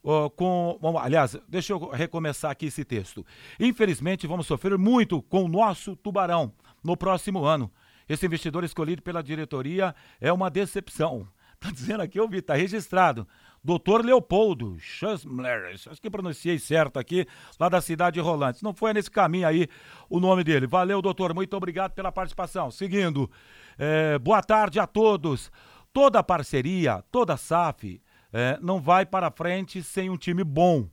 Uh, 0.05 0.29
com, 0.31 0.77
bom, 0.81 0.99
aliás, 0.99 1.37
deixa 1.49 1.73
eu 1.73 1.89
recomeçar 1.91 2.51
aqui 2.51 2.67
esse 2.67 2.85
texto. 2.85 3.25
Infelizmente, 3.59 4.27
vamos 4.27 4.47
sofrer 4.47 4.77
muito 4.77 5.23
com 5.23 5.45
o 5.45 5.49
nosso 5.49 5.95
tubarão 5.95 6.53
no 6.83 6.97
próximo 6.97 7.45
ano. 7.45 7.71
Esse 8.09 8.27
investidor 8.27 8.65
escolhido 8.65 9.01
pela 9.01 9.23
diretoria 9.23 9.95
é 10.21 10.33
uma 10.33 10.51
decepção. 10.51 11.27
Tá 11.63 11.71
dizendo 11.71 12.01
aqui, 12.01 12.19
eu 12.19 12.29
vi, 12.29 12.43
tá 12.43 12.55
registrado. 12.55 13.25
Doutor 13.63 14.05
Leopoldo 14.05 14.77
Schussler, 14.81 15.73
acho 15.73 16.03
que 16.03 16.11
pronunciei 16.11 16.59
certo 16.59 16.99
aqui, 16.99 17.25
lá 17.57 17.69
da 17.69 17.81
cidade 17.81 18.15
de 18.15 18.21
Rolantes. 18.21 18.63
Não 18.63 18.75
foi 18.75 18.93
nesse 18.93 19.09
caminho 19.09 19.47
aí 19.47 19.69
o 20.11 20.19
nome 20.19 20.43
dele. 20.43 20.67
Valeu, 20.67 21.01
doutor, 21.01 21.33
muito 21.33 21.57
obrigado 21.57 21.93
pela 21.93 22.11
participação. 22.11 22.69
Seguindo, 22.73 23.31
é, 23.79 24.19
boa 24.19 24.43
tarde 24.43 24.81
a 24.81 24.89
todos. 24.89 25.53
Toda 25.93 26.23
parceria, 26.23 27.05
toda 27.11 27.37
SAF, 27.37 28.01
é, 28.33 28.59
não 28.63 28.81
vai 28.81 29.05
para 29.05 29.31
frente 29.31 29.83
sem 29.83 30.09
um 30.09 30.17
time 30.17 30.43
bom. 30.43 30.89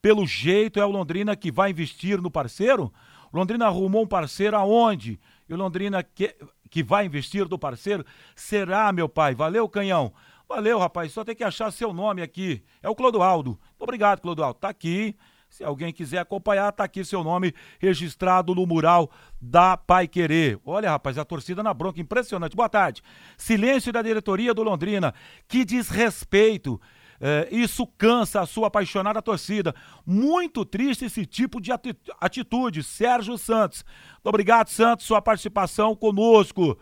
Pelo 0.00 0.26
jeito, 0.26 0.80
é 0.80 0.84
o 0.84 0.90
Londrina 0.90 1.34
que 1.34 1.50
vai 1.50 1.70
investir 1.70 2.20
no 2.20 2.30
parceiro? 2.30 2.92
Londrina 3.32 3.66
arrumou 3.66 4.02
um 4.02 4.06
parceiro 4.06 4.56
aonde? 4.56 5.18
E 5.48 5.54
o 5.54 5.56
Londrina 5.56 6.02
que, 6.02 6.34
que 6.68 6.82
vai 6.82 7.06
investir 7.06 7.48
no 7.48 7.58
parceiro? 7.58 8.04
Será, 8.36 8.92
meu 8.92 9.08
pai? 9.08 9.34
Valeu, 9.34 9.68
canhão. 9.68 10.12
Valeu, 10.46 10.78
rapaz. 10.78 11.12
Só 11.12 11.24
tem 11.24 11.34
que 11.34 11.44
achar 11.44 11.70
seu 11.70 11.94
nome 11.94 12.20
aqui. 12.20 12.62
É 12.82 12.88
o 12.90 12.94
Clodoaldo. 12.94 13.58
Obrigado, 13.78 14.20
Clodoaldo. 14.20 14.58
Tá 14.58 14.68
aqui. 14.68 15.16
Se 15.52 15.62
alguém 15.62 15.92
quiser 15.92 16.16
acompanhar, 16.16 16.72
tá 16.72 16.84
aqui 16.84 17.04
seu 17.04 17.22
nome 17.22 17.54
registrado 17.78 18.54
no 18.54 18.66
mural 18.66 19.10
da 19.38 19.76
Pai 19.76 20.08
Querer. 20.08 20.58
Olha, 20.64 20.88
rapaz, 20.88 21.18
a 21.18 21.26
torcida 21.26 21.62
na 21.62 21.74
bronca, 21.74 22.00
impressionante. 22.00 22.56
Boa 22.56 22.70
tarde. 22.70 23.02
Silêncio 23.36 23.92
da 23.92 24.00
diretoria 24.00 24.54
do 24.54 24.62
Londrina. 24.62 25.12
Que 25.46 25.62
desrespeito. 25.62 26.80
É, 27.20 27.48
isso 27.50 27.86
cansa 27.86 28.40
a 28.40 28.46
sua 28.46 28.68
apaixonada 28.68 29.20
torcida. 29.20 29.74
Muito 30.06 30.64
triste 30.64 31.04
esse 31.04 31.26
tipo 31.26 31.60
de 31.60 31.70
atitude. 32.18 32.82
Sérgio 32.82 33.36
Santos. 33.36 33.84
Muito 34.12 34.28
obrigado, 34.28 34.68
Santos, 34.68 35.04
sua 35.04 35.20
participação 35.20 35.94
conosco. 35.94 36.78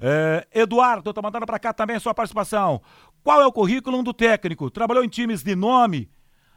É, 0.00 0.48
Eduardo, 0.54 1.12
tô 1.12 1.20
mandando 1.20 1.44
para 1.44 1.58
cá 1.58 1.74
também 1.74 1.96
a 1.96 2.00
sua 2.00 2.14
participação. 2.14 2.80
Qual 3.22 3.42
é 3.42 3.46
o 3.46 3.52
currículo 3.52 4.02
do 4.02 4.14
técnico? 4.14 4.70
Trabalhou 4.70 5.04
em 5.04 5.08
times 5.10 5.42
de 5.42 5.54
nome? 5.54 6.08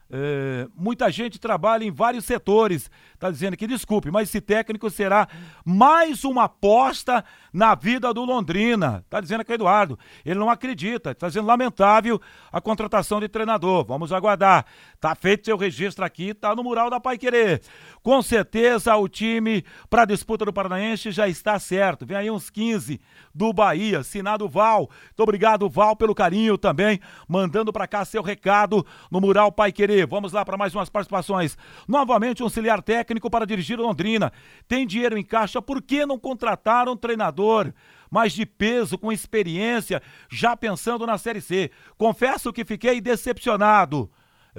É, 0.09 0.67
muita 0.73 1.11
gente 1.11 1.37
trabalha 1.39 1.83
em 1.83 1.91
vários 1.91 2.25
setores. 2.25 2.89
Está 3.13 3.29
dizendo 3.29 3.57
que 3.57 3.67
desculpe, 3.67 4.09
mas 4.09 4.29
esse 4.29 4.39
técnico 4.39 4.89
será 4.89 5.27
mais 5.65 6.23
uma 6.23 6.45
aposta 6.45 7.23
na 7.51 7.75
vida 7.75 8.13
do 8.13 8.23
Londrina. 8.23 9.03
Está 9.03 9.19
dizendo 9.19 9.43
que 9.43 9.51
é 9.51 9.55
Eduardo. 9.55 9.97
Ele 10.23 10.39
não 10.39 10.49
acredita. 10.49 11.11
Está 11.11 11.27
dizendo 11.27 11.47
lamentável 11.47 12.21
a 12.51 12.61
contratação 12.61 13.19
de 13.19 13.27
treinador. 13.27 13.85
Vamos 13.85 14.13
aguardar. 14.13 14.65
Tá 14.99 15.15
feito 15.15 15.45
seu 15.45 15.57
registro 15.57 16.05
aqui, 16.05 16.33
tá 16.33 16.55
no 16.55 16.63
mural 16.63 16.89
da 16.89 16.99
Pai 16.99 17.17
Querer. 17.17 17.61
Com 18.01 18.21
certeza 18.21 18.95
o 18.95 19.07
time 19.07 19.63
para 19.89 20.03
a 20.03 20.05
disputa 20.05 20.45
do 20.45 20.53
Paranaense 20.53 21.11
já 21.11 21.27
está 21.27 21.59
certo. 21.59 22.05
Vem 22.05 22.17
aí 22.17 22.31
uns 22.31 22.49
15 22.49 22.99
do 23.33 23.51
Bahia, 23.51 23.99
assinado 23.99 24.47
Val. 24.47 24.89
Muito 25.07 25.23
obrigado, 25.23 25.69
Val, 25.69 25.95
pelo 25.95 26.15
carinho 26.15 26.57
também, 26.57 26.99
mandando 27.27 27.73
para 27.73 27.87
cá 27.87 28.05
seu 28.05 28.21
recado 28.21 28.85
no 29.11 29.19
mural 29.19 29.51
Pai 29.51 29.71
Querer. 29.71 29.96
Vamos 30.05 30.33
lá 30.33 30.43
para 30.45 30.57
mais 30.57 30.75
umas 30.75 30.89
participações. 30.89 31.57
Novamente 31.87 32.41
auxiliar 32.41 32.81
técnico 32.81 33.29
para 33.29 33.45
dirigir 33.45 33.79
Londrina. 33.79 34.31
Tem 34.67 34.85
dinheiro 34.85 35.17
em 35.17 35.23
caixa, 35.23 35.61
por 35.61 35.81
que 35.81 36.05
não 36.05 36.19
contratar 36.19 36.87
um 36.87 36.95
treinador? 36.95 37.73
mais 38.09 38.31
de 38.31 38.45
peso, 38.45 38.97
com 38.97 39.11
experiência, 39.11 40.01
já 40.31 40.55
pensando 40.55 41.05
na 41.05 41.17
Série 41.17 41.41
C. 41.41 41.69
Confesso 41.97 42.53
que 42.53 42.63
fiquei 42.63 43.01
decepcionado 43.01 44.09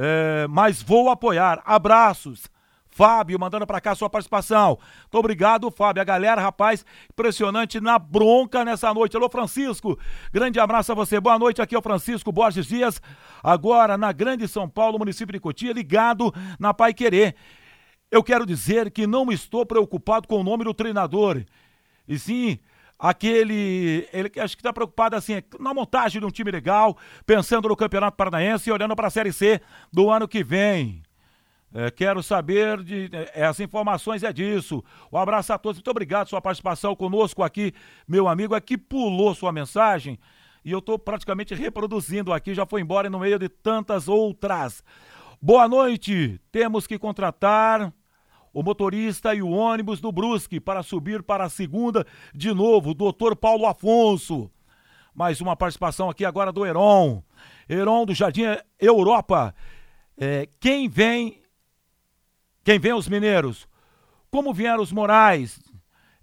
é, 0.01 0.47
mas 0.49 0.81
vou 0.81 1.11
apoiar. 1.11 1.61
Abraços. 1.65 2.45
Fábio, 2.99 3.39
mandando 3.39 3.65
para 3.65 3.81
cá 3.81 3.95
sua 3.95 4.11
participação. 4.11 4.71
Muito 5.03 5.15
obrigado, 5.15 5.71
Fábio. 5.71 6.03
A 6.03 6.05
galera, 6.05 6.41
rapaz, 6.41 6.85
impressionante 7.09 7.81
na 7.81 7.97
bronca 7.97 8.65
nessa 8.65 8.93
noite. 8.93 9.17
Alô, 9.17 9.31
Francisco. 9.31 9.97
Grande 10.33 10.59
abraço 10.59 10.91
a 10.91 10.97
você. 10.97 11.21
Boa 11.21 11.39
noite. 11.39 11.63
Aqui 11.63 11.77
é 11.77 11.79
o 11.79 11.83
Francisco 11.83 12.33
Borges 12.33 12.67
Dias. 12.67 13.01
Agora 13.41 13.97
na 13.97 14.11
Grande 14.11 14.49
São 14.49 14.69
Paulo, 14.69 14.99
município 14.99 15.33
de 15.33 15.39
Cotia, 15.39 15.73
ligado 15.73 16.35
na 16.59 16.75
Pai 16.75 16.93
Querer. 16.93 17.37
Eu 18.11 18.21
quero 18.21 18.45
dizer 18.45 18.91
que 18.91 19.07
não 19.07 19.31
estou 19.31 19.65
preocupado 19.65 20.27
com 20.27 20.41
o 20.41 20.43
nome 20.43 20.65
do 20.65 20.75
treinador. 20.75 21.45
E 22.09 22.19
sim, 22.19 22.59
aquele. 22.99 24.09
Ele 24.13 24.29
acho 24.41 24.57
que 24.57 24.61
está 24.61 24.73
preocupado 24.73 25.15
assim, 25.15 25.41
na 25.61 25.73
montagem 25.73 26.21
de 26.21 26.27
um 26.27 26.33
time 26.33 26.51
legal, 26.51 26.97
pensando 27.25 27.69
no 27.69 27.77
Campeonato 27.77 28.17
Paranaense 28.17 28.69
e 28.69 28.73
olhando 28.73 28.97
para 28.97 29.07
a 29.07 29.11
Série 29.11 29.33
C 29.33 29.61
do 29.93 30.11
ano 30.11 30.27
que 30.27 30.43
vem. 30.43 31.01
É, 31.73 31.91
quero 31.91 32.23
saber 32.23 32.83
de 32.83 33.11
é, 33.13 33.45
as 33.45 33.61
informações 33.61 34.23
é 34.23 34.33
disso. 34.33 34.83
Um 35.13 35.19
abraço 35.19 35.53
a 35.53 35.59
todos, 35.59 35.79
muito 35.79 35.91
obrigado 35.91 36.21
pela 36.21 36.31
sua 36.31 36.41
participação 36.41 36.97
conosco 36.97 37.43
aqui, 37.43 37.75
meu 38.07 38.27
amigo, 38.27 38.55
é 38.55 38.61
que 38.61 38.79
pulou 38.79 39.35
sua 39.35 39.53
mensagem 39.53 40.19
e 40.65 40.73
eu 40.73 40.79
estou 40.79 40.99
praticamente 40.99 41.55
reproduzindo 41.55 42.33
aqui, 42.33 42.55
já 42.55 42.67
foi 42.67 42.81
embora 42.81 43.11
no 43.11 43.21
meio 43.21 43.39
de 43.39 43.49
tantas 43.49 44.09
outras. 44.09 44.83
Boa 45.41 45.69
noite, 45.69 46.41
temos 46.51 46.87
que 46.87 46.99
contratar 46.99 47.93
o 48.53 48.63
motorista 48.63 49.35
e 49.35 49.43
o 49.43 49.51
ônibus 49.51 50.01
do 50.01 50.11
Brusque 50.11 50.59
para 50.59 50.83
subir 50.83 51.23
para 51.23 51.45
a 51.45 51.49
segunda 51.49 52.07
de 52.35 52.53
novo, 52.53 52.95
doutor 52.95 53.37
Paulo 53.37 53.67
Afonso. 53.67 54.51
Mais 55.15 55.41
uma 55.41 55.55
participação 55.57 56.09
aqui 56.09 56.25
agora 56.25 56.51
do 56.51 56.65
Heron. 56.65 57.23
Heron 57.69 58.07
do 58.07 58.15
Jardim 58.15 58.43
Europa. 58.81 59.55
É, 60.17 60.49
quem 60.59 60.89
vem? 60.89 61.41
Quem 62.69 62.79
vem 62.79 62.93
os 62.93 63.09
mineiros? 63.09 63.67
Como 64.31 64.53
vieram 64.53 64.83
os 64.83 64.93
Morais? 64.93 65.59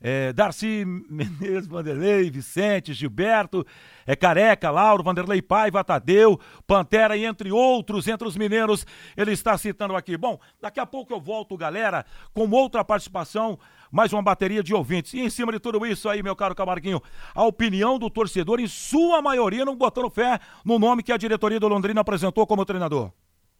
é, 0.07 0.31
Darcy 0.31 0.85
Menezes, 0.85 1.65
Vanderlei, 1.67 2.29
Vicente, 2.29 2.93
Gilberto, 2.93 3.65
é, 4.05 4.15
Careca, 4.15 4.69
Lauro, 4.69 5.01
Vanderlei 5.01 5.41
Paiva, 5.41 5.83
Tadeu, 5.83 6.39
Pantera 6.67 7.17
e 7.17 7.25
entre 7.25 7.51
outros, 7.51 8.07
entre 8.07 8.27
os 8.27 8.37
mineiros, 8.37 8.85
ele 9.17 9.31
está 9.31 9.57
citando 9.57 9.95
aqui. 9.95 10.15
Bom, 10.15 10.39
daqui 10.61 10.79
a 10.79 10.85
pouco 10.85 11.11
eu 11.11 11.19
volto, 11.19 11.57
galera, 11.57 12.05
com 12.35 12.47
outra 12.51 12.85
participação, 12.85 13.57
mais 13.91 14.13
uma 14.13 14.21
bateria 14.21 14.61
de 14.61 14.75
ouvintes. 14.75 15.15
E 15.15 15.21
em 15.21 15.29
cima 15.31 15.51
de 15.51 15.59
tudo 15.59 15.83
isso 15.87 16.07
aí, 16.07 16.21
meu 16.21 16.35
caro 16.35 16.53
Camarguinho, 16.53 17.01
a 17.33 17.43
opinião 17.43 17.97
do 17.97 18.07
torcedor, 18.07 18.59
em 18.59 18.67
sua 18.67 19.23
maioria, 19.23 19.65
não 19.65 19.75
botando 19.75 20.11
fé 20.11 20.39
no 20.63 20.77
nome 20.77 21.01
que 21.01 21.11
a 21.11 21.17
diretoria 21.17 21.59
do 21.59 21.67
Londrina 21.67 22.01
apresentou 22.01 22.45
como 22.45 22.63
treinador. 22.63 23.11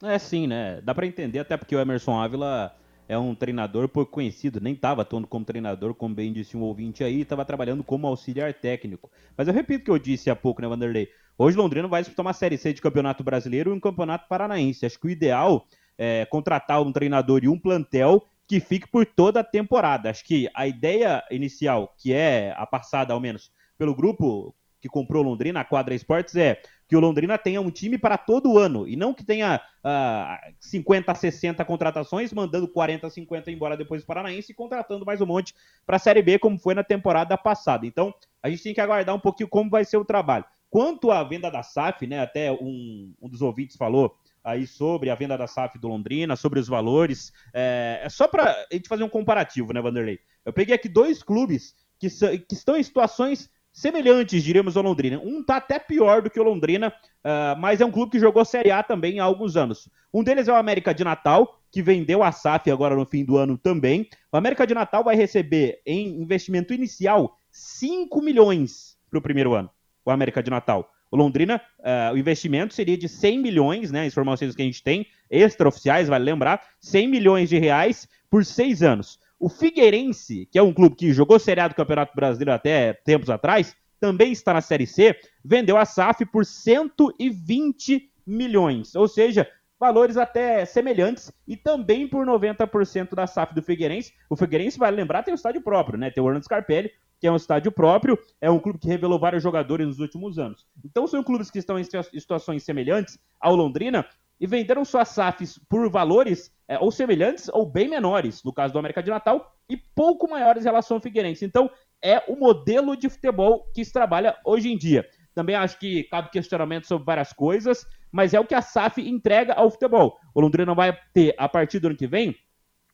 É 0.04 0.20
sim, 0.20 0.46
né? 0.48 0.82
Dá 0.82 0.94
para 0.94 1.06
entender, 1.08 1.40
até 1.40 1.56
porque 1.56 1.76
o 1.76 1.80
Emerson 1.80 2.20
Ávila 2.20 2.76
é 3.08 3.18
um 3.18 3.34
treinador 3.34 3.88
pouco 3.88 4.12
conhecido, 4.12 4.60
nem 4.60 4.74
estava 4.74 5.04
atuando 5.04 5.28
como 5.28 5.46
treinador, 5.46 5.94
como 5.94 6.14
bem 6.14 6.34
disse 6.34 6.58
um 6.58 6.62
ouvinte 6.62 7.04
aí, 7.04 7.22
estava 7.22 7.46
trabalhando 7.46 7.84
como 7.84 8.08
auxiliar 8.08 8.54
técnico. 8.54 9.10
Mas 9.38 9.48
eu 9.48 9.54
repito 9.54 9.82
o 9.82 9.86
que 9.86 9.92
eu 9.92 10.00
disse 10.00 10.30
há 10.30 10.36
pouco, 10.36 10.62
né, 10.62 10.68
Vanderlei? 10.68 11.10
Hoje 11.38 11.58
Londrina 11.58 11.88
vai 11.88 12.02
disputar 12.02 12.26
uma 12.26 12.34
Série 12.34 12.58
C 12.58 12.74
de 12.74 12.82
Campeonato 12.82 13.24
Brasileiro 13.24 13.72
e 13.72 13.74
um 13.74 13.80
Campeonato 13.80 14.28
Paranaense. 14.28 14.86
Acho 14.86 15.00
que 15.00 15.08
o 15.08 15.10
ideal 15.10 15.66
é 15.98 16.26
contratar 16.26 16.82
um 16.82 16.92
treinador 16.92 17.44
e 17.44 17.48
um 17.48 17.60
plantel 17.60 18.26
que 18.48 18.60
fique 18.60 18.88
por 18.88 19.06
toda 19.06 19.40
a 19.40 19.44
temporada. 19.44 20.10
Acho 20.10 20.24
que 20.24 20.50
a 20.54 20.68
ideia 20.68 21.24
inicial, 21.32 21.94
que 21.98 22.14
é 22.14 22.54
a 22.58 22.66
passada 22.66 23.14
ao 23.14 23.20
menos 23.20 23.52
pelo 23.78 23.96
grupo 23.96 24.54
que 24.82 24.90
comprou 24.90 25.24
Londrina, 25.24 25.62
a 25.62 25.66
Quadra 25.66 25.96
Esportes, 25.96 26.36
é 26.36 26.62
que 26.88 26.96
o 26.96 27.00
Londrina 27.00 27.38
tenha 27.38 27.60
um 27.60 27.72
time 27.72 27.98
para 27.98 28.18
todo 28.18 28.58
ano 28.58 28.88
e 28.88 28.96
não 28.96 29.14
que 29.14 29.24
tenha 29.24 29.60
uh, 29.84 30.54
50, 30.60 31.14
60 31.16 31.66
contratações, 31.66 32.32
mandando 32.32 32.68
40, 32.68 33.10
50 33.10 33.52
embora 33.52 33.76
depois 33.76 34.04
do 34.04 34.06
Paranaense 34.06 34.52
e 34.52 34.56
contratando 34.56 35.06
mais 35.06 35.20
um 35.20 35.26
monte 35.26 35.54
para 35.86 35.96
a 35.96 36.00
Série 36.00 36.22
B, 36.22 36.38
como 36.38 36.60
foi 36.60 36.74
na 36.74 36.84
temporada 36.84 37.38
passada. 37.38 37.86
Então, 37.86 38.14
a 38.42 38.50
gente 38.50 38.64
tem 38.64 38.74
que 38.74 38.82
aguardar 38.82 39.16
um 39.16 39.20
pouquinho 39.20 39.50
como 39.50 39.70
vai 39.70 39.84
ser 39.84 39.98
o 39.98 40.06
trabalho. 40.06 40.46
Quanto 40.70 41.10
à 41.10 41.24
venda 41.24 41.50
da 41.50 41.64
SAF, 41.64 42.06
né, 42.06 42.20
até 42.20 42.52
um, 42.52 43.14
um 43.22 43.30
dos 43.30 43.42
ouvintes 43.42 43.78
falou 43.78 44.16
aí 44.44 44.68
sobre 44.68 45.10
a 45.10 45.16
venda 45.16 45.36
da 45.36 45.48
SAF 45.48 45.80
do 45.80 45.88
Londrina, 45.88 46.36
sobre 46.36 46.60
os 46.60 46.68
valores. 46.68 47.34
É, 47.52 48.02
é 48.04 48.10
só 48.10 48.28
para 48.28 48.52
a 48.52 48.74
gente 48.74 48.88
fazer 48.88 49.04
um 49.04 49.10
comparativo, 49.10 49.74
né, 49.74 49.82
Vanderlei? 49.82 50.20
Eu 50.46 50.54
peguei 50.54 50.76
aqui 50.76 50.88
dois 50.88 51.24
clubes 51.24 51.74
que, 52.00 52.10
que 52.10 52.54
estão 52.54 52.76
em 52.76 52.84
situações 52.84 53.50
semelhantes, 53.76 54.42
diríamos, 54.42 54.78
ao 54.78 54.84
Londrina. 54.84 55.20
Um 55.22 55.44
tá 55.44 55.58
até 55.58 55.78
pior 55.78 56.22
do 56.22 56.30
que 56.30 56.40
o 56.40 56.44
Londrina, 56.44 56.88
uh, 56.88 57.60
mas 57.60 57.82
é 57.82 57.86
um 57.86 57.92
clube 57.92 58.14
que 58.14 58.20
jogou 58.20 58.46
Série 58.46 58.72
A 58.72 58.82
também 58.82 59.20
há 59.20 59.26
alguns 59.26 59.58
anos. 59.58 59.90
Um 60.14 60.24
deles 60.24 60.48
é 60.48 60.54
o 60.54 60.56
América 60.56 60.94
de 60.94 61.04
Natal, 61.04 61.60
que 61.70 61.82
vendeu 61.82 62.24
a 62.24 62.32
SAF 62.32 62.72
agora 62.72 62.96
no 62.96 63.06
fim 63.06 63.26
do 63.26 63.36
ano 63.36 63.58
também. 63.58 64.08
O 64.32 64.38
América 64.38 64.66
de 64.66 64.74
Natal 64.74 65.04
vai 65.04 65.18
receber 65.18 65.82
em 65.86 66.22
investimento 66.22 66.74
inicial 66.74 67.38
5 67.52 68.22
milhões 68.22 68.98
para 69.10 69.20
o 69.20 69.22
primeiro 69.22 69.54
ano, 69.54 69.70
o 70.06 70.10
América 70.10 70.42
de 70.42 70.50
Natal. 70.50 70.90
O 71.12 71.18
Londrina, 71.18 71.62
uh, 71.80 72.14
o 72.14 72.18
investimento 72.18 72.74
seria 72.74 72.98
de 72.98 73.10
100 73.10 73.40
milhões, 73.40 73.92
né? 73.92 74.08
Informações 74.08 74.56
que 74.56 74.62
a 74.62 74.66
gente 74.66 74.82
tem, 74.82 75.06
extraoficiais, 75.30 76.08
vale 76.08 76.24
lembrar, 76.24 76.62
100 76.80 77.10
milhões 77.10 77.50
de 77.50 77.58
reais 77.58 78.08
por 78.30 78.46
seis 78.46 78.82
anos. 78.82 79.20
O 79.46 79.50
Figueirense, 79.50 80.48
que 80.52 80.58
é 80.58 80.64
um 80.64 80.74
clube 80.74 80.96
que 80.96 81.14
jogou 81.14 81.38
A 81.38 81.68
do 81.68 81.76
Campeonato 81.76 82.16
Brasileiro 82.16 82.52
até 82.52 82.94
tempos 82.94 83.30
atrás, 83.30 83.76
também 84.00 84.32
está 84.32 84.52
na 84.56 84.60
Série 84.60 84.88
C, 84.88 85.16
vendeu 85.44 85.78
a 85.78 85.86
SAF 85.86 86.26
por 86.26 86.44
120 86.44 88.12
milhões. 88.26 88.96
Ou 88.96 89.08
seja, 89.08 89.48
valores 89.80 90.18
até 90.18 90.66
semelhantes 90.66 91.32
e 91.48 91.56
também 91.56 92.08
por 92.08 92.26
90% 92.26 93.14
da 93.14 93.28
SAF 93.28 93.54
do 93.54 93.62
Figueirense. 93.62 94.14
O 94.32 94.36
Figueirense, 94.36 94.80
vale 94.80 94.98
lembrar, 94.98 95.22
tem 95.22 95.32
um 95.32 95.36
estádio 95.36 95.62
próprio, 95.62 96.00
né? 96.00 96.10
Tem 96.10 96.24
o 96.24 96.26
Orlando 96.26 96.46
Scarpelli, 96.46 96.90
que 97.20 97.28
é 97.28 97.32
um 97.32 97.36
estádio 97.36 97.72
próprio, 97.72 98.18
é 98.42 98.50
um 98.50 98.58
clube 98.58 98.80
que 98.80 98.88
revelou 98.88 99.20
vários 99.20 99.44
jogadores 99.44 99.86
nos 99.86 100.00
últimos 100.00 100.40
anos. 100.40 100.66
Então 100.84 101.06
são 101.06 101.24
clubes 101.24 101.52
que 101.52 101.60
estão 101.60 101.78
em 101.78 101.84
situações 101.84 102.64
semelhantes 102.64 103.20
ao 103.40 103.56
Londrina 103.56 104.08
e 104.40 104.48
venderam 104.48 104.84
suas 104.84 105.10
SAFs 105.10 105.60
por 105.70 105.90
valores 105.90 106.52
é, 106.68 106.78
ou 106.80 106.92
semelhantes 106.92 107.50
ou 107.50 107.66
bem 107.66 107.88
menores, 107.88 108.44
no 108.44 108.54
caso 108.54 108.74
do 108.74 108.80
América 108.80 109.02
de 109.02 109.10
Natal, 109.10 109.54
e 109.70 109.78
pouco 109.78 110.30
maiores 110.30 110.64
em 110.64 110.68
relação 110.68 110.98
ao 110.98 111.02
Figueirense. 111.02 111.46
Então 111.46 111.70
é 112.04 112.20
o 112.28 112.36
modelo 112.36 112.96
de 112.96 113.10
futebol 113.10 113.66
que 113.74 113.84
se 113.84 113.94
trabalha 113.94 114.38
hoje 114.46 114.72
em 114.72 114.78
dia. 114.78 115.06
Também 115.34 115.56
acho 115.56 115.78
que 115.80 116.04
cabe 116.06 116.30
questionamento 116.30 116.88
sobre 116.88 117.06
várias 117.06 117.34
coisas, 117.34 117.86
mas 118.12 118.34
é 118.34 118.40
o 118.40 118.46
que 118.46 118.56
a 118.56 118.62
SAF 118.62 119.02
entrega 119.02 119.54
ao 119.54 119.70
futebol. 119.70 120.18
O 120.34 120.42
Londrina 120.42 120.74
vai 120.74 120.98
ter, 121.14 121.36
a 121.38 121.50
partir 121.50 121.80
do 121.80 121.88
ano 121.88 121.98
que 121.98 122.08
vem, 122.08 122.36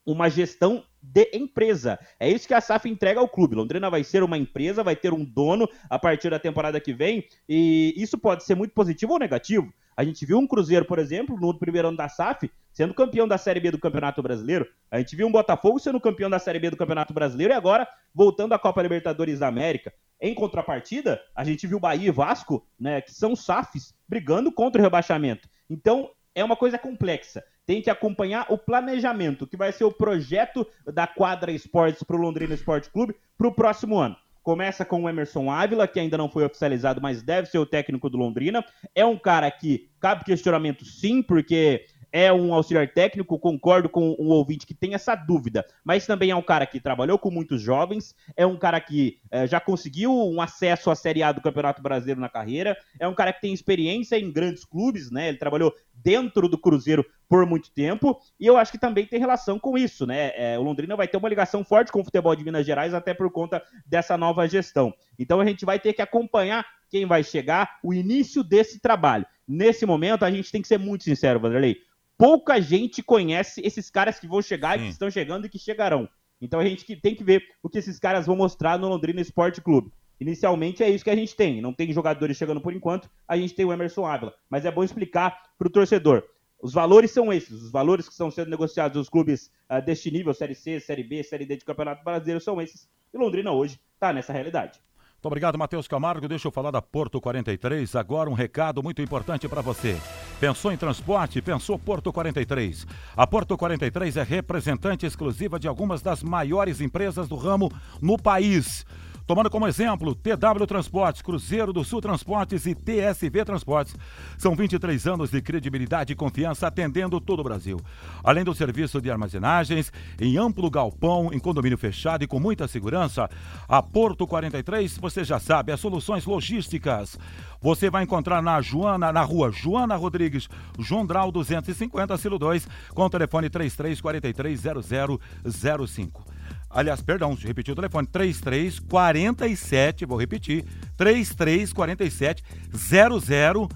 uma 0.06 0.30
gestão 0.30 0.84
de 1.02 1.30
empresa. 1.34 2.00
É 2.20 2.30
isso 2.30 2.48
que 2.48 2.54
a 2.54 2.62
SAF 2.62 2.88
entrega 2.88 3.20
ao 3.20 3.28
clube. 3.28 3.56
Londrina 3.56 3.90
vai 3.90 4.04
ser 4.04 4.24
uma 4.24 4.38
empresa, 4.38 4.84
vai 4.84 4.96
ter 4.96 5.14
um 5.14 5.26
dono 5.26 5.68
a 5.90 5.98
partir 5.98 6.30
da 6.30 6.40
temporada 6.40 6.80
que 6.80 6.94
vem, 6.94 7.26
e 7.48 7.94
isso 7.98 8.18
pode 8.18 8.44
ser 8.44 8.56
muito 8.56 8.74
positivo 8.74 9.14
ou 9.14 9.20
negativo. 9.20 9.74
A 9.96 10.04
gente 10.04 10.26
viu 10.26 10.38
um 10.38 10.48
Cruzeiro, 10.48 10.86
por 10.86 11.00
exemplo, 11.00 11.38
no 11.40 11.58
primeiro 11.58 11.90
ano 11.90 11.98
da 11.98 12.08
SAF, 12.08 12.50
sendo 12.72 12.94
campeão 12.94 13.28
da 13.28 13.38
Série 13.38 13.60
B 13.60 13.72
do 13.72 13.80
Campeonato 13.80 14.22
Brasileiro. 14.22 14.68
A 14.90 14.98
gente 14.98 15.16
viu 15.16 15.28
um 15.28 15.32
Botafogo 15.32 15.80
sendo 15.80 16.00
campeão 16.00 16.30
da 16.30 16.40
Série 16.40 16.60
B 16.60 16.70
do 16.70 16.78
Campeonato 16.78 17.14
Brasileiro 17.14 17.54
e 17.54 17.56
agora 17.56 17.88
voltando 18.14 18.54
à 18.54 18.60
Copa 18.60 18.82
Libertadores 18.82 19.40
da 19.40 19.48
América. 19.48 19.94
Em 20.20 20.34
contrapartida, 20.34 21.20
a 21.36 21.44
gente 21.44 21.68
viu 21.68 21.80
Bahia 21.80 22.08
e 22.08 22.12
Vasco, 22.12 22.66
né, 22.80 23.02
que 23.02 23.12
são 23.12 23.36
SAFs, 23.36 23.94
brigando 24.08 24.52
contra 24.52 24.80
o 24.80 24.84
rebaixamento. 24.84 25.50
Então, 25.70 26.10
é 26.34 26.44
uma 26.44 26.56
coisa 26.56 26.78
complexa 26.78 27.44
tem 27.72 27.82
que 27.82 27.90
acompanhar 27.90 28.48
o 28.50 28.58
planejamento, 28.58 29.48
que 29.48 29.56
vai 29.56 29.72
ser 29.72 29.86
o 29.86 29.92
projeto 29.94 30.68
da 30.86 31.08
Quadra 31.08 31.54
Esportes 31.54 32.04
para 32.04 32.18
o 32.18 32.20
Londrina 32.20 32.54
Esporte 32.54 32.90
Clube 32.90 33.16
para 33.38 33.48
o 33.48 33.54
próximo 33.54 33.98
ano. 33.98 34.16
Começa 34.44 34.84
com 34.84 35.04
o 35.04 35.10
Emerson 35.10 35.50
Ávila, 35.50 35.88
que 35.88 36.00
ainda 36.00 36.18
não 36.18 36.30
foi 36.30 36.44
oficializado, 36.44 37.00
mas 37.00 37.22
deve 37.22 37.48
ser 37.48 37.60
o 37.60 37.66
técnico 37.66 38.10
do 38.10 38.18
Londrina. 38.18 38.66
É 38.94 39.06
um 39.06 39.18
cara 39.18 39.50
que 39.52 39.90
cabe 40.02 40.26
questionamento 40.26 40.84
sim, 40.84 41.22
porque 41.22 41.86
é 42.12 42.32
um 42.32 42.54
auxiliar 42.54 42.88
técnico, 42.90 43.40
concordo 43.40 43.88
com 43.88 44.16
um 44.20 44.28
ouvinte 44.28 44.66
que 44.66 44.74
tem 44.74 44.94
essa 44.94 45.16
dúvida, 45.16 45.66
mas 45.84 46.06
também 46.06 46.32
é 46.32 46.36
um 46.36 46.42
cara 46.42 46.66
que 46.66 46.80
trabalhou 46.80 47.18
com 47.18 47.32
muitos 47.32 47.62
jovens, 47.62 48.14
é 48.36 48.46
um 48.46 48.58
cara 48.58 48.82
que 48.82 49.20
é, 49.32 49.48
já 49.48 49.60
conseguiu 49.60 50.12
um 50.12 50.42
acesso 50.42 50.92
à 50.92 50.96
Série 50.96 51.24
A 51.24 51.32
do 51.32 51.42
Campeonato 51.42 51.82
Brasileiro 51.82 52.20
na 52.20 52.28
carreira, 52.28 52.78
é 53.00 53.08
um 53.08 53.16
cara 53.16 53.32
que 53.32 53.42
tem 53.42 53.54
experiência 53.54 54.20
em 54.20 54.32
grandes 54.32 54.66
clubes, 54.66 55.10
né? 55.10 55.30
Ele 55.30 55.38
trabalhou 55.38 55.74
dentro 56.04 56.48
do 56.48 56.58
Cruzeiro 56.58 57.06
por 57.28 57.46
muito 57.46 57.72
tempo, 57.72 58.20
e 58.40 58.46
eu 58.46 58.58
acho 58.58 58.72
que 58.72 58.78
também 58.78 59.06
tem 59.06 59.20
relação 59.20 59.58
com 59.58 59.78
isso, 59.78 60.06
né? 60.06 60.32
É, 60.36 60.60
o 60.60 60.62
Londrina 60.62 60.96
vai 60.96 61.08
ter 61.08 61.18
uma 61.18 61.30
ligação 61.30 61.64
forte 61.64 61.92
com 61.92 62.02
o 62.02 62.04
futebol 62.04 62.36
de 62.36 62.44
Minas 62.44 62.66
Gerais, 62.66 62.94
até 62.94 63.14
por 63.14 63.32
conta 63.32 63.64
dessa 63.86 64.18
nova 64.18 64.48
gestão. 64.48 64.94
Então 65.18 65.40
a 65.40 65.46
gente 65.46 65.66
vai 65.66 65.80
ter 65.80 65.94
que 65.94 66.02
acompanhar 66.02 66.66
quem 66.90 67.06
vai 67.06 67.24
chegar, 67.24 67.80
o 67.84 67.94
início 67.94 68.44
desse 68.44 68.80
trabalho. 68.80 69.26
Nesse 69.48 69.86
momento, 69.86 70.26
a 70.26 70.32
gente 70.32 70.52
tem 70.52 70.62
que 70.62 70.68
ser 70.68 70.78
muito 70.78 71.04
sincero, 71.04 71.40
Vanderlei 71.40 71.78
pouca 72.22 72.62
gente 72.62 73.02
conhece 73.02 73.62
esses 73.66 73.90
caras 73.90 74.20
que 74.20 74.28
vão 74.28 74.44
chegar 74.44 74.78
Sim. 74.78 74.86
que 74.86 74.92
estão 74.92 75.10
chegando 75.10 75.48
e 75.48 75.50
que 75.50 75.58
chegarão. 75.58 76.08
Então 76.40 76.60
a 76.60 76.64
gente 76.64 76.96
tem 76.98 77.16
que 77.16 77.24
ver 77.24 77.42
o 77.64 77.70
que 77.70 77.80
esses 77.80 77.98
caras 77.98 78.28
vão 78.28 78.36
mostrar 78.36 78.78
no 78.78 78.88
Londrina 78.88 79.20
Esporte 79.20 79.60
Clube. 79.60 79.92
Inicialmente 80.22 80.84
é 80.84 80.90
isso 80.90 81.04
que 81.04 81.10
a 81.10 81.16
gente 81.16 81.36
tem. 81.36 81.60
Não 81.60 81.74
tem 81.74 81.92
jogadores 81.92 82.38
chegando 82.38 82.62
por 82.62 82.72
enquanto, 82.72 83.10
a 83.28 83.36
gente 83.36 83.56
tem 83.56 83.66
o 83.66 83.74
Emerson 83.74 84.06
Ávila. 84.06 84.36
Mas 84.48 84.66
é 84.66 84.72
bom 84.72 84.84
explicar 84.84 85.36
para 85.58 85.68
o 85.68 85.72
torcedor. 85.72 86.24
Os 86.62 86.72
valores 86.72 87.10
são 87.10 87.34
esses, 87.34 87.64
os 87.64 87.72
valores 87.72 88.06
que 88.06 88.12
estão 88.12 88.30
sendo 88.30 88.52
negociados 88.52 88.96
nos 88.96 89.10
clubes 89.10 89.52
uh, 89.68 89.84
deste 89.84 90.12
nível, 90.12 90.32
Série 90.32 90.54
C, 90.54 90.80
Série 90.80 91.04
B, 91.04 91.24
Série 91.24 91.44
D 91.44 91.58
de 91.58 91.66
Campeonato 91.66 92.04
Brasileiro, 92.04 92.40
são 92.40 92.62
esses. 92.62 92.88
E 93.12 93.18
Londrina 93.18 93.52
hoje 93.52 93.80
está 93.96 94.14
nessa 94.14 94.32
realidade. 94.32 94.80
Muito 95.22 95.26
obrigado, 95.26 95.58
Matheus 95.58 95.88
Camargo. 95.88 96.28
Deixa 96.28 96.48
eu 96.48 96.52
falar 96.52 96.70
da 96.70 96.84
Porto 96.84 97.20
43. 97.20 97.96
Agora 97.96 98.30
um 98.30 98.34
recado 98.34 98.84
muito 98.84 99.02
importante 99.02 99.48
para 99.48 99.62
você. 99.62 99.98
Pensou 100.40 100.72
em 100.72 100.78
transporte? 100.78 101.42
Pensou 101.42 101.80
Porto 101.80 102.14
43. 102.14 102.86
A 103.18 103.26
Porto 103.26 103.58
43 103.58 104.18
é 104.18 104.24
representante 104.24 105.04
exclusiva 105.04 105.60
de 105.60 105.68
algumas 105.68 106.04
das 106.04 106.22
maiores 106.22 106.80
empresas 106.80 107.28
do 107.28 107.36
ramo 107.36 107.72
no 108.00 108.20
país. 108.20 108.86
Tomando 109.32 109.50
como 109.50 109.66
exemplo 109.66 110.14
TW 110.14 110.68
Transportes, 110.68 111.22
Cruzeiro 111.22 111.72
do 111.72 111.86
Sul 111.86 112.02
Transportes 112.02 112.66
e 112.66 112.76
TSV 112.76 113.46
Transportes. 113.46 113.96
São 114.38 114.58
23 114.58 115.08
anos 115.08 115.32
de 115.32 115.42
credibilidade 115.42 116.12
e 116.12 116.18
confiança 116.18 116.68
atendendo 116.68 117.22
todo 117.22 117.40
o 117.40 117.44
Brasil. 117.44 117.80
Além 118.26 118.44
do 118.44 118.54
serviço 118.54 119.00
de 119.00 119.10
armazenagens, 119.10 119.90
em 120.20 120.38
amplo 120.38 120.70
galpão, 120.70 121.30
em 121.32 121.40
condomínio 121.40 121.78
fechado 121.78 122.26
e 122.26 122.28
com 122.28 122.42
muita 122.42 122.68
segurança, 122.68 123.30
a 123.70 123.82
Porto 123.82 124.28
43, 124.28 124.98
você 124.98 125.24
já 125.24 125.40
sabe, 125.40 125.72
as 125.72 125.80
soluções 125.80 126.26
logísticas. 126.26 127.18
Você 127.62 127.90
vai 127.90 128.04
encontrar 128.04 128.42
na 128.42 128.60
Joana, 128.60 129.14
na 129.14 129.22
rua 129.22 129.50
Joana 129.50 129.96
Rodrigues, 129.96 130.50
João 130.78 131.06
Drau 131.06 131.32
250, 131.32 132.18
Silo 132.18 132.38
2, 132.38 132.68
com 132.94 133.04
o 133.04 133.10
telefone 133.10 133.50
33430005. 133.50 136.31
Aliás, 136.74 137.02
perdão, 137.02 137.32
eu 137.32 137.48
repetir 137.48 137.72
o 137.74 137.76
telefone. 137.76 138.08
3347, 138.08 140.06
vou 140.06 140.18
repetir. 140.18 140.66
3347 140.98 142.44
0000. 142.74 143.70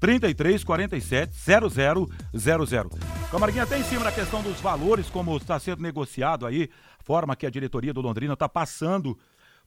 3347 0.00 1.32
0000. 1.34 2.90
Camarguinha, 3.30 3.64
até 3.64 3.78
em 3.78 3.84
cima 3.84 4.04
da 4.04 4.12
questão 4.12 4.42
dos 4.42 4.60
valores, 4.60 5.10
como 5.10 5.36
está 5.36 5.58
sendo 5.58 5.82
negociado 5.82 6.46
aí, 6.46 6.68
forma 7.00 7.36
que 7.36 7.46
a 7.46 7.50
diretoria 7.50 7.92
do 7.92 8.00
Londrina 8.00 8.32
está 8.34 8.48
passando 8.48 9.18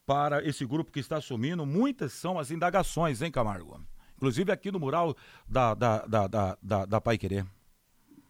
para 0.05 0.43
esse 0.47 0.65
grupo 0.65 0.91
que 0.91 0.99
está 0.99 1.17
assumindo. 1.17 1.65
Muitas 1.65 2.13
são 2.13 2.39
as 2.39 2.51
indagações, 2.51 3.21
hein, 3.21 3.31
Camargo? 3.31 3.79
Inclusive 4.17 4.51
aqui 4.51 4.71
no 4.71 4.79
mural 4.79 5.15
da, 5.47 5.73
da, 5.73 6.05
da, 6.05 6.27
da, 6.27 6.57
da, 6.61 6.85
da 6.85 7.01
Pai 7.01 7.17
Querer. 7.17 7.45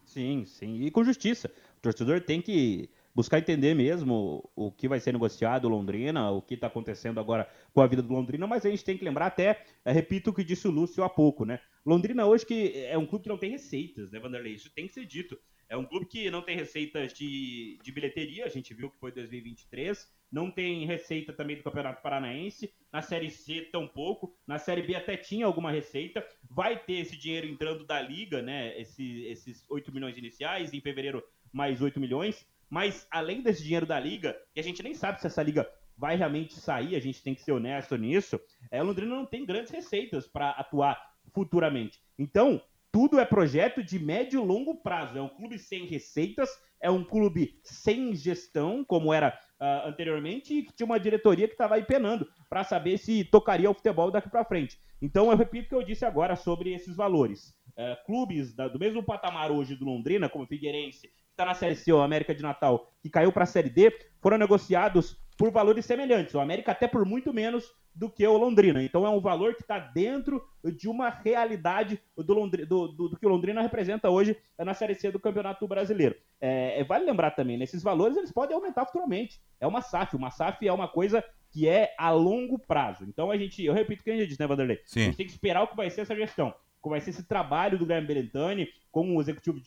Sim, 0.04 0.44
sim. 0.44 0.82
E 0.82 0.90
com 0.90 1.02
justiça. 1.02 1.50
O 1.78 1.80
torcedor 1.80 2.20
tem 2.20 2.40
que 2.42 2.90
buscar 3.14 3.38
entender 3.38 3.74
mesmo 3.74 4.50
o 4.54 4.70
que 4.70 4.88
vai 4.88 5.00
ser 5.00 5.12
negociado 5.12 5.68
Londrina, 5.68 6.30
o 6.30 6.42
que 6.42 6.54
está 6.54 6.66
acontecendo 6.66 7.18
agora 7.18 7.48
com 7.72 7.80
a 7.80 7.86
vida 7.86 8.02
do 8.02 8.12
Londrina, 8.12 8.46
mas 8.46 8.64
a 8.64 8.70
gente 8.70 8.84
tem 8.84 8.96
que 8.96 9.04
lembrar 9.04 9.26
até, 9.26 9.62
é, 9.84 9.92
repito 9.92 10.30
o 10.30 10.34
que 10.34 10.44
disse 10.44 10.68
o 10.68 10.70
Lúcio 10.70 11.02
há 11.02 11.08
pouco, 11.08 11.44
né? 11.44 11.60
Londrina 11.84 12.26
hoje 12.26 12.46
que 12.46 12.84
é 12.84 12.96
um 12.96 13.06
clube 13.06 13.24
que 13.24 13.28
não 13.28 13.38
tem 13.38 13.50
receitas, 13.50 14.10
né, 14.10 14.18
Vanderlei? 14.18 14.54
Isso 14.54 14.72
tem 14.72 14.86
que 14.86 14.92
ser 14.92 15.06
dito. 15.06 15.38
É 15.68 15.76
um 15.76 15.84
clube 15.84 16.06
que 16.06 16.28
não 16.32 16.42
tem 16.42 16.56
receitas 16.56 17.12
de, 17.12 17.78
de 17.80 17.92
bilheteria, 17.92 18.44
a 18.44 18.48
gente 18.48 18.74
viu 18.74 18.90
que 18.90 18.98
foi 18.98 19.12
2023, 19.12 20.12
não 20.30 20.50
tem 20.50 20.84
receita 20.84 21.32
também 21.32 21.56
do 21.56 21.62
Campeonato 21.62 22.02
Paranaense, 22.02 22.74
na 22.92 23.00
Série 23.00 23.30
C 23.30 23.68
tampouco, 23.70 24.36
na 24.44 24.58
Série 24.58 24.82
B 24.82 24.96
até 24.96 25.16
tinha 25.16 25.46
alguma 25.46 25.70
receita, 25.70 26.26
vai 26.50 26.76
ter 26.76 26.94
esse 26.94 27.16
dinheiro 27.16 27.46
entrando 27.46 27.86
da 27.86 28.02
Liga, 28.02 28.42
né, 28.42 28.76
esse, 28.80 29.22
esses 29.26 29.64
8 29.70 29.92
milhões 29.94 30.18
iniciais, 30.18 30.74
em 30.74 30.80
fevereiro 30.80 31.22
mais 31.52 31.80
8 31.80 32.00
milhões. 32.00 32.44
Mas 32.70 33.06
além 33.10 33.42
desse 33.42 33.62
dinheiro 33.64 33.84
da 33.84 33.98
liga, 33.98 34.36
e 34.54 34.60
a 34.60 34.62
gente 34.62 34.82
nem 34.82 34.94
sabe 34.94 35.20
se 35.20 35.26
essa 35.26 35.42
liga 35.42 35.68
vai 35.98 36.16
realmente 36.16 36.54
sair, 36.54 36.96
a 36.96 37.00
gente 37.00 37.22
tem 37.22 37.34
que 37.34 37.42
ser 37.42 37.52
honesto 37.52 37.96
nisso, 37.96 38.40
é, 38.70 38.80
Londrina 38.82 39.14
não 39.14 39.26
tem 39.26 39.44
grandes 39.44 39.70
receitas 39.70 40.26
para 40.26 40.50
atuar 40.50 40.98
futuramente. 41.34 42.00
Então, 42.18 42.62
tudo 42.92 43.20
é 43.20 43.24
projeto 43.24 43.82
de 43.84 43.98
médio 43.98 44.42
e 44.42 44.46
longo 44.46 44.74
prazo. 44.76 45.18
É 45.18 45.22
um 45.22 45.28
clube 45.28 45.58
sem 45.58 45.86
receitas, 45.86 46.48
é 46.80 46.90
um 46.90 47.04
clube 47.04 47.60
sem 47.62 48.14
gestão, 48.14 48.84
como 48.84 49.12
era 49.12 49.38
uh, 49.60 49.88
anteriormente, 49.88 50.54
e 50.54 50.62
que 50.64 50.72
tinha 50.72 50.86
uma 50.86 50.98
diretoria 50.98 51.46
que 51.46 51.54
estava 51.54 51.74
aí 51.74 51.84
penando 51.84 52.26
para 52.48 52.64
saber 52.64 52.98
se 52.98 53.24
tocaria 53.24 53.70
o 53.70 53.74
futebol 53.74 54.10
daqui 54.10 54.28
para 54.28 54.44
frente. 54.44 54.78
Então, 55.00 55.30
eu 55.30 55.36
repito 55.36 55.66
o 55.66 55.68
que 55.68 55.74
eu 55.74 55.84
disse 55.84 56.04
agora 56.04 56.34
sobre 56.34 56.72
esses 56.72 56.96
valores. 56.96 57.54
Uh, 57.76 58.04
clubes 58.04 58.54
da, 58.54 58.68
do 58.68 58.78
mesmo 58.78 59.02
patamar 59.02 59.52
hoje 59.52 59.76
do 59.76 59.84
Londrina, 59.84 60.28
como 60.28 60.46
Figueirense, 60.46 61.10
está 61.40 61.44
na 61.46 61.54
Série 61.54 61.74
C, 61.74 61.92
o 61.92 62.00
América 62.00 62.34
de 62.34 62.42
Natal, 62.42 62.90
que 63.02 63.08
caiu 63.08 63.32
para 63.32 63.44
a 63.44 63.46
Série 63.46 63.70
D, 63.70 63.92
foram 64.20 64.36
negociados 64.36 65.18
por 65.38 65.50
valores 65.50 65.86
semelhantes. 65.86 66.34
O 66.34 66.40
América 66.40 66.72
até 66.72 66.86
por 66.86 67.06
muito 67.06 67.32
menos 67.32 67.72
do 67.94 68.10
que 68.10 68.26
o 68.26 68.36
Londrina. 68.36 68.82
Então 68.82 69.06
é 69.06 69.10
um 69.10 69.20
valor 69.20 69.54
que 69.54 69.62
está 69.62 69.78
dentro 69.78 70.44
de 70.76 70.86
uma 70.86 71.08
realidade 71.08 71.98
do, 72.14 72.34
Londrina, 72.34 72.68
do, 72.68 72.88
do, 72.88 73.08
do, 73.08 73.18
que 73.18 73.26
o 73.26 73.28
Londrina 73.28 73.62
representa 73.62 74.10
hoje 74.10 74.36
na 74.58 74.74
Série 74.74 74.94
C 74.94 75.10
do 75.10 75.18
Campeonato 75.18 75.66
Brasileiro. 75.66 76.14
É, 76.40 76.80
é, 76.80 76.84
vale 76.84 77.06
lembrar 77.06 77.30
também, 77.30 77.56
nesses 77.56 77.82
valores 77.82 78.16
eles 78.16 78.30
podem 78.30 78.54
aumentar 78.54 78.84
futuramente. 78.84 79.40
É 79.58 79.66
uma 79.66 79.80
SAF. 79.80 80.14
Uma 80.14 80.30
SAF 80.30 80.68
é 80.68 80.72
uma 80.72 80.88
coisa 80.88 81.24
que 81.50 81.66
é 81.66 81.94
a 81.98 82.10
longo 82.10 82.58
prazo. 82.58 83.04
Então 83.08 83.30
a 83.30 83.36
gente, 83.36 83.64
eu 83.64 83.72
repito 83.72 84.02
o 84.02 84.04
que 84.04 84.10
a 84.10 84.16
gente 84.16 84.28
disse, 84.28 84.40
né, 84.40 84.46
Vanderlei? 84.46 84.80
Sim. 84.84 85.00
A 85.00 85.04
gente 85.04 85.16
tem 85.16 85.26
que 85.26 85.32
esperar 85.32 85.62
o 85.62 85.68
que 85.68 85.76
vai 85.76 85.88
ser 85.88 86.02
essa 86.02 86.14
gestão. 86.14 86.54
Como 86.80 86.92
vai 86.92 87.00
ser 87.00 87.10
esse 87.10 87.24
trabalho 87.24 87.78
do 87.78 87.84
Guilherme 87.84 88.06
Belentani 88.06 88.68
com 88.92 89.16
o 89.16 89.20
executivo 89.20 89.58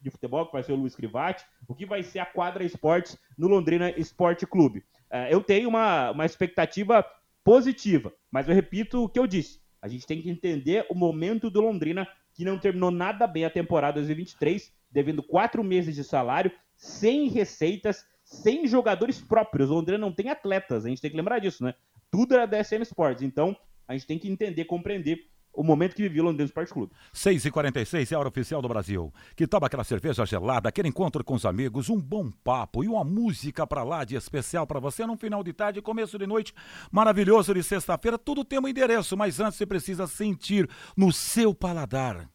de 0.00 0.10
futebol, 0.10 0.46
que 0.46 0.52
vai 0.52 0.62
ser 0.62 0.72
o 0.72 0.76
Luiz 0.76 0.94
Crivati, 0.94 1.44
o 1.66 1.74
que 1.74 1.86
vai 1.86 2.02
ser 2.02 2.20
a 2.20 2.26
quadra 2.26 2.64
esportes 2.64 3.18
no 3.36 3.48
Londrina 3.48 3.90
Esporte 3.90 4.46
Clube. 4.46 4.84
É, 5.10 5.32
eu 5.32 5.42
tenho 5.42 5.68
uma, 5.68 6.10
uma 6.10 6.26
expectativa 6.26 7.04
positiva, 7.44 8.12
mas 8.30 8.48
eu 8.48 8.54
repito 8.54 9.04
o 9.04 9.08
que 9.08 9.18
eu 9.18 9.26
disse. 9.26 9.60
A 9.80 9.88
gente 9.88 10.06
tem 10.06 10.20
que 10.20 10.28
entender 10.28 10.86
o 10.90 10.94
momento 10.94 11.48
do 11.48 11.60
Londrina, 11.60 12.06
que 12.34 12.44
não 12.44 12.58
terminou 12.58 12.90
nada 12.90 13.26
bem 13.26 13.44
a 13.44 13.50
temporada 13.50 13.94
2023, 13.94 14.72
devendo 14.90 15.22
quatro 15.22 15.62
meses 15.62 15.94
de 15.94 16.02
salário, 16.02 16.50
sem 16.76 17.28
receitas, 17.28 18.04
sem 18.24 18.66
jogadores 18.66 19.20
próprios. 19.20 19.70
O 19.70 19.74
Londrina 19.74 19.98
não 19.98 20.12
tem 20.12 20.28
atletas, 20.28 20.84
a 20.84 20.88
gente 20.88 21.00
tem 21.00 21.10
que 21.10 21.16
lembrar 21.16 21.38
disso, 21.38 21.62
né? 21.62 21.74
Tudo 22.10 22.34
era 22.34 22.46
da 22.46 22.62
SM 22.62 22.82
Sports. 22.82 23.22
Então, 23.22 23.56
a 23.86 23.92
gente 23.92 24.06
tem 24.06 24.18
que 24.18 24.28
entender, 24.28 24.64
compreender 24.64 25.28
o 25.56 25.64
momento 25.64 25.96
que 25.96 26.02
vivia 26.02 26.22
o 26.22 26.26
Londrina 26.26 26.44
Esporte 26.44 26.72
Clube. 26.72 26.92
6h46 27.14 28.12
é 28.12 28.14
a 28.14 28.18
hora 28.18 28.28
oficial 28.28 28.60
do 28.60 28.68
Brasil. 28.68 29.12
Que 29.34 29.46
tal 29.46 29.64
aquela 29.64 29.82
cerveja 29.82 30.24
gelada, 30.26 30.68
aquele 30.68 30.88
encontro 30.88 31.24
com 31.24 31.34
os 31.34 31.46
amigos, 31.46 31.88
um 31.88 31.98
bom 31.98 32.30
papo 32.30 32.84
e 32.84 32.88
uma 32.88 33.02
música 33.02 33.66
para 33.66 33.82
lá 33.82 34.04
de 34.04 34.14
especial 34.14 34.66
para 34.66 34.78
você 34.78 35.06
no 35.06 35.16
final 35.16 35.42
de 35.42 35.52
tarde, 35.52 35.80
começo 35.80 36.18
de 36.18 36.26
noite 36.26 36.54
maravilhoso 36.92 37.54
de 37.54 37.62
sexta-feira. 37.62 38.18
Tudo 38.18 38.44
tem 38.44 38.60
um 38.60 38.68
endereço, 38.68 39.16
mas 39.16 39.40
antes 39.40 39.56
você 39.56 39.66
precisa 39.66 40.06
sentir 40.06 40.68
no 40.96 41.10
seu 41.10 41.54
paladar. 41.54 42.28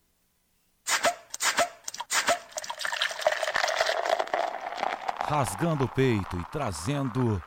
Rasgando 5.28 5.86
o 5.86 5.88
peito 5.88 6.38
e 6.38 6.52
trazendo 6.52 7.42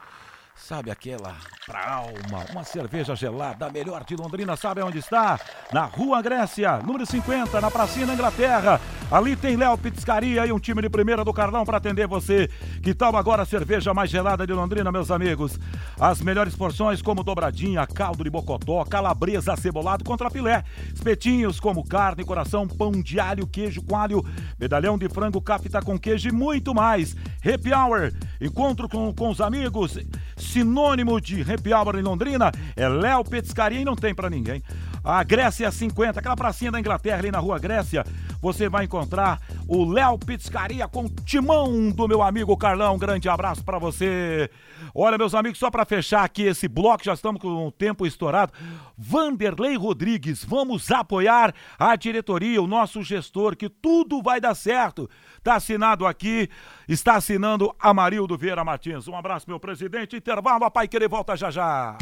Sabe 0.67 0.91
aquela 0.91 1.37
pra 1.67 1.87
alma, 1.87 2.43
uma 2.51 2.65
cerveja 2.65 3.15
gelada, 3.15 3.69
melhor 3.71 4.03
de 4.03 4.17
Londrina, 4.17 4.57
sabe 4.57 4.81
onde 4.81 4.99
está? 4.99 5.39
Na 5.71 5.85
Rua 5.85 6.23
Grécia, 6.23 6.79
número 6.79 7.05
50, 7.05 7.61
na 7.61 7.71
Pracinha 7.71 8.07
na 8.07 8.15
Inglaterra. 8.15 8.81
Ali 9.15 9.37
tem 9.37 9.55
Léo 9.55 9.79
Pizzaria 9.79 10.45
e 10.45 10.51
um 10.51 10.59
time 10.59 10.83
de 10.83 10.91
primeira 10.91 11.25
do 11.25 11.33
Carlão 11.33 11.65
para 11.65 11.77
atender 11.77 12.05
você. 12.09 12.51
Que 12.83 12.93
tal 12.93 13.17
agora 13.17 13.43
a 13.43 13.47
cerveja 13.47 13.95
mais 13.95 14.11
gelada 14.11 14.45
de 14.45 14.53
Londrina, 14.53 14.91
meus 14.91 15.09
amigos? 15.09 15.57
As 16.01 16.21
melhores 16.21 16.57
porções 16.57 17.01
como 17.01 17.23
dobradinha, 17.23 17.87
caldo 17.87 18.25
de 18.25 18.31
bocotó, 18.31 18.85
calabresa 18.85 19.55
cebolado 19.55 20.03
contra 20.03 20.29
filé, 20.29 20.65
espetinhos 20.93 21.61
como 21.61 21.87
carne, 21.87 22.25
coração, 22.25 22.67
pão 22.67 22.91
de 22.91 23.21
alho, 23.21 23.47
queijo 23.47 23.83
coalho, 23.83 24.21
medalhão 24.59 24.99
de 24.99 25.09
frango, 25.09 25.41
capta 25.41 25.81
com 25.81 25.97
queijo 25.97 26.31
e 26.31 26.33
muito 26.33 26.75
mais. 26.75 27.15
Happy 27.39 27.73
Hour, 27.73 28.13
encontro 28.41 28.89
com, 28.89 29.15
com 29.15 29.31
os 29.31 29.41
amigos 29.41 29.97
sinônimo 30.37 31.21
de 31.21 31.43
happy 31.43 31.73
hour 31.73 31.97
em 31.97 32.03
Londrina 32.03 32.53
é 32.77 32.89
Léo 32.89 33.25
Petiscaria 33.25 33.81
e 33.81 33.85
não 33.85 33.97
tem 33.97 34.15
para 34.15 34.31
ninguém. 34.31 34.63
A 35.05 35.23
Grécia 35.23 35.71
50, 35.71 36.19
aquela 36.19 36.35
pracinha 36.35 36.73
da 36.73 36.81
Inglaterra 36.81 37.19
ali 37.19 37.31
na 37.31 37.39
rua 37.39 37.59
Grécia, 37.59 38.07
você 38.41 38.71
vai 38.71 38.87
encontrar 38.87 39.39
o 39.69 39.85
Léo 39.85 40.19
Pizzaria 40.19 40.89
com 40.89 41.07
timão 41.09 41.91
do 41.91 42.09
meu 42.09 42.23
amigo 42.23 42.57
Carlão. 42.57 42.95
Um 42.95 42.99
grande 42.99 43.29
abraço 43.29 43.63
para 43.63 43.79
você. 43.79 44.49
Olha, 44.95 45.19
meus 45.19 45.35
amigos, 45.35 45.59
só 45.59 45.71
para 45.71 45.85
fechar 45.85 46.25
aqui 46.25 46.45
esse 46.45 46.67
bloco, 46.67 47.05
já 47.05 47.13
estamos 47.13 47.39
com 47.39 47.67
o 47.67 47.71
tempo 47.71 48.07
estourado. 48.07 48.55
Vanderlei 48.97 49.77
Rodrigues, 49.77 50.43
vamos 50.43 50.91
apoiar 50.91 51.55
a 51.79 51.95
diretoria, 51.97 52.63
o 52.63 52.67
nosso 52.67 53.03
gestor, 53.03 53.57
que 53.57 53.69
tudo 53.69 54.23
vai 54.23 54.41
dar 54.41 54.55
certo. 54.55 55.09
Está 55.37 55.57
assinado 55.57 56.07
aqui, 56.07 56.49
está 56.89 57.17
assinando 57.17 57.75
Amarildo 57.79 58.39
Vieira 58.39 58.65
Martins. 58.65 59.07
Um 59.07 59.17
abraço, 59.17 59.45
meu 59.47 59.61
presidente. 59.61 60.17
Intervalo, 60.17 60.65
a 60.65 60.71
Pai 60.71 60.89
Querer 60.89 61.11
volta 61.11 61.37
já 61.37 61.51
já. 61.51 61.99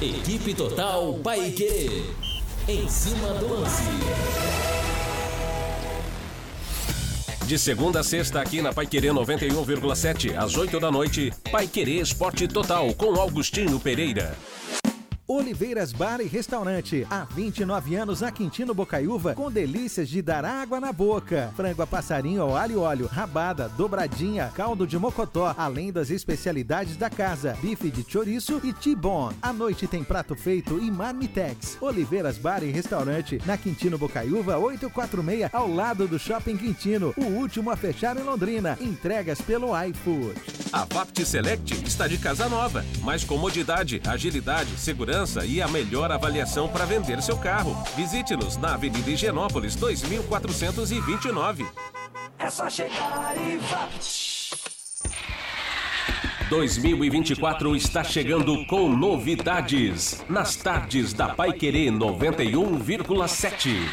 Equipe 0.00 0.52
Total 0.52 1.14
Paique. 1.24 2.04
Em 2.68 2.86
cima 2.86 3.28
do 3.28 3.48
lance. 3.48 3.82
De 7.46 7.58
segunda 7.58 8.00
a 8.00 8.04
sexta, 8.04 8.42
aqui 8.42 8.60
na 8.60 8.74
Paiquerê 8.74 9.08
91,7, 9.08 10.36
às 10.36 10.54
8 10.54 10.78
da 10.78 10.90
noite, 10.90 11.32
Paiquerê 11.50 11.92
Esporte 11.92 12.46
Total, 12.46 12.92
com 12.92 13.18
Augustinho 13.18 13.80
Pereira. 13.80 14.36
Oliveiras 15.28 15.92
Bar 15.92 16.20
e 16.20 16.26
Restaurante. 16.26 17.04
Há 17.10 17.24
29 17.24 17.96
anos 17.96 18.20
na 18.20 18.30
Quintino 18.30 18.72
Bocaiúva, 18.72 19.34
com 19.34 19.50
delícias 19.50 20.08
de 20.08 20.22
dar 20.22 20.44
água 20.44 20.78
na 20.78 20.92
boca. 20.92 21.52
Frango 21.56 21.82
a 21.82 21.86
passarinho 21.86 22.42
ao 22.42 22.56
alho 22.56 22.74
e 22.74 22.76
óleo, 22.76 23.06
rabada, 23.06 23.68
dobradinha, 23.70 24.52
caldo 24.54 24.86
de 24.86 24.96
mocotó, 24.96 25.52
além 25.58 25.90
das 25.90 26.10
especialidades 26.10 26.96
da 26.96 27.10
casa, 27.10 27.58
bife 27.60 27.90
de 27.90 28.08
chouriço 28.08 28.60
e 28.62 28.72
T-bone. 28.72 29.36
À 29.42 29.52
noite 29.52 29.88
tem 29.88 30.04
prato 30.04 30.36
feito 30.36 30.78
e 30.78 30.92
marmitex. 30.92 31.76
Oliveiras 31.80 32.38
Bar 32.38 32.62
e 32.62 32.70
Restaurante, 32.70 33.42
na 33.44 33.58
Quintino 33.58 33.98
Bocaiúva 33.98 34.56
846, 34.58 35.52
ao 35.52 35.68
lado 35.68 36.06
do 36.06 36.20
Shopping 36.20 36.56
Quintino, 36.56 37.12
o 37.16 37.24
último 37.24 37.72
a 37.72 37.76
fechar 37.76 38.16
em 38.16 38.22
Londrina. 38.22 38.78
Entregas 38.80 39.40
pelo 39.40 39.70
iFood. 39.86 40.40
A 40.72 40.84
Vapt 40.84 41.24
Select 41.24 41.84
está 41.84 42.06
de 42.06 42.16
casa 42.16 42.48
nova. 42.48 42.84
Mais 43.02 43.24
comodidade, 43.24 44.00
agilidade, 44.06 44.70
segurança 44.78 45.15
e 45.46 45.62
a 45.62 45.68
melhor 45.68 46.12
avaliação 46.12 46.68
para 46.68 46.84
vender 46.84 47.22
seu 47.22 47.38
carro. 47.38 47.74
Visite-nos 47.96 48.58
na 48.58 48.74
Avenida 48.74 49.10
Higienópolis 49.10 49.74
2429. 49.74 51.66
É 52.38 52.50
só 52.50 52.68
chegar 52.68 53.34
e 53.36 53.56
vá. 53.56 53.88
2024 56.50 57.74
está 57.74 58.04
chegando 58.04 58.64
com 58.66 58.88
novidades. 58.88 60.22
Nas 60.28 60.54
tardes 60.54 61.12
da 61.12 61.30
Pai 61.30 61.52
Querer 61.52 61.90
91,7. 61.90 63.88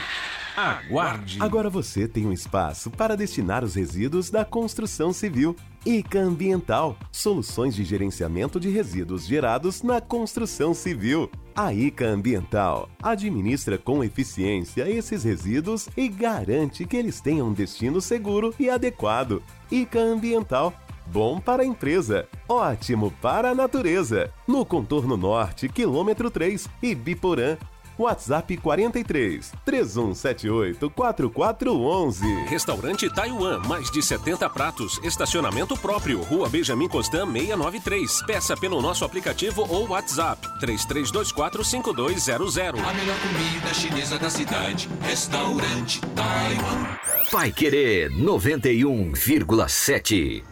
Aguarde! 0.56 1.40
Agora 1.40 1.70
você 1.70 2.08
tem 2.08 2.28
um 2.28 2.32
espaço 2.32 2.92
para 2.92 3.18
destinar 3.18 3.64
os 3.64 3.74
resíduos 3.74 4.30
da 4.30 4.46
construção 4.46 5.12
civil. 5.12 5.56
ICA 5.86 6.20
Ambiental 6.20 6.96
soluções 7.12 7.76
de 7.76 7.84
gerenciamento 7.84 8.60
de 8.60 8.70
resíduos 8.70 9.26
gerados 9.26 9.82
na 9.82 10.00
construção 10.00 10.74
civil. 10.74 11.30
A 11.56 11.74
ICA 11.74 12.06
Ambiental 12.06 12.90
administra 13.02 13.78
com 13.78 14.04
eficiência 14.04 14.90
esses 14.90 15.24
resíduos 15.24 15.90
e 15.98 16.08
garante 16.08 16.86
que 16.86 16.98
eles 16.98 17.20
tenham 17.20 17.50
um 17.50 17.54
destino 17.54 18.00
seguro 18.00 18.54
e 18.60 18.70
adequado. 18.70 19.42
ICA 19.72 20.00
Ambiental 20.00 20.74
Bom 21.06 21.40
para 21.40 21.64
a 21.64 21.66
empresa, 21.66 22.28
ótimo 22.48 23.12
para 23.22 23.50
a 23.50 23.56
natureza. 23.56 24.32
No 24.48 24.66
contorno 24.66 25.18
norte, 25.18 25.68
quilômetro 25.68 26.32
3, 26.32 26.70
Ibiporã, 26.82 27.58
WhatsApp 27.98 28.58
43 28.58 29.54
3178 29.66 30.90
4411. 30.90 32.46
Restaurante 32.46 33.10
Taiwan, 33.10 33.60
mais 33.68 33.92
de 33.92 34.02
70 34.02 34.50
pratos, 34.50 35.00
estacionamento 35.04 35.76
próprio, 35.78 36.22
Rua 36.24 36.50
Benjamin 36.50 36.88
Constant 36.88 37.32
693. 37.32 38.24
Peça 38.26 38.58
pelo 38.58 38.82
nosso 38.82 39.06
aplicativo 39.06 39.68
ou 39.70 39.90
WhatsApp 39.90 40.42
3324 40.60 41.64
5200. 41.64 42.84
A 42.84 42.94
melhor 42.94 43.18
comida 43.20 43.72
chinesa 43.74 44.18
da 44.18 44.30
cidade, 44.30 44.90
Restaurante 45.02 46.02
Taiwan. 46.16 46.88
Vai 47.32 47.52
Querer 47.52 48.10
91,7. 48.12 50.44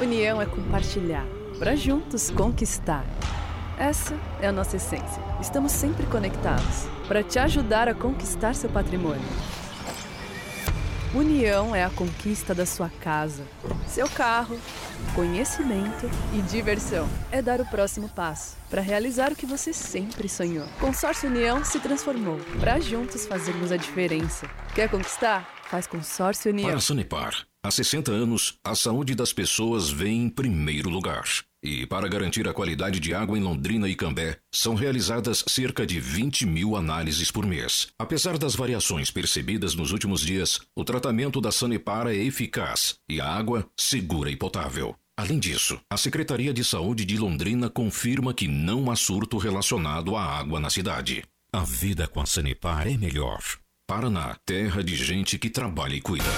União 0.00 0.42
é 0.42 0.46
compartilhar, 0.46 1.26
para 1.58 1.74
juntos 1.74 2.30
conquistar. 2.30 3.04
Essa 3.78 4.18
é 4.40 4.48
a 4.48 4.52
nossa 4.52 4.76
essência. 4.76 5.22
Estamos 5.38 5.70
sempre 5.70 6.06
conectados 6.06 6.86
para 7.06 7.22
te 7.22 7.38
ajudar 7.38 7.88
a 7.88 7.94
conquistar 7.94 8.54
seu 8.54 8.70
patrimônio. 8.70 9.28
União 11.14 11.74
é 11.74 11.84
a 11.84 11.90
conquista 11.90 12.54
da 12.54 12.64
sua 12.64 12.88
casa, 12.88 13.46
seu 13.86 14.08
carro, 14.08 14.58
conhecimento 15.14 16.10
e 16.32 16.40
diversão. 16.42 17.06
É 17.30 17.42
dar 17.42 17.60
o 17.60 17.66
próximo 17.66 18.08
passo 18.08 18.56
para 18.70 18.80
realizar 18.80 19.30
o 19.32 19.36
que 19.36 19.46
você 19.46 19.74
sempre 19.74 20.28
sonhou. 20.28 20.66
Consórcio 20.80 21.28
União 21.28 21.62
se 21.62 21.78
transformou 21.78 22.38
para 22.58 22.80
juntos 22.80 23.26
fazermos 23.26 23.70
a 23.72 23.76
diferença. 23.76 24.48
Quer 24.74 24.90
conquistar? 24.90 25.54
Faz 25.70 25.86
Consórcio 25.86 26.50
União. 26.50 26.70
Para 26.70 26.80
Sanepar, 26.80 27.46
há 27.62 27.70
60 27.70 28.10
anos, 28.10 28.58
a 28.64 28.74
saúde 28.74 29.14
das 29.14 29.32
pessoas 29.32 29.90
vem 29.90 30.24
em 30.24 30.30
primeiro 30.30 30.88
lugar. 30.88 31.24
E 31.66 31.84
para 31.84 32.06
garantir 32.06 32.46
a 32.46 32.52
qualidade 32.52 33.00
de 33.00 33.12
água 33.12 33.36
em 33.36 33.42
Londrina 33.42 33.88
e 33.88 33.96
Cambé, 33.96 34.38
são 34.54 34.76
realizadas 34.76 35.42
cerca 35.48 35.84
de 35.84 35.98
20 35.98 36.46
mil 36.46 36.76
análises 36.76 37.28
por 37.32 37.44
mês. 37.44 37.88
Apesar 37.98 38.38
das 38.38 38.54
variações 38.54 39.10
percebidas 39.10 39.74
nos 39.74 39.90
últimos 39.90 40.20
dias, 40.20 40.60
o 40.76 40.84
tratamento 40.84 41.40
da 41.40 41.50
Sanepar 41.50 42.06
é 42.06 42.14
eficaz 42.14 42.94
e 43.10 43.20
a 43.20 43.28
água 43.28 43.68
segura 43.76 44.30
e 44.30 44.36
potável. 44.36 44.94
Além 45.18 45.40
disso, 45.40 45.80
a 45.90 45.96
Secretaria 45.96 46.54
de 46.54 46.62
Saúde 46.62 47.04
de 47.04 47.18
Londrina 47.18 47.68
confirma 47.68 48.32
que 48.32 48.46
não 48.46 48.88
há 48.88 48.94
surto 48.94 49.36
relacionado 49.36 50.14
à 50.14 50.22
água 50.22 50.60
na 50.60 50.70
cidade. 50.70 51.24
A 51.52 51.64
vida 51.64 52.06
com 52.06 52.20
a 52.20 52.26
Sanepar 52.26 52.86
é 52.86 52.96
melhor. 52.96 53.42
Paraná, 53.88 54.36
terra 54.46 54.84
de 54.84 54.94
gente 54.94 55.36
que 55.36 55.50
trabalha 55.50 55.96
e 55.96 56.00
cuida. 56.00 56.30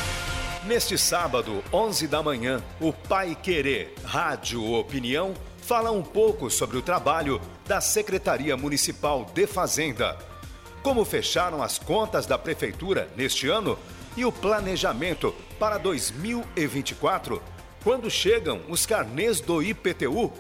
Neste 0.65 0.99
sábado, 0.99 1.63
11 1.73 2.09
da 2.09 2.21
manhã, 2.21 2.63
o 2.81 2.93
Pai 2.93 3.37
Querer 3.41 3.95
Rádio 4.05 4.73
Opinião 4.73 5.33
fala 5.63 5.93
um 5.93 6.03
pouco 6.03 6.51
sobre 6.51 6.77
o 6.77 6.83
trabalho 6.83 7.41
da 7.67 7.81
Secretaria 7.81 8.57
Municipal 8.57 9.25
de 9.33 9.47
Fazenda. 9.47 10.19
Como 10.83 11.05
fecharam 11.05 11.63
as 11.63 11.79
contas 11.79 12.27
da 12.27 12.37
Prefeitura 12.37 13.09
neste 13.17 13.49
ano 13.49 13.79
e 14.17 14.25
o 14.25 14.33
planejamento 14.33 15.33
para 15.61 15.79
2024, 15.79 17.41
quando 17.85 18.11
chegam 18.11 18.61
os 18.69 18.85
carnês 18.85 19.41
do 19.41 19.63
IPTU. 19.63 20.33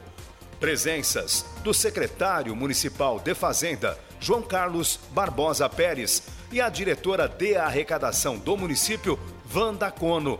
Presenças 0.58 1.46
do 1.62 1.72
secretário 1.72 2.56
municipal 2.56 3.20
de 3.20 3.34
Fazenda, 3.34 3.96
João 4.18 4.42
Carlos 4.42 4.98
Barbosa 5.12 5.68
Pérez, 5.68 6.24
e 6.50 6.60
a 6.60 6.68
diretora 6.68 7.28
de 7.28 7.56
arrecadação 7.56 8.36
do 8.36 8.56
município, 8.56 9.18
Vanda 9.50 9.90
Cono. 9.90 10.38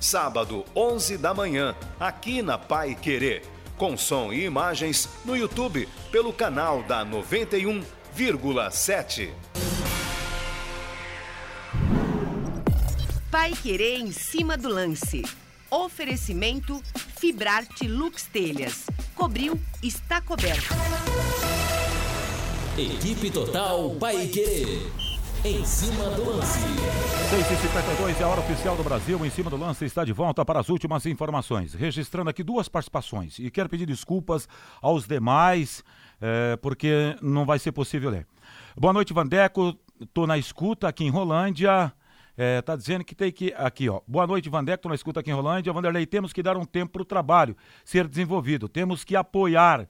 Sábado, 0.00 0.64
11 0.74 1.18
da 1.18 1.34
manhã, 1.34 1.76
aqui 2.00 2.40
na 2.40 2.56
Pai 2.56 2.94
Querer. 2.94 3.44
Com 3.76 3.98
som 3.98 4.32
e 4.32 4.44
imagens 4.44 5.10
no 5.24 5.36
YouTube 5.36 5.88
pelo 6.10 6.32
canal 6.32 6.82
da 6.82 7.04
91,7. 7.04 9.30
Pai 13.30 13.52
Querer 13.52 13.98
em 13.98 14.10
cima 14.10 14.56
do 14.56 14.70
lance. 14.70 15.22
Oferecimento 15.70 16.82
Fibrarte 17.18 17.86
Lux 17.86 18.24
Telhas. 18.24 18.86
Cobriu, 19.14 19.60
está 19.82 20.22
coberto. 20.22 20.74
Equipe 22.78 23.30
Total 23.30 23.90
Paique. 23.96 25.05
Em 25.46 25.64
cima 25.64 26.10
do 26.10 26.28
lance. 26.28 26.58
6h52 26.58 28.20
é 28.20 28.24
a 28.24 28.26
hora 28.26 28.40
oficial 28.40 28.76
do 28.76 28.82
Brasil. 28.82 29.24
Em 29.24 29.30
cima 29.30 29.48
do 29.48 29.56
lance 29.56 29.84
está 29.84 30.04
de 30.04 30.12
volta 30.12 30.44
para 30.44 30.58
as 30.58 30.68
últimas 30.68 31.06
informações. 31.06 31.72
Registrando 31.72 32.28
aqui 32.28 32.42
duas 32.42 32.68
participações. 32.68 33.38
E 33.38 33.48
quero 33.48 33.68
pedir 33.68 33.86
desculpas 33.86 34.48
aos 34.82 35.06
demais, 35.06 35.84
é, 36.20 36.56
porque 36.56 37.16
não 37.22 37.46
vai 37.46 37.60
ser 37.60 37.70
possível 37.70 38.10
ler. 38.10 38.26
Boa 38.76 38.92
noite, 38.92 39.12
Vandeco. 39.12 39.78
Estou 40.00 40.26
na 40.26 40.36
escuta 40.36 40.88
aqui 40.88 41.04
em 41.04 41.10
Rolândia. 41.10 41.92
É, 42.36 42.60
tá 42.60 42.74
dizendo 42.74 43.04
que 43.04 43.14
tem 43.14 43.30
que. 43.30 43.54
Aqui, 43.56 43.88
ó. 43.88 44.00
Boa 44.04 44.26
noite, 44.26 44.48
Vandeco. 44.48 44.82
Tô 44.82 44.88
na 44.88 44.96
escuta 44.96 45.20
aqui 45.20 45.30
em 45.30 45.34
Rolândia. 45.34 45.72
Vanderlei, 45.72 46.06
temos 46.06 46.32
que 46.32 46.42
dar 46.42 46.56
um 46.56 46.64
tempo 46.64 46.94
para 46.94 47.02
o 47.02 47.04
trabalho 47.04 47.56
ser 47.84 48.08
desenvolvido. 48.08 48.68
Temos 48.68 49.04
que 49.04 49.14
apoiar 49.14 49.88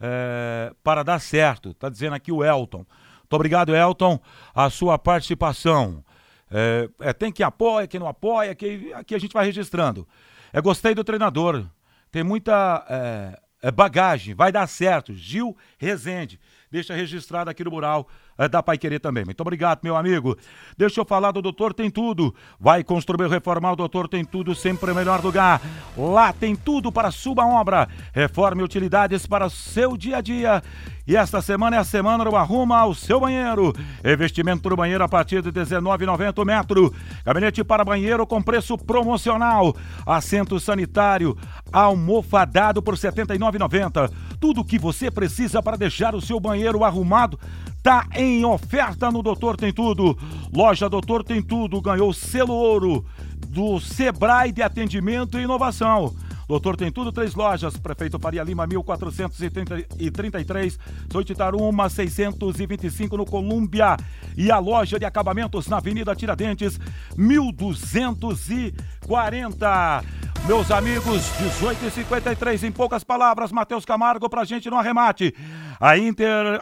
é, 0.00 0.72
para 0.82 1.02
dar 1.02 1.18
certo. 1.18 1.74
Tá 1.74 1.90
dizendo 1.90 2.14
aqui 2.14 2.32
o 2.32 2.42
Elton. 2.42 2.86
Muito 3.26 3.34
obrigado, 3.34 3.74
Elton, 3.74 4.20
a 4.54 4.70
sua 4.70 4.96
participação. 4.96 6.04
É, 6.48 6.88
é, 7.00 7.12
tem 7.12 7.32
que 7.32 7.42
apoia, 7.42 7.88
quem 7.88 7.98
não 7.98 8.06
apoia, 8.06 8.54
que 8.54 8.92
aqui 8.94 9.16
a 9.16 9.18
gente 9.18 9.32
vai 9.32 9.44
registrando. 9.44 10.06
É, 10.52 10.60
gostei 10.60 10.94
do 10.94 11.02
treinador. 11.02 11.66
Tem 12.12 12.22
muita 12.22 12.86
é, 12.88 13.68
é 13.68 13.70
bagagem, 13.72 14.32
vai 14.32 14.52
dar 14.52 14.66
certo. 14.68 15.12
Gil 15.12 15.56
Rezende. 15.76 16.38
Deixa 16.70 16.94
registrado 16.94 17.50
aqui 17.50 17.64
no 17.64 17.70
mural 17.70 18.08
é, 18.38 18.48
da 18.48 18.62
Pai 18.62 18.76
Querer 18.78 19.00
também. 19.00 19.24
Muito 19.24 19.40
obrigado, 19.40 19.80
meu 19.82 19.96
amigo. 19.96 20.36
Deixa 20.76 21.00
eu 21.00 21.04
falar 21.04 21.30
do 21.30 21.42
Doutor 21.42 21.72
Tem 21.72 21.90
Tudo. 21.90 22.34
Vai 22.60 22.84
construir 22.84 23.28
reformar 23.28 23.72
o 23.72 23.76
Doutor 23.76 24.08
Tem 24.08 24.24
Tudo, 24.24 24.54
sempre 24.54 24.90
o 24.90 24.94
melhor 24.94 25.22
lugar. 25.22 25.60
Lá 25.96 26.32
tem 26.32 26.54
tudo 26.54 26.92
para 26.92 27.10
sua 27.10 27.46
obra. 27.46 27.88
Reforme 28.12 28.62
utilidades 28.62 29.26
para 29.26 29.46
o 29.46 29.50
seu 29.50 29.96
dia 29.96 30.18
a 30.18 30.20
dia. 30.20 30.62
E 31.06 31.16
esta 31.16 31.40
semana 31.40 31.76
é 31.76 31.78
a 31.78 31.84
semana 31.84 32.24
do 32.24 32.34
Arruma 32.34 32.78
ao 32.78 32.92
seu 32.92 33.20
banheiro. 33.20 33.72
Investimento 34.04 34.68
no 34.68 34.76
banheiro 34.76 35.04
a 35.04 35.08
partir 35.08 35.40
de 35.40 35.50
R$19,90 35.50 36.44
metro. 36.44 36.92
Gabinete 37.24 37.62
para 37.62 37.84
banheiro 37.84 38.26
com 38.26 38.42
preço 38.42 38.76
promocional. 38.76 39.74
Assento 40.04 40.58
sanitário 40.58 41.38
almofadado 41.72 42.82
por 42.82 42.94
R$ 42.94 43.00
79,90. 43.00 44.10
Tudo 44.40 44.62
o 44.62 44.64
que 44.64 44.78
você 44.78 45.08
precisa 45.08 45.62
para 45.62 45.76
deixar 45.76 46.14
o 46.14 46.20
seu 46.20 46.40
banheiro 46.40 46.82
arrumado 46.82 47.38
tá 47.86 48.06
em 48.16 48.44
oferta 48.44 49.12
no 49.12 49.22
Doutor 49.22 49.56
Tem 49.56 49.72
Tudo. 49.72 50.18
Loja 50.52 50.88
Doutor 50.88 51.22
Tem 51.22 51.40
Tudo 51.40 51.80
ganhou 51.80 52.12
selo 52.12 52.52
ouro 52.52 53.06
do 53.46 53.78
Sebrae 53.78 54.50
de 54.50 54.60
Atendimento 54.60 55.38
e 55.38 55.44
Inovação. 55.44 56.12
Doutor 56.48 56.76
tem 56.76 56.90
tudo, 56.92 57.10
três 57.12 57.34
lojas. 57.34 57.76
Prefeito 57.76 58.18
Faria 58.18 58.42
Lima, 58.42 58.66
1433. 58.66 60.78
Soititaruma, 61.10 61.88
625 61.88 63.16
no 63.16 63.24
Colômbia. 63.24 63.96
E 64.36 64.50
a 64.50 64.58
loja 64.58 64.98
de 64.98 65.04
acabamentos 65.04 65.68
na 65.68 65.76
Avenida 65.78 66.14
Tiradentes, 66.14 66.78
1240. 67.16 70.04
Meus 70.46 70.70
amigos, 70.70 71.32
18 71.38 71.84
e 71.84 71.90
53 71.90 72.64
em 72.64 72.72
poucas 72.72 73.02
palavras, 73.02 73.50
Matheus 73.50 73.84
Camargo 73.84 74.28
pra 74.28 74.44
gente 74.44 74.70
no 74.70 74.76
arremate. 74.76 75.34
A 75.80 75.98
Inter 75.98 76.60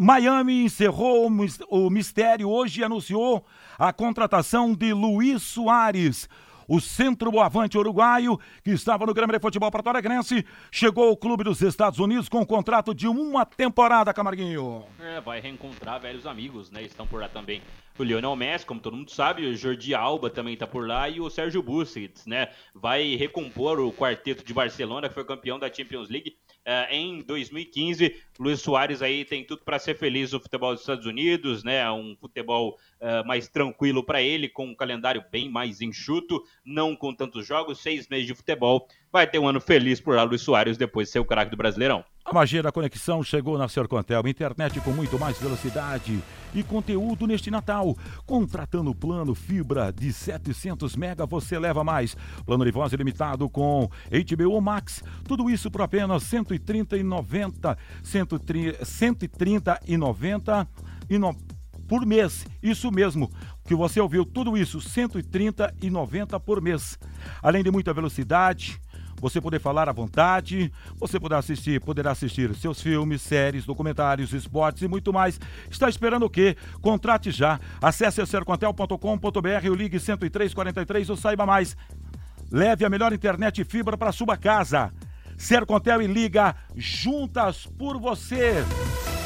Miami 0.00 0.62
encerrou 0.62 1.26
o 1.26 1.90
mistério 1.90 2.48
hoje 2.48 2.80
e 2.80 2.84
anunciou 2.84 3.44
a 3.76 3.92
contratação 3.92 4.72
de 4.72 4.92
Luiz 4.92 5.42
Soares. 5.42 6.28
O 6.68 6.80
centro-boavante 6.80 7.76
uruguaio, 7.76 8.38
que 8.62 8.70
estava 8.70 9.04
no 9.04 9.12
Grêmio 9.12 9.34
de 9.34 9.42
Futebol 9.42 9.70
Porto 9.72 9.88
Alegrense, 9.88 10.46
chegou 10.70 11.08
ao 11.08 11.16
clube 11.16 11.42
dos 11.42 11.60
Estados 11.62 11.98
Unidos 11.98 12.28
com 12.28 12.42
um 12.42 12.44
contrato 12.44 12.94
de 12.94 13.08
uma 13.08 13.44
temporada, 13.44 14.14
Camarguinho. 14.14 14.84
É, 15.00 15.20
vai 15.20 15.40
reencontrar 15.40 15.98
velhos 15.98 16.26
amigos, 16.26 16.70
né? 16.70 16.82
Estão 16.82 17.04
por 17.04 17.20
lá 17.20 17.28
também 17.28 17.60
o 17.98 18.04
Lionel 18.04 18.36
Messi, 18.36 18.64
como 18.64 18.80
todo 18.80 18.96
mundo 18.96 19.10
sabe, 19.10 19.44
o 19.44 19.56
Jordi 19.56 19.94
Alba 19.94 20.30
também 20.30 20.54
está 20.54 20.66
por 20.66 20.86
lá 20.86 21.08
e 21.08 21.20
o 21.20 21.28
Sérgio 21.28 21.60
Busquets, 21.60 22.26
né? 22.26 22.48
Vai 22.72 23.16
recompor 23.16 23.80
o 23.80 23.92
quarteto 23.92 24.44
de 24.44 24.54
Barcelona, 24.54 25.08
que 25.08 25.14
foi 25.14 25.24
campeão 25.24 25.58
da 25.58 25.72
Champions 25.72 26.08
League 26.08 26.36
em 26.90 27.22
2015. 27.22 28.14
Luiz 28.38 28.60
Soares 28.60 29.02
aí 29.02 29.24
tem 29.24 29.44
tudo 29.44 29.62
para 29.64 29.78
ser 29.78 29.96
feliz 29.96 30.32
no 30.32 30.40
futebol 30.40 30.72
dos 30.72 30.82
Estados 30.82 31.06
Unidos, 31.06 31.64
né? 31.64 31.90
Um 31.90 32.16
futebol 32.20 32.78
uh, 33.00 33.26
mais 33.26 33.48
tranquilo 33.48 34.04
para 34.04 34.22
ele, 34.22 34.48
com 34.48 34.66
um 34.66 34.74
calendário 34.74 35.24
bem 35.30 35.48
mais 35.48 35.80
enxuto, 35.80 36.42
não 36.64 36.94
com 36.94 37.14
tantos 37.14 37.46
jogos, 37.46 37.80
seis 37.80 38.08
meses 38.08 38.26
de 38.26 38.34
futebol. 38.34 38.86
Vai 39.10 39.26
ter 39.26 39.38
um 39.38 39.48
ano 39.48 39.60
feliz 39.60 40.00
por 40.00 40.14
lá, 40.14 40.22
Luiz 40.22 40.42
Soares, 40.42 40.76
depois 40.76 41.08
de 41.08 41.12
ser 41.12 41.18
o 41.18 41.24
craque 41.24 41.50
do 41.50 41.56
Brasileirão. 41.56 42.04
A 42.28 42.34
magia 42.34 42.62
da 42.62 42.70
conexão 42.70 43.22
chegou 43.22 43.56
na 43.56 43.70
Sercontel, 43.70 44.28
internet 44.28 44.78
com 44.82 44.90
muito 44.90 45.18
mais 45.18 45.38
velocidade 45.38 46.22
e 46.54 46.62
conteúdo 46.62 47.26
neste 47.26 47.50
Natal. 47.50 47.96
Contratando 48.26 48.94
plano 48.94 49.34
fibra 49.34 49.90
de 49.90 50.12
700 50.12 50.94
mega, 50.94 51.24
você 51.24 51.58
leva 51.58 51.82
mais. 51.82 52.14
Plano 52.44 52.66
de 52.66 52.70
voz 52.70 52.92
ilimitado 52.92 53.48
com 53.48 53.88
HBO 54.10 54.60
Max. 54.60 55.02
Tudo 55.26 55.48
isso 55.48 55.70
por 55.70 55.80
apenas 55.80 56.22
130,90, 56.24 57.78
130,90 58.04 60.68
e 61.08 61.16
no, 61.16 61.34
por 61.88 62.04
mês. 62.04 62.46
Isso 62.62 62.92
mesmo 62.92 63.30
que 63.64 63.74
você 63.74 64.00
ouviu, 64.00 64.26
tudo 64.26 64.54
isso 64.54 64.80
130,90 64.80 66.38
por 66.40 66.60
mês. 66.60 66.98
Além 67.42 67.64
de 67.64 67.70
muita 67.70 67.94
velocidade, 67.94 68.78
você 69.20 69.40
poder 69.40 69.60
falar 69.60 69.88
à 69.88 69.92
vontade, 69.92 70.72
você 70.96 71.18
poderá 71.18 71.38
assistir, 71.38 71.80
poderá 71.80 72.12
assistir 72.12 72.54
seus 72.54 72.80
filmes, 72.80 73.22
séries, 73.22 73.64
documentários, 73.64 74.32
esportes 74.32 74.82
e 74.82 74.88
muito 74.88 75.12
mais. 75.12 75.40
Está 75.70 75.88
esperando 75.88 76.24
o 76.24 76.30
quê? 76.30 76.56
Contrate 76.80 77.30
já. 77.30 77.60
Acesse 77.80 78.24
sercontel.com.br, 78.26 79.70
o 79.70 79.74
ligue 79.74 79.98
10343 79.98 81.10
ou 81.10 81.16
saiba 81.16 81.46
mais. 81.46 81.76
Leve 82.50 82.84
a 82.84 82.88
melhor 82.88 83.12
internet 83.12 83.60
e 83.60 83.64
fibra 83.64 83.96
para 83.96 84.12
sua 84.12 84.36
casa. 84.36 84.92
Sercontel 85.36 86.02
e 86.02 86.06
Liga 86.06 86.56
juntas 86.74 87.66
por 87.78 87.98
você. 87.98 88.64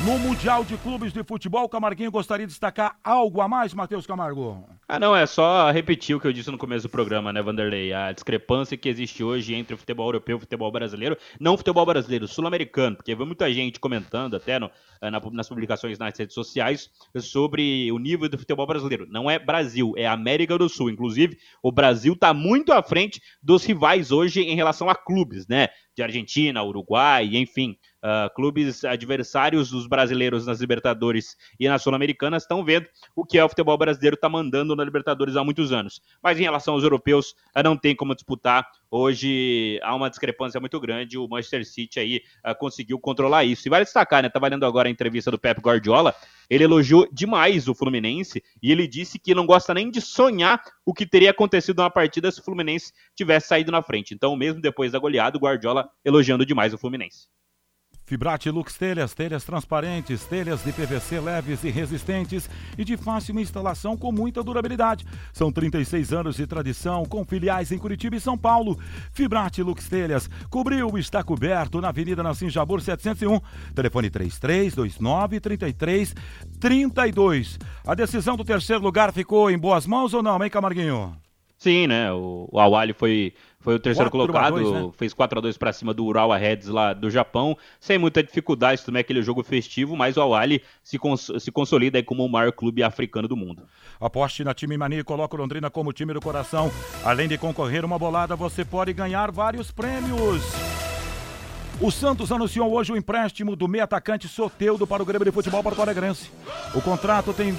No 0.05 0.19
Mundial 0.19 0.65
de 0.65 0.77
Clubes 0.79 1.13
de 1.13 1.23
Futebol, 1.23 1.69
Camarguinho 1.69 2.11
gostaria 2.11 2.45
de 2.45 2.51
destacar 2.51 2.99
algo 3.05 3.41
a 3.41 3.47
mais, 3.47 3.73
Matheus 3.73 4.05
Camargo? 4.05 4.69
Ah, 4.89 4.99
não, 4.99 5.15
é 5.15 5.25
só 5.27 5.71
repetir 5.71 6.17
o 6.17 6.21
que 6.21 6.27
eu 6.27 6.33
disse 6.33 6.51
no 6.51 6.59
começo 6.59 6.89
do 6.89 6.91
programa, 6.91 7.33
né, 7.33 7.41
Vanderlei? 7.41 7.93
A 7.93 8.11
discrepância 8.11 8.77
que 8.77 8.89
existe 8.89 9.23
hoje 9.23 9.55
entre 9.55 9.75
o 9.75 9.79
futebol 9.79 10.09
europeu 10.09 10.35
e 10.35 10.39
o 10.39 10.41
futebol 10.41 10.73
brasileiro, 10.73 11.17
não 11.39 11.55
o 11.55 11.57
futebol 11.57 11.87
brasileiro, 11.87 12.27
sul-americano, 12.27 12.97
porque 12.97 13.15
vi 13.15 13.25
muita 13.25 13.53
gente 13.53 13.79
comentando 13.79 14.35
até 14.35 14.59
no, 14.59 14.69
eh, 15.01 15.09
na, 15.09 15.21
nas 15.31 15.49
publicações 15.49 16.01
nas 16.01 16.19
redes 16.19 16.35
sociais 16.35 16.91
sobre 17.21 17.93
o 17.93 17.99
nível 18.01 18.29
do 18.29 18.37
futebol 18.37 18.67
brasileiro. 18.67 19.07
Não 19.09 19.31
é 19.31 19.39
Brasil, 19.39 19.93
é 19.97 20.09
América 20.09 20.59
do 20.59 20.69
Sul. 20.69 20.91
Inclusive, 20.91 21.39
o 21.63 21.71
Brasil 21.71 22.15
está 22.15 22.35
muito 22.35 22.73
à 22.73 22.83
frente 22.83 23.23
dos 23.41 23.65
rivais 23.65 24.11
hoje 24.11 24.41
em 24.41 24.57
relação 24.57 24.91
a 24.91 24.97
clubes, 24.97 25.47
né? 25.47 25.69
De 25.95 26.03
Argentina, 26.03 26.65
Uruguai, 26.65 27.37
enfim. 27.37 27.77
Uh, 28.03 28.35
clubes 28.35 28.85
adversários 28.85 29.71
dos 29.71 29.87
brasileiros 29.87 30.45
nas 30.45 30.61
Libertadores 30.61 31.37
e 31.61 31.69
na 31.69 31.79
Sul-Americana 31.79 32.37
estão 32.37 32.65
vendo 32.65 32.89
o 33.15 33.25
que 33.25 33.39
é 33.39 33.45
o 33.45 33.49
futebol 33.49 33.79
brasileiro 33.79 34.15
está 34.15 34.29
mandando 34.29 34.75
na 34.75 34.83
Libertadores 34.83 35.37
há 35.37 35.45
muitos 35.45 35.73
anos. 35.73 36.01
Mas 36.21 36.39
em 36.41 36.43
relação 36.43 36.75
aos 36.75 36.83
europeus, 36.83 37.31
uh, 37.57 37.63
não 37.63 37.77
tem 37.77 37.95
como 37.95 38.15
disputar. 38.15 38.67
Hoje 38.91 39.79
há 39.83 39.95
uma 39.95 40.11
discrepância 40.11 40.59
muito 40.59 40.79
grande. 40.81 41.17
O 41.17 41.29
Manchester 41.29 41.65
City 41.65 42.01
aí 42.01 42.23
uh, 42.45 42.55
conseguiu 42.59 42.99
controlar 42.99 43.45
isso. 43.45 43.69
E 43.69 43.71
vale 43.71 43.85
destacar, 43.85 44.23
né? 44.23 44.29
Tá 44.29 44.41
valendo 44.41 44.67
agora 44.67 44.89
a 44.89 44.91
entrevista 44.91 45.31
do 45.31 45.39
Pep 45.39 45.61
Guardiola. 45.61 46.15
Ele 46.51 46.65
elogiou 46.65 47.09
demais 47.11 47.69
o 47.69 47.75
Fluminense 47.75 48.43
e 48.63 48.71
ele 48.71 48.87
disse 48.87 49.19
que 49.19 49.35
não 49.35 49.47
gosta 49.47 49.73
nem 49.73 49.91
de 49.91 50.01
sonhar 50.01 50.63
o 50.85 50.93
que 50.93 51.07
teria 51.07 51.31
acontecido 51.31 51.83
na 51.83 51.89
partida 51.89 52.31
se 52.31 52.41
o 52.41 52.45
Fluminense 52.45 52.93
tivesse 53.15 53.49
saído 53.49 53.73
na 53.73 53.81
frente. 53.81 54.13
Então, 54.13 54.37
mesmo 54.37 54.61
depois 54.61 54.93
da 54.93 54.99
goleada, 54.99 55.39
o 55.39 55.41
Guardiola 55.41 55.89
elogiando 56.05 56.45
demais 56.45 56.75
o 56.75 56.79
Fluminense. 56.79 57.29
Fibrate 58.13 58.51
Lux 58.51 58.77
Telhas, 58.77 59.15
telhas 59.15 59.43
transparentes, 59.43 60.23
telhas 60.25 60.63
de 60.63 60.71
PVC 60.71 61.19
leves 61.19 61.65
e 61.65 61.71
resistentes 61.71 62.47
e 62.77 62.85
de 62.85 62.95
fácil 62.95 63.41
instalação 63.41 63.97
com 63.97 64.13
muita 64.13 64.43
durabilidade. 64.43 65.07
São 65.33 65.51
36 65.51 66.13
anos 66.13 66.37
de 66.37 66.47
tradição 66.47 67.07
com 67.07 67.25
filiais 67.25 67.73
em 67.73 67.79
Curitiba 67.79 68.15
e 68.15 68.21
São 68.21 68.37
Paulo. 68.37 68.79
Fibrate 69.15 69.63
Lux 69.63 69.89
Telhas 69.89 70.29
cobriu 70.51 70.99
está 70.99 71.25
coberto 71.25 71.81
na 71.81 71.89
Avenida 71.89 72.23
Nassim 72.23 72.51
Jabur 72.51 72.83
701. 72.83 73.41
Telefone 73.75 74.11
3329 74.11 75.41
3332. 75.41 77.59
A 77.87 77.95
decisão 77.95 78.37
do 78.37 78.45
terceiro 78.45 78.83
lugar 78.83 79.11
ficou 79.11 79.51
em 79.51 79.57
boas 79.57 79.87
mãos 79.87 80.13
ou 80.13 80.23
não, 80.23 80.45
hein, 80.45 80.51
Camarguinho? 80.51 81.17
Sim, 81.63 81.87
né? 81.87 82.13
O, 82.13 82.49
o 82.51 82.59
Awali 82.59 82.93
foi 82.93 83.33
foi 83.61 83.77
o 83.77 83.79
terceiro 83.79 84.11
colocado, 84.11 84.59
dois, 84.59 84.69
né? 84.69 84.91
fez 84.97 85.15
4 85.15 85.39
a 85.39 85.43
2 85.43 85.57
para 85.57 85.73
cima 85.73 85.95
do 85.95 86.05
Urawa 86.05 86.37
Reds 86.37 86.67
lá 86.67 86.93
do 86.93 87.09
Japão, 87.09 87.57
sem 87.79 87.97
muita 87.97 88.21
dificuldade, 88.21 88.85
também 88.85 88.99
aquele 88.99 89.23
jogo 89.23 89.45
festivo, 89.45 89.97
mas 89.97 90.17
o 90.17 90.21
Awali 90.21 90.61
se, 90.83 90.99
cons 90.99 91.31
se 91.39 91.53
consolida 91.53 91.97
aí 91.97 92.03
como 92.03 92.25
o 92.25 92.29
maior 92.29 92.51
clube 92.51 92.83
africano 92.83 93.29
do 93.29 93.37
mundo. 93.37 93.63
Aposte 94.01 94.43
na 94.43 94.53
Time 94.53 94.77
Mania 94.77 94.99
e 94.99 95.05
coloca 95.05 95.37
o 95.37 95.39
Londrina 95.39 95.71
como 95.71 95.93
time 95.93 96.13
do 96.13 96.21
coração. 96.21 96.73
Além 97.05 97.29
de 97.29 97.39
concorrer 97.39 97.85
uma 97.85 97.97
bolada, 97.97 98.35
você 98.35 98.65
pode 98.65 98.93
ganhar 98.93 99.31
vários 99.31 99.71
prêmios. 99.71 100.43
O 101.81 101.93
Santos 101.93 102.33
anunciou 102.33 102.73
hoje 102.73 102.93
o 102.93 102.97
empréstimo 102.97 103.55
do 103.55 103.69
meio 103.69 103.85
atacante 103.85 104.27
Soteudo 104.27 104.89
para 104.89 105.05
o 105.05 105.07
Grêmio 105.07 105.25
de 105.25 105.31
Futebol 105.31 105.63
Porto 105.63 105.81
Alegrense. 105.81 106.33
O 106.75 106.83
contrato 106.83 107.33
tem 107.33 107.57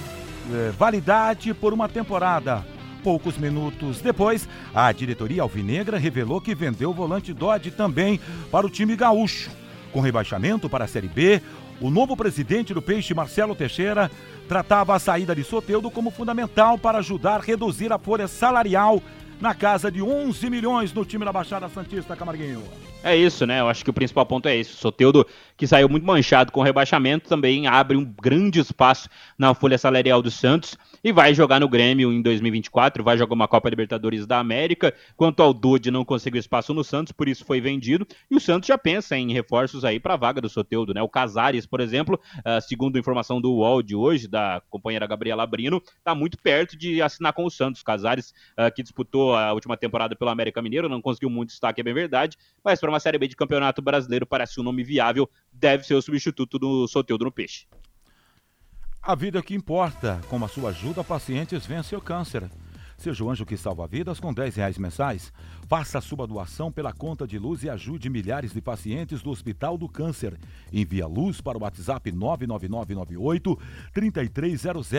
é, 0.51 0.71
validade 0.71 1.53
por 1.53 1.71
uma 1.71 1.87
temporada. 1.87 2.72
Poucos 3.03 3.37
minutos 3.37 3.99
depois, 3.99 4.47
a 4.73 4.89
diretoria 4.93 5.41
alvinegra 5.41 5.97
revelou 5.97 6.39
que 6.39 6.55
vendeu 6.55 6.91
o 6.91 6.93
volante 6.93 7.33
Dodge 7.33 7.69
também 7.69 8.17
para 8.49 8.65
o 8.65 8.69
time 8.69 8.95
gaúcho. 8.95 9.51
Com 9.91 9.99
rebaixamento 9.99 10.69
para 10.69 10.85
a 10.85 10.87
Série 10.87 11.09
B, 11.09 11.41
o 11.81 11.89
novo 11.89 12.15
presidente 12.15 12.73
do 12.73 12.81
Peixe, 12.81 13.13
Marcelo 13.13 13.53
Teixeira, 13.53 14.09
tratava 14.47 14.95
a 14.95 14.99
saída 14.99 15.35
de 15.35 15.43
Soteudo 15.43 15.91
como 15.91 16.11
fundamental 16.11 16.77
para 16.77 16.99
ajudar 16.99 17.41
a 17.41 17.43
reduzir 17.43 17.91
a 17.91 17.99
folha 17.99 18.25
salarial 18.25 19.01
na 19.41 19.53
casa 19.53 19.91
de 19.91 20.01
11 20.01 20.49
milhões 20.49 20.93
no 20.93 21.03
time 21.03 21.25
da 21.25 21.33
Baixada 21.33 21.67
Santista, 21.67 22.15
Camarguinho. 22.15 22.63
É 23.03 23.13
isso, 23.17 23.45
né? 23.45 23.59
Eu 23.59 23.67
acho 23.67 23.83
que 23.83 23.89
o 23.89 23.93
principal 23.93 24.25
ponto 24.25 24.47
é 24.47 24.55
esse. 24.55 24.71
O 24.71 24.77
Soteudo, 24.77 25.27
que 25.57 25.67
saiu 25.67 25.89
muito 25.89 26.07
manchado 26.07 26.53
com 26.53 26.61
o 26.61 26.63
rebaixamento, 26.63 27.27
também 27.27 27.67
abre 27.67 27.97
um 27.97 28.05
grande 28.05 28.61
espaço 28.61 29.09
na 29.37 29.53
folha 29.53 29.77
salarial 29.77 30.21
do 30.21 30.31
Santos 30.31 30.77
e 31.03 31.11
vai 31.11 31.33
jogar 31.33 31.59
no 31.59 31.67
Grêmio 31.67 32.13
em 32.13 32.21
2024, 32.21 33.03
vai 33.03 33.17
jogar 33.17 33.33
uma 33.33 33.47
Copa 33.47 33.69
Libertadores 33.69 34.25
da 34.25 34.39
América. 34.39 34.93
Quanto 35.17 35.43
ao 35.43 35.53
Dude, 35.53 35.91
não 35.91 36.05
conseguiu 36.05 36.39
espaço 36.39 36.73
no 36.73 36.83
Santos, 36.83 37.11
por 37.11 37.27
isso 37.27 37.43
foi 37.43 37.59
vendido. 37.59 38.07
E 38.31 38.35
o 38.35 38.39
Santos 38.39 38.67
já 38.67 38.77
pensa 38.77 39.17
em 39.17 39.33
reforços 39.33 39.83
aí 39.83 39.99
para 39.99 40.13
a 40.13 40.17
vaga 40.17 40.39
do 40.39 40.47
Soteudo, 40.47 40.93
né? 40.93 41.01
O 41.01 41.09
Casares, 41.09 41.65
por 41.65 41.81
exemplo, 41.81 42.19
uh, 42.39 42.61
segundo 42.61 42.97
informação 42.97 43.41
do 43.41 43.51
UOL 43.51 43.83
de 43.83 43.95
hoje, 43.95 44.27
da 44.27 44.61
companheira 44.69 45.05
Gabriela 45.05 45.45
Brino, 45.45 45.81
está 45.97 46.15
muito 46.15 46.37
perto 46.37 46.77
de 46.77 47.01
assinar 47.01 47.33
com 47.33 47.45
o 47.45 47.51
Santos. 47.51 47.83
Casares, 47.83 48.33
uh, 48.57 48.73
que 48.73 48.81
disputou 48.81 49.35
a 49.35 49.51
última 49.53 49.75
temporada 49.75 50.15
pelo 50.15 50.31
América 50.31 50.61
Mineiro, 50.61 50.87
não 50.87 51.01
conseguiu 51.01 51.29
muito 51.29 51.49
destaque, 51.49 51.81
é 51.81 51.83
bem 51.83 51.93
verdade, 51.93 52.37
mas 52.63 52.79
para 52.79 52.89
uma 52.89 52.99
Série 52.99 53.17
B 53.17 53.27
de 53.27 53.35
Campeonato 53.35 53.81
Brasileiro 53.81 54.25
parece 54.25 54.59
um 54.59 54.63
nome 54.63 54.83
viável, 54.83 55.29
deve 55.51 55.85
ser 55.85 55.95
o 55.95 56.01
substituto 56.01 56.57
do 56.57 56.87
Soteudo 56.87 57.25
no 57.25 57.31
Peixe. 57.31 57.65
A 59.05 59.15
vida 59.15 59.43
que 59.43 59.53
importa. 59.53 60.21
Com 60.29 60.45
a 60.45 60.47
sua 60.47 60.69
ajuda, 60.69 61.03
pacientes 61.03 61.65
vencem 61.65 61.97
o 61.97 62.01
câncer. 62.01 62.49
Seja 62.97 63.21
o 63.21 63.29
anjo 63.29 63.45
que 63.45 63.57
salva 63.57 63.85
vidas 63.85 64.17
com 64.17 64.33
10 64.33 64.55
reais 64.55 64.77
mensais. 64.77 65.33
Faça 65.67 65.97
a 65.97 66.01
sua 66.01 66.25
doação 66.25 66.71
pela 66.71 66.93
conta 66.93 67.27
de 67.27 67.37
luz 67.37 67.63
e 67.63 67.69
ajude 67.69 68.09
milhares 68.09 68.53
de 68.53 68.61
pacientes 68.61 69.21
do 69.21 69.29
Hospital 69.29 69.77
do 69.77 69.89
Câncer. 69.89 70.39
Envie 70.71 71.03
luz 71.03 71.41
para 71.41 71.57
o 71.57 71.63
WhatsApp 71.63 72.13
99998 72.13 73.59
3300 73.93 74.93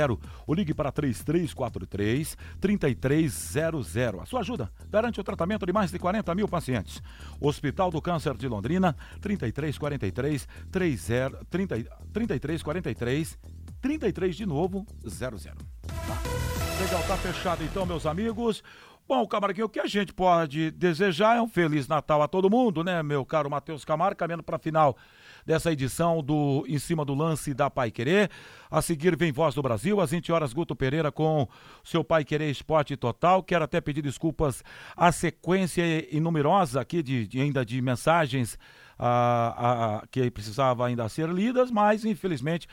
ou 0.47 0.55
ligue 0.55 0.75
para 0.75 0.93
3343 0.93 2.37
3300. 2.61 3.97
A 4.21 4.27
sua 4.27 4.41
ajuda 4.41 4.71
garante 4.91 5.19
o 5.19 5.25
tratamento 5.25 5.65
de 5.65 5.73
mais 5.73 5.91
de 5.91 5.99
40 5.99 6.35
mil 6.35 6.47
pacientes. 6.47 7.03
Hospital 7.41 7.91
do 7.91 8.03
Câncer 8.03 8.37
de 8.37 8.49
Londrina 8.49 8.95
3343 9.23 10.47
30, 10.71 11.47
30, 11.49 11.77
3343 12.13 13.39
33 13.85 14.35
de 14.35 14.47
novo 14.47 14.87
00. 15.07 15.37
Tá? 15.37 16.83
Legal, 16.83 17.03
tá 17.03 17.19
fechado 17.19 17.63
então, 17.63 17.85
meus 17.85 18.07
amigos. 18.07 18.63
Bom, 19.07 19.27
Camarguinho, 19.27 19.67
o 19.67 19.69
que 19.69 19.79
a 19.79 19.87
gente 19.87 20.11
pode 20.11 20.71
desejar 20.71 21.37
é 21.37 21.43
um 21.43 21.47
Feliz 21.47 21.87
Natal 21.87 22.23
a 22.23 22.27
todo 22.27 22.49
mundo, 22.49 22.83
né, 22.83 23.03
meu 23.03 23.27
caro 23.27 23.51
Matheus 23.51 23.85
Camargo, 23.85 24.17
caminhando 24.17 24.43
para 24.43 24.57
a 24.57 24.59
final 24.59 24.97
dessa 25.45 25.71
edição 25.71 26.23
do 26.23 26.65
Em 26.67 26.79
Cima 26.79 27.05
do 27.05 27.13
Lance 27.13 27.53
da 27.53 27.69
Pai 27.69 27.91
Querer. 27.91 28.31
A 28.71 28.81
seguir 28.81 29.15
vem 29.19 29.31
Voz 29.31 29.55
do 29.55 29.61
Brasil, 29.61 30.01
às 30.01 30.13
20 30.13 30.33
horas, 30.33 30.55
Guto 30.55 30.75
Pereira 30.75 31.13
com 31.13 31.47
seu 31.85 32.03
Pai 32.03 32.25
Querer 32.25 32.51
Esporte 32.51 32.97
Total. 32.97 33.43
Quero 33.43 33.65
até 33.65 33.83
pedir 33.83 34.01
desculpas 34.01 34.65
à 34.97 35.13
sequência 35.13 35.83
inumerosa 36.11 36.81
aqui 36.81 37.03
de, 37.03 37.27
de 37.27 37.39
ainda 37.39 37.63
de 37.67 37.83
mensagens 37.83 38.59
a, 38.99 39.97
a, 39.99 40.07
que 40.07 40.31
precisava 40.31 40.87
ainda 40.87 41.07
ser 41.11 41.29
lidas, 41.29 41.71
mas 41.71 42.07
infelizmente 42.07 42.67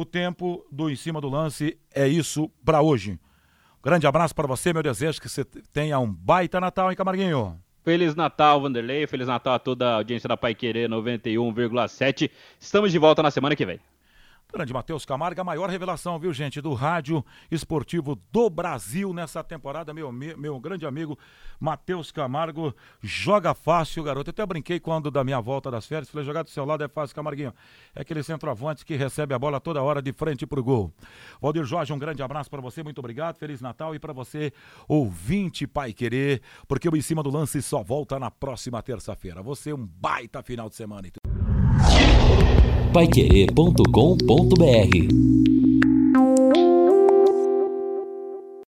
o 0.00 0.04
tempo 0.04 0.64
do 0.70 0.88
em 0.88 0.94
cima 0.94 1.20
do 1.20 1.28
lance 1.28 1.76
é 1.92 2.06
isso 2.06 2.48
para 2.64 2.80
hoje. 2.80 3.18
Grande 3.82 4.06
abraço 4.06 4.32
para 4.32 4.46
você, 4.46 4.72
meu 4.72 4.80
desejo 4.80 5.20
que 5.20 5.28
você 5.28 5.44
tenha 5.44 5.98
um 5.98 6.08
baita 6.08 6.60
Natal, 6.60 6.88
hein, 6.88 6.96
Camarguinho? 6.96 7.60
Feliz 7.82 8.14
Natal, 8.14 8.60
Vanderlei. 8.60 9.08
Feliz 9.08 9.26
Natal 9.26 9.54
a 9.54 9.58
toda 9.58 9.88
a 9.88 9.94
audiência 9.96 10.28
da 10.28 10.36
Pai 10.36 10.54
Querer 10.54 10.88
91,7. 10.88 12.30
Estamos 12.60 12.92
de 12.92 12.98
volta 12.98 13.24
na 13.24 13.30
semana 13.32 13.56
que 13.56 13.66
vem. 13.66 13.80
Grande 14.50 14.72
Matheus 14.72 15.04
Camargo, 15.04 15.38
a 15.42 15.44
maior 15.44 15.68
revelação, 15.68 16.18
viu, 16.18 16.32
gente, 16.32 16.58
do 16.58 16.72
rádio 16.72 17.22
esportivo 17.50 18.18
do 18.32 18.48
Brasil 18.48 19.12
nessa 19.12 19.44
temporada. 19.44 19.92
Meu, 19.92 20.10
meu 20.10 20.58
grande 20.58 20.86
amigo 20.86 21.18
Matheus 21.60 22.10
Camargo 22.10 22.74
joga 23.02 23.52
fácil, 23.52 24.02
garoto. 24.02 24.30
Eu 24.30 24.32
até 24.32 24.46
brinquei 24.46 24.80
quando 24.80 25.10
da 25.10 25.22
minha 25.22 25.38
volta 25.38 25.70
das 25.70 25.84
férias. 25.84 26.08
Falei, 26.08 26.24
jogar 26.24 26.44
do 26.44 26.48
seu 26.48 26.64
lado 26.64 26.82
é 26.82 26.88
fácil, 26.88 27.14
Camarguinho. 27.14 27.52
É 27.94 28.00
aquele 28.00 28.22
centroavante 28.22 28.86
que 28.86 28.96
recebe 28.96 29.34
a 29.34 29.38
bola 29.38 29.60
toda 29.60 29.82
hora 29.82 30.00
de 30.00 30.14
frente 30.14 30.46
pro 30.46 30.64
gol. 30.64 30.90
Valdir 31.42 31.66
Jorge, 31.66 31.92
um 31.92 31.98
grande 31.98 32.22
abraço 32.22 32.48
para 32.48 32.62
você, 32.62 32.82
muito 32.82 33.00
obrigado. 33.00 33.36
Feliz 33.36 33.60
Natal 33.60 33.94
e 33.94 33.98
para 33.98 34.14
você, 34.14 34.50
ouvinte 34.88 35.66
Pai 35.66 35.92
Querer, 35.92 36.40
porque 36.66 36.88
o 36.88 36.96
Em 36.96 37.02
Cima 37.02 37.22
do 37.22 37.28
Lance 37.28 37.60
só 37.60 37.82
volta 37.82 38.18
na 38.18 38.30
próxima 38.30 38.82
terça-feira. 38.82 39.42
Você, 39.42 39.74
um 39.74 39.84
baita 39.84 40.42
final 40.42 40.70
de 40.70 40.74
semana. 40.74 41.06
Paiquerê.com.br 42.92 45.37